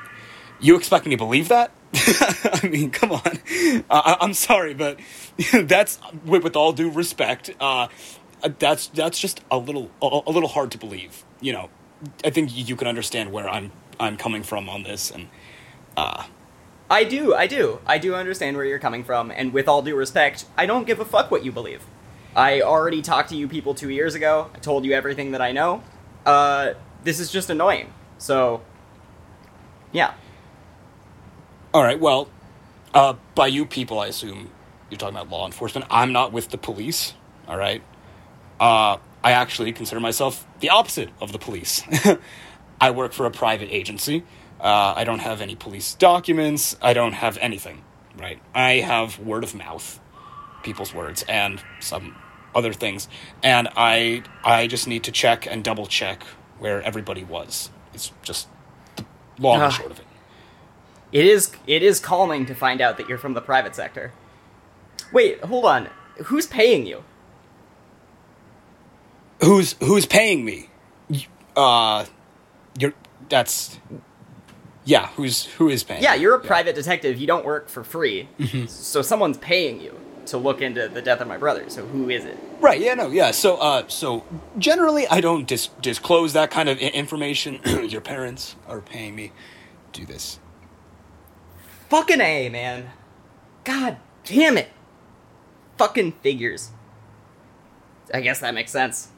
You 0.60 0.76
expect 0.78 1.06
me 1.06 1.12
to 1.12 1.18
believe 1.18 1.50
that? 1.50 1.72
I 2.64 2.68
mean, 2.70 2.92
come 2.92 3.12
on. 3.12 3.22
Uh, 3.26 3.82
I- 3.90 4.18
I'm 4.22 4.34
sorry, 4.34 4.74
but 4.74 5.00
that's 5.54 6.00
with, 6.26 6.44
with 6.44 6.56
all 6.56 6.74
due 6.74 6.90
respect. 6.92 7.50
Uh, 7.60 7.88
that's 8.60 8.88
that's 8.88 9.20
just 9.20 9.42
a 9.50 9.58
little 9.58 9.90
a, 10.02 10.22
a 10.28 10.32
little 10.32 10.50
hard 10.50 10.72
to 10.72 10.78
believe. 10.78 11.24
You 11.42 11.54
know, 11.54 11.70
I 12.24 12.30
think 12.30 12.50
you 12.56 12.76
can 12.76 12.88
understand 12.88 13.32
where 13.32 13.50
I'm 13.50 13.72
I'm 14.00 14.18
coming 14.18 14.44
from 14.44 14.70
on 14.70 14.84
this, 14.84 15.12
and 15.12 15.28
I 16.90 17.04
do, 17.04 17.34
I 17.34 17.48
do. 17.48 17.80
I 17.86 17.98
do 17.98 18.16
understand 18.16 18.56
where 18.56 18.66
you're 18.66 18.80
coming 18.80 19.04
from, 19.04 19.32
and 19.32 19.52
with 19.54 19.68
all 19.68 19.82
due 19.82 19.96
respect, 19.96 20.46
I 20.58 20.66
don't 20.66 20.86
give 20.86 21.00
a 21.00 21.06
fuck 21.06 21.32
what 21.32 21.44
you 21.44 21.52
believe. 21.52 21.84
I 22.36 22.62
already 22.62 23.02
talked 23.02 23.30
to 23.30 23.36
you 23.36 23.48
people 23.48 23.74
two 23.74 23.90
years 23.90 24.16
ago. 24.16 24.50
I 24.54 24.60
told 24.60 24.86
you 24.86 24.94
everything 24.94 25.32
that 25.32 25.42
I 25.42 25.52
know. 25.52 25.84
Uh, 26.26 26.74
this 27.04 27.20
is 27.20 27.32
just 27.32 27.50
annoying. 27.50 27.92
So, 28.20 28.62
yeah. 29.92 30.14
All 31.78 31.84
right. 31.84 32.00
Well, 32.00 32.28
uh, 32.96 33.14
by 33.36 33.46
you 33.46 33.64
people, 33.64 34.00
I 34.00 34.08
assume 34.08 34.50
you're 34.90 34.98
talking 34.98 35.16
about 35.16 35.30
law 35.30 35.46
enforcement. 35.46 35.86
I'm 35.92 36.12
not 36.12 36.34
with 36.34 36.50
the 36.50 36.58
police. 36.58 37.14
All 37.48 37.56
right. 37.56 37.84
Uh, 38.60 38.98
I 39.24 39.34
actually 39.34 39.74
consider 39.74 40.02
myself 40.02 40.48
the 40.60 40.72
opposite 40.72 41.10
of 41.22 41.34
the 41.34 41.38
police. 41.38 41.84
I 42.82 42.90
work 42.90 43.14
for 43.14 43.28
a 43.28 43.30
private 43.30 43.70
agency. 43.72 44.24
Uh, 44.60 44.96
I 44.98 45.04
don't 45.04 45.20
have 45.20 45.40
any 45.40 45.54
police 45.56 45.94
documents. 45.94 46.76
I 46.82 46.94
don't 46.94 47.14
have 47.14 47.38
anything. 47.38 47.84
Right. 48.18 48.42
I 48.56 48.78
have 48.78 49.20
word 49.20 49.44
of 49.44 49.54
mouth, 49.54 50.00
people's 50.64 50.96
words, 50.96 51.24
and 51.30 51.62
some 51.80 52.16
other 52.56 52.74
things. 52.74 53.08
And 53.44 53.68
I 53.78 54.24
I 54.44 54.66
just 54.66 54.88
need 54.88 55.04
to 55.04 55.12
check 55.12 55.46
and 55.46 55.64
double 55.64 55.86
check 55.86 56.24
where 56.58 56.82
everybody 56.82 57.24
was. 57.24 57.70
It's 57.94 58.12
just 58.24 58.48
the 58.96 59.06
long 59.38 59.62
Ah. 59.62 59.66
and 59.66 59.74
short 59.76 59.92
of 59.92 60.00
it. 60.00 60.07
It 61.12 61.26
is 61.26 61.52
it 61.66 61.84
is 61.84 62.00
calming 62.00 62.46
to 62.48 62.54
find 62.56 62.82
out 62.82 62.98
that 62.98 63.08
you're 63.08 63.18
from 63.18 63.34
the 63.34 63.42
private 63.42 63.76
sector. 63.76 64.12
Wait, 65.14 65.44
hold 65.44 65.66
on. 65.66 65.90
Who's 66.26 66.46
paying 66.48 66.86
you? 66.86 67.04
who's 69.42 69.74
who's 69.84 70.08
paying 70.08 70.44
me 70.44 70.68
uh 71.56 72.04
you're 72.80 72.94
that's 73.30 73.80
yeah 74.84 75.08
who's 75.10 75.46
who 75.46 75.70
is 75.70 75.84
paying 75.84 76.02
Yeah, 76.02 76.16
you're 76.16 76.34
a 76.34 76.40
private 76.40 76.74
detective. 76.76 77.20
You 77.20 77.28
don't 77.28 77.46
work 77.46 77.70
for 77.70 77.84
free. 77.84 78.30
Mm-hmm. 78.40 78.66
So 78.66 79.04
someone's 79.04 79.38
paying 79.38 79.80
you 79.80 80.00
to 80.26 80.38
look 80.38 80.62
into 80.62 80.88
the 80.90 81.02
death 81.04 81.22
of 81.22 81.28
my 81.28 81.38
brother. 81.38 81.70
So 81.70 81.86
who 81.86 82.10
is 82.10 82.26
it? 82.26 82.38
right 82.60 82.82
yeah 82.82 82.96
no 82.96 83.10
yeah 83.12 83.30
so 83.30 83.58
uh 83.58 83.88
so 83.88 84.24
generally 84.58 85.08
i 85.10 85.22
don't 85.22 85.48
dis- 85.48 85.70
disclose 85.80 86.34
that 86.34 86.50
kind 86.50 86.68
of 86.68 86.80
information 86.80 87.60
your 87.88 88.02
parents 88.02 88.56
are 88.68 88.82
paying 88.82 89.16
me 89.16 89.32
do 89.94 90.04
this 90.08 90.40
Fucking 91.90 92.22
A, 92.22 92.50
man. 92.50 92.92
God 93.64 93.98
Damn 94.28 94.58
it! 94.58 94.68
Fucking 95.78 96.12
figures. 96.22 96.72
I 98.14 98.20
guess 98.20 98.42
that 98.42 98.54
makes 98.54 98.72
sense. 98.72 99.10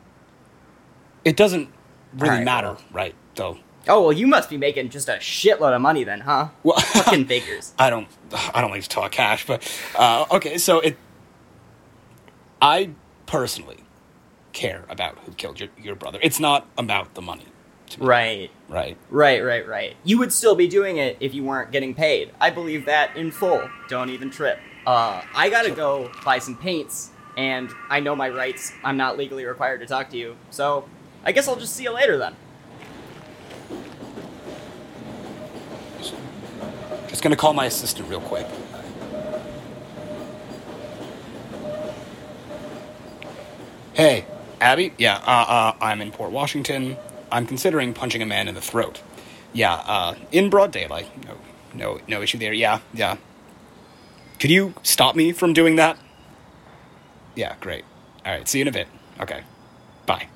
It 1.25 1.35
doesn't 1.35 1.69
really 2.13 2.29
Alright, 2.29 2.45
matter, 2.45 2.67
well. 2.73 2.81
right? 2.91 3.15
Though. 3.33 3.57
Oh 3.87 4.03
well, 4.03 4.13
you 4.13 4.27
must 4.27 4.51
be 4.51 4.57
making 4.57 4.89
just 4.89 5.09
a 5.09 5.13
shitload 5.13 5.75
of 5.75 5.81
money 5.81 6.03
then, 6.03 6.19
huh? 6.21 6.49
Well, 6.61 6.77
Fucking 6.77 7.25
figures. 7.27 7.73
I 7.79 7.89
don't. 7.89 8.07
I 8.53 8.61
don't 8.61 8.69
like 8.69 8.83
to 8.83 8.89
talk 8.89 9.11
cash, 9.11 9.47
but 9.47 9.63
uh, 9.97 10.25
okay. 10.31 10.59
So 10.59 10.79
it. 10.79 10.95
I 12.61 12.91
personally 13.25 13.77
care 14.53 14.85
about 14.89 15.17
who 15.25 15.31
killed 15.31 15.59
your, 15.59 15.69
your 15.81 15.95
brother. 15.95 16.19
It's 16.21 16.39
not 16.39 16.67
about 16.77 17.15
the 17.15 17.21
money, 17.21 17.45
to 17.91 17.99
me, 18.01 18.05
Right. 18.07 18.51
right? 18.69 18.97
Right, 19.09 19.43
right, 19.43 19.67
right. 19.67 19.95
You 20.03 20.17
would 20.19 20.31
still 20.33 20.55
be 20.55 20.67
doing 20.67 20.97
it 20.97 21.17
if 21.19 21.33
you 21.33 21.43
weren't 21.43 21.71
getting 21.71 21.93
paid. 21.93 22.31
I 22.39 22.49
believe 22.49 22.85
that 22.85 23.15
in 23.15 23.31
full. 23.31 23.69
Don't 23.87 24.09
even 24.09 24.29
trip. 24.29 24.59
Uh, 24.85 25.21
I 25.35 25.49
gotta 25.49 25.71
go 25.71 26.09
buy 26.23 26.39
some 26.39 26.55
paints, 26.55 27.11
and 27.37 27.69
I 27.89 27.99
know 27.99 28.15
my 28.15 28.29
rights. 28.29 28.71
I'm 28.83 28.97
not 28.97 29.17
legally 29.17 29.45
required 29.45 29.81
to 29.81 29.85
talk 29.85 30.09
to 30.11 30.17
you, 30.17 30.35
so 30.49 30.87
I 31.23 31.31
guess 31.31 31.47
I'll 31.47 31.55
just 31.55 31.75
see 31.75 31.83
you 31.83 31.91
later 31.91 32.17
then. 32.17 32.35
Just 37.07 37.23
gonna 37.23 37.35
call 37.35 37.53
my 37.53 37.65
assistant 37.65 38.07
real 38.09 38.21
quick. 38.21 38.47
Hey, 43.93 44.25
Abby. 44.61 44.93
Yeah, 44.97 45.15
uh, 45.25 45.45
uh, 45.47 45.75
I'm 45.81 46.01
in 46.01 46.11
Port 46.11 46.31
Washington. 46.31 46.97
I'm 47.31 47.45
considering 47.45 47.93
punching 47.93 48.21
a 48.21 48.25
man 48.25 48.47
in 48.47 48.55
the 48.55 48.61
throat. 48.61 49.01
Yeah, 49.53 49.73
uh, 49.73 50.15
in 50.31 50.49
broad 50.49 50.71
daylight. 50.71 51.07
No, 51.25 51.37
no, 51.73 51.99
no 52.07 52.21
issue 52.21 52.37
there. 52.37 52.53
Yeah, 52.53 52.79
yeah. 52.93 53.17
Could 54.39 54.51
you 54.51 54.73
stop 54.83 55.15
me 55.15 55.31
from 55.31 55.53
doing 55.53 55.75
that? 55.75 55.97
Yeah, 57.35 57.55
great. 57.59 57.83
All 58.25 58.31
right, 58.33 58.47
see 58.47 58.59
you 58.59 58.63
in 58.63 58.67
a 58.67 58.71
bit. 58.71 58.87
Okay, 59.19 59.41
bye. 60.05 60.27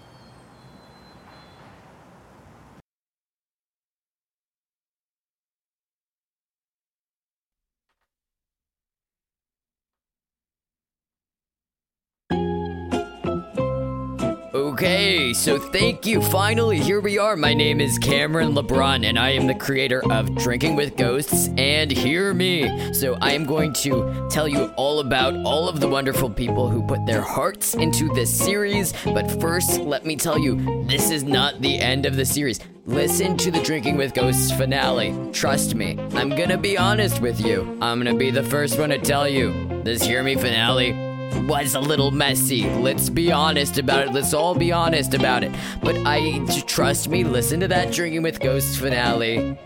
Okay, 14.54 15.23
so 15.34 15.58
thank 15.58 16.06
you. 16.06 16.22
Finally, 16.22 16.80
here 16.80 17.02
we 17.02 17.18
are. 17.18 17.36
My 17.36 17.54
name 17.54 17.82
is 17.82 17.98
Cameron 17.98 18.54
LeBron, 18.54 19.06
and 19.06 19.18
I 19.18 19.32
am 19.32 19.48
the 19.48 19.56
creator 19.56 20.04
of 20.12 20.34
Drinking 20.36 20.76
with 20.76 20.96
Ghosts 20.96 21.50
and 21.58 21.92
Hear 21.92 22.34
Me. 22.34 22.94
So, 22.94 23.16
I 23.16 23.32
am 23.32 23.46
going 23.46 23.74
to 23.74 24.28
tell 24.30 24.48
you 24.48 24.66
all 24.76 25.00
about 25.00 25.36
all 25.46 25.68
of 25.68 25.80
the 25.80 25.88
wonderful 25.88 26.30
people 26.30 26.70
who 26.70 26.84
put 26.84 27.06
their 27.06 27.22
hearts 27.22 27.74
into 27.74 28.14
this 28.14 28.34
series. 28.34 28.94
But 29.06 29.30
first, 29.42 29.80
let 29.82 30.06
me 30.06 30.16
tell 30.16 30.38
you, 30.38 30.86
this 30.86 31.10
is 31.10 31.24
not 31.24 31.62
the 31.62 31.80
end 31.80 32.06
of 32.06 32.16
the 32.16 32.26
series. 32.26 32.60
Listen 32.86 33.38
to 33.38 33.50
the 33.50 33.62
Drinking 33.62 33.98
with 33.98 34.14
Ghosts 34.14 34.52
finale. 34.52 35.16
Trust 35.32 35.74
me, 35.74 35.98
I'm 36.14 36.30
gonna 36.30 36.58
be 36.58 36.78
honest 36.78 37.22
with 37.22 37.40
you. 37.40 37.78
I'm 37.82 37.98
gonna 37.98 38.16
be 38.16 38.30
the 38.30 38.44
first 38.44 38.78
one 38.78 38.90
to 38.90 39.00
tell 39.00 39.28
you. 39.28 39.82
This 39.84 40.04
Hear 40.04 40.24
Me 40.24 40.36
finale 40.36 41.03
was 41.48 41.76
a 41.76 41.80
little 41.80 42.12
messy. 42.12 42.70
Let's 42.70 43.10
be 43.10 43.32
honest 43.32 43.78
about 43.78 44.08
it. 44.08 44.14
Let's 44.14 44.34
all 44.34 44.56
be 44.56 44.72
honest 44.72 45.14
about 45.14 45.44
it. 45.44 45.52
But 45.82 45.98
I 46.06 46.46
trust 46.68 47.10
me, 47.10 47.24
listen 47.24 47.60
to 47.60 47.68
that 47.68 47.92
Drinking 47.92 48.24
with 48.24 48.40
Ghosts 48.40 48.78
finale. 48.78 49.58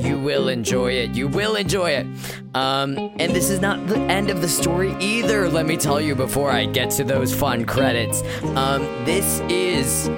You 0.00 0.18
will 0.18 0.48
enjoy 0.48 0.92
it. 0.92 1.10
You 1.10 1.28
will 1.28 1.56
enjoy 1.56 1.90
it. 1.90 2.06
Um, 2.54 2.96
and 3.18 3.32
this 3.32 3.50
is 3.50 3.60
not 3.60 3.86
the 3.86 3.98
end 3.98 4.30
of 4.30 4.40
the 4.40 4.48
story 4.48 4.94
either, 5.00 5.48
let 5.48 5.66
me 5.66 5.76
tell 5.76 6.00
you 6.00 6.14
before 6.14 6.50
I 6.50 6.66
get 6.66 6.90
to 6.92 7.04
those 7.04 7.34
fun 7.34 7.64
credits. 7.64 8.22
Um, 8.56 8.82
this 9.04 9.40
is 9.48 10.08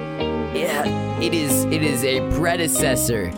yeah, 0.53 1.19
it 1.19 1.33
is 1.33 1.65
it 1.65 1.83
is 1.83 2.03
a 2.03 2.19
predecessor 2.37 3.31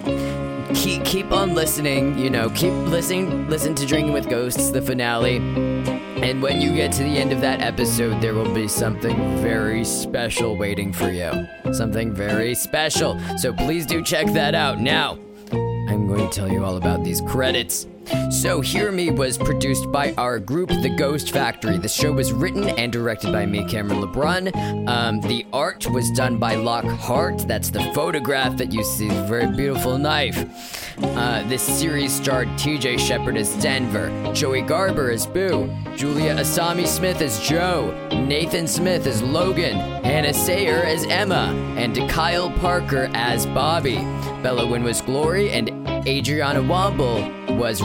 keep 0.73 1.03
keep 1.03 1.31
on 1.31 1.55
listening. 1.55 2.17
You 2.17 2.29
know, 2.29 2.49
keep 2.51 2.73
listening. 2.73 3.49
Listen 3.49 3.75
to 3.75 3.85
Drinking 3.85 4.13
with 4.13 4.29
Ghosts, 4.29 4.71
the 4.71 4.81
finale. 4.81 5.98
And 6.22 6.41
when 6.41 6.59
you 6.59 6.76
get 6.76 6.91
to 6.93 7.03
the 7.03 7.17
end 7.17 7.32
of 7.32 7.41
that 7.41 7.61
episode, 7.61 8.22
there 8.22 8.34
will 8.34 8.53
be 8.53 8.67
something 8.67 9.15
very 9.41 9.86
special 9.86 10.57
waiting 10.57 10.91
for 10.91 11.09
you. 11.09 11.47
Something 11.74 12.13
very 12.13 12.53
special. 12.55 13.20
So 13.38 13.53
please 13.53 13.86
do 13.86 14.03
check 14.03 14.28
that 14.34 14.53
out. 14.53 14.80
Now, 14.80 15.17
I'm 15.51 16.07
going 16.07 16.30
to 16.30 16.30
tell 16.30 16.51
you 16.51 16.63
all 16.65 16.78
about 16.78 17.03
these 17.03 17.22
credits. 17.22 17.88
So, 18.32 18.62
Hear 18.62 18.91
Me 18.91 19.12
was 19.12 19.38
produced 19.38 19.91
by 19.91 20.14
our 20.18 20.39
group, 20.39 20.70
The 20.70 20.95
Ghost 20.97 21.32
Factory. 21.32 21.78
The 21.78 21.89
show 21.89 22.12
was 22.12 22.32
written 22.32 22.70
and 22.70 22.91
directed 22.91 23.32
by 23.32 23.45
me, 23.45 23.66
Cameron 23.66 24.01
LeBron. 24.01 24.88
Um, 24.88 25.20
the 25.22 25.45
art 25.51 25.88
was 25.89 26.10
done 26.12 26.38
by 26.38 26.55
Lockhart. 26.55 27.47
That's 27.47 27.70
the 27.70 27.84
photograph 27.93 28.57
that 28.57 28.72
you 28.72 28.84
see, 28.84 29.07
the 29.07 29.24
very 29.24 29.47
beautiful 29.55 29.97
knife. 29.97 30.95
Uh, 31.01 31.47
this 31.47 31.62
series 31.62 32.14
starred 32.14 32.47
TJ 32.49 32.99
Shepard 32.99 33.38
as 33.38 33.53
Denver, 33.62 34.10
Joey 34.34 34.62
Garber 34.62 35.12
as 35.12 35.26
Boo, 35.26 35.74
Julia 35.95 36.36
Asami 36.36 36.86
Smith 36.86 37.22
as 37.22 37.39
Joe, 37.41 37.91
Nathan 38.12 38.68
Smith 38.68 39.05
as 39.07 39.22
Logan, 39.22 39.78
Hannah 40.03 40.34
Sayer 40.34 40.84
as 40.84 41.05
Emma, 41.05 41.53
and 41.78 41.97
Kyle 42.10 42.51
Parker 42.51 43.10
as 43.14 43.45
Bobby. 43.47 43.97
Bella 44.41 44.66
Wynn 44.66 44.84
was 44.84 45.01
Glory, 45.01 45.51
and 45.51 45.70
Adriana 46.07 46.62
Womble 46.62 47.57
was. 47.57 47.82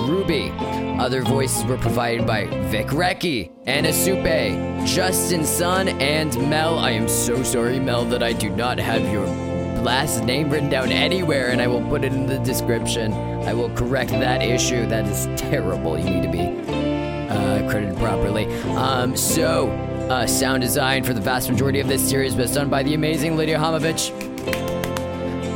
Other 1.04 1.22
voices 1.22 1.64
were 1.64 1.76
provided 1.76 2.26
by 2.26 2.46
Vic 2.70 2.86
Recchi, 2.86 3.50
Anna 3.66 3.92
Supe, 3.92 4.86
Justin 4.86 5.44
Sun, 5.44 5.88
and 6.00 6.34
Mel. 6.48 6.78
I 6.78 6.92
am 6.92 7.08
so 7.08 7.42
sorry, 7.42 7.78
Mel, 7.78 8.04
that 8.06 8.22
I 8.22 8.32
do 8.32 8.48
not 8.48 8.78
have 8.78 9.02
your 9.12 9.26
last 9.82 10.24
name 10.24 10.48
written 10.50 10.70
down 10.70 10.90
anywhere, 10.92 11.50
and 11.50 11.60
I 11.60 11.66
will 11.66 11.82
put 11.88 12.04
it 12.04 12.12
in 12.12 12.26
the 12.26 12.38
description. 12.38 13.12
I 13.12 13.52
will 13.52 13.68
correct 13.70 14.12
that 14.12 14.40
issue. 14.40 14.86
That 14.86 15.06
is 15.06 15.26
terrible. 15.38 15.98
You 15.98 16.04
need 16.04 16.22
to 16.22 16.30
be 16.30 16.46
uh, 17.28 17.68
credited 17.68 17.98
properly. 17.98 18.46
Um, 18.76 19.14
so, 19.16 19.68
uh, 20.08 20.26
sound 20.26 20.62
design 20.62 21.04
for 21.04 21.12
the 21.12 21.20
vast 21.20 21.50
majority 21.50 21.80
of 21.80 21.88
this 21.88 22.08
series 22.08 22.34
was 22.34 22.54
done 22.54 22.70
by 22.70 22.82
the 22.82 22.94
amazing 22.94 23.36
Lydia 23.36 23.58
Homovich. 23.58 24.10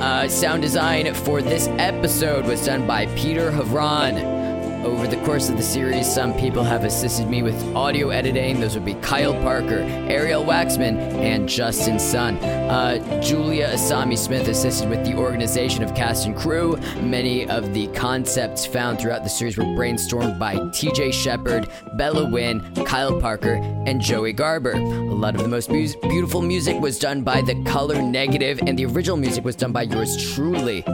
Uh, 0.02 0.28
sound 0.28 0.62
design 0.62 1.14
for 1.14 1.40
this 1.40 1.68
episode 1.78 2.44
was 2.44 2.66
done 2.66 2.86
by 2.86 3.06
Peter 3.16 3.50
Havran. 3.50 4.37
Over 4.84 5.08
the 5.08 5.16
course 5.24 5.48
of 5.48 5.56
the 5.56 5.62
series, 5.62 6.10
some 6.10 6.32
people 6.34 6.62
have 6.62 6.84
assisted 6.84 7.28
me 7.28 7.42
with 7.42 7.60
audio 7.74 8.10
editing. 8.10 8.60
Those 8.60 8.74
would 8.74 8.84
be 8.84 8.94
Kyle 8.94 9.34
Parker, 9.42 9.80
Ariel 10.08 10.44
Waxman, 10.44 10.96
and 11.18 11.48
Justin 11.48 11.98
Sun. 11.98 12.36
Uh, 12.36 13.20
Julia 13.20 13.68
Asami 13.70 14.16
Smith 14.16 14.46
assisted 14.46 14.88
with 14.88 15.04
the 15.04 15.14
organization 15.16 15.82
of 15.82 15.94
cast 15.96 16.26
and 16.26 16.36
crew. 16.36 16.76
Many 17.00 17.48
of 17.48 17.74
the 17.74 17.88
concepts 17.88 18.64
found 18.64 19.00
throughout 19.00 19.24
the 19.24 19.28
series 19.28 19.58
were 19.58 19.64
brainstormed 19.64 20.38
by 20.38 20.54
TJ 20.54 21.12
Shepard, 21.12 21.68
Bella 21.94 22.30
Wynn, 22.30 22.60
Kyle 22.84 23.20
Parker, 23.20 23.54
and 23.86 24.00
Joey 24.00 24.32
Garber. 24.32 24.72
A 24.72 24.78
lot 24.78 25.34
of 25.34 25.42
the 25.42 25.48
most 25.48 25.70
beautiful 25.70 26.40
music 26.40 26.80
was 26.80 27.00
done 27.00 27.22
by 27.22 27.42
The 27.42 27.60
Color 27.64 28.00
Negative, 28.00 28.60
and 28.64 28.78
the 28.78 28.86
original 28.86 29.16
music 29.16 29.44
was 29.44 29.56
done 29.56 29.72
by 29.72 29.82
yours 29.82 30.34
truly. 30.34 30.84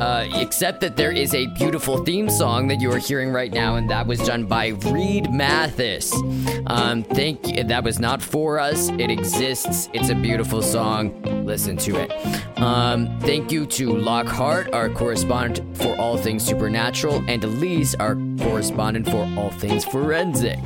Uh, 0.00 0.28
except 0.34 0.80
that 0.80 0.96
there 0.96 1.10
is 1.10 1.34
a 1.34 1.46
beautiful 1.48 2.04
theme 2.04 2.30
song 2.30 2.68
that 2.68 2.80
you 2.80 2.90
are 2.92 2.98
hearing 2.98 3.30
right 3.30 3.52
now, 3.52 3.76
and 3.76 3.90
that 3.90 4.06
was 4.06 4.20
done 4.20 4.44
by 4.44 4.68
Reed 4.68 5.30
Mathis. 5.32 6.14
Um, 6.66 7.02
thank 7.02 7.48
you. 7.48 7.64
That 7.64 7.82
was 7.82 7.98
not 7.98 8.22
for 8.22 8.60
us. 8.60 8.90
It 8.90 9.10
exists. 9.10 9.88
It's 9.92 10.10
a 10.10 10.14
beautiful 10.14 10.62
song. 10.62 11.20
Listen 11.44 11.76
to 11.78 11.96
it. 11.96 12.58
Um, 12.58 13.18
thank 13.20 13.50
you 13.50 13.66
to 13.66 13.92
Lockhart, 13.92 14.72
our 14.72 14.88
correspondent 14.88 15.76
for 15.76 15.96
all 15.96 16.16
things 16.16 16.44
supernatural, 16.44 17.24
and 17.26 17.42
Elise, 17.42 17.94
our 17.96 18.16
correspondent 18.38 19.06
for 19.06 19.28
all 19.36 19.50
things 19.50 19.84
forensic. 19.84 20.58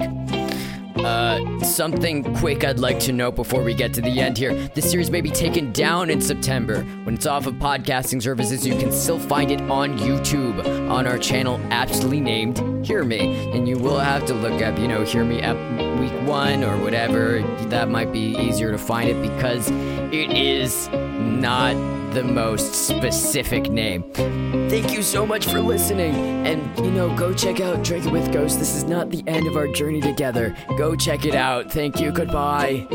Uh, 1.05 1.61
something 1.65 2.23
quick 2.37 2.65
I'd 2.65 2.79
like 2.79 3.01
to 3.01 3.13
note 3.13 3.35
before 3.35 3.63
we 3.63 3.75
get 3.75 3.93
to 3.95 4.01
the 4.01 4.21
end 4.21 4.39
here. 4.39 4.55
This 4.69 4.89
series 4.89 5.11
may 5.11 5.21
be 5.21 5.31
taken 5.31 5.73
down 5.73 6.11
in 6.11 6.21
September. 6.21 6.83
When 7.03 7.17
it's 7.17 7.27
off 7.27 7.47
of 7.47 7.55
podcasting 7.55 8.23
services, 8.23 8.65
you 8.65 8.77
can 8.79 8.93
still 8.93 9.19
find 9.19 9.51
it 9.51 9.61
on 9.63 9.99
YouTube 9.99 10.65
on 10.89 11.09
our 11.09 11.19
channel, 11.19 11.61
aptly 11.71 12.21
named 12.21 12.87
Hear 12.87 13.03
Me. 13.03 13.51
And 13.53 13.69
you 13.69 13.79
will 13.79 13.99
have 13.99 14.25
to 14.27 14.35
look 14.35 14.63
up, 14.63 14.79
you 14.79 14.87
know, 14.87 15.05
Hear 15.05 15.25
Me 15.25 15.43
up 15.43 15.57
week 15.99 16.13
one 16.23 16.63
or 16.63 16.77
whatever. 16.77 17.43
That 17.69 17.89
might 17.89 18.13
be 18.13 18.37
easier 18.37 18.71
to 18.71 18.79
find 18.79 19.09
it 19.11 19.21
because 19.21 19.69
it 19.71 20.31
is 20.31 20.89
not 20.89 21.75
the 22.13 22.23
most 22.23 22.75
specific 22.75 23.71
name. 23.71 24.03
Thank 24.13 24.93
you 24.93 25.03
so 25.03 25.27
much 25.27 25.47
for 25.47 25.61
listening. 25.61 26.15
And, 26.47 26.77
you 26.79 26.91
know, 26.91 27.15
go 27.17 27.33
check 27.33 27.61
out 27.61 27.83
Drinking 27.83 28.13
with 28.13 28.33
Ghosts. 28.33 28.59
This 28.59 28.75
is 28.75 28.85
not 28.85 29.11
the 29.11 29.23
end 29.27 29.47
of 29.47 29.57
our 29.57 29.69
journey 29.69 30.01
together. 30.01 30.57
Go 30.77 30.95
check 30.95 31.25
it 31.25 31.35
out. 31.35 31.71
Thank 31.71 32.01
you. 32.01 32.13
Goodbye. 32.13 32.87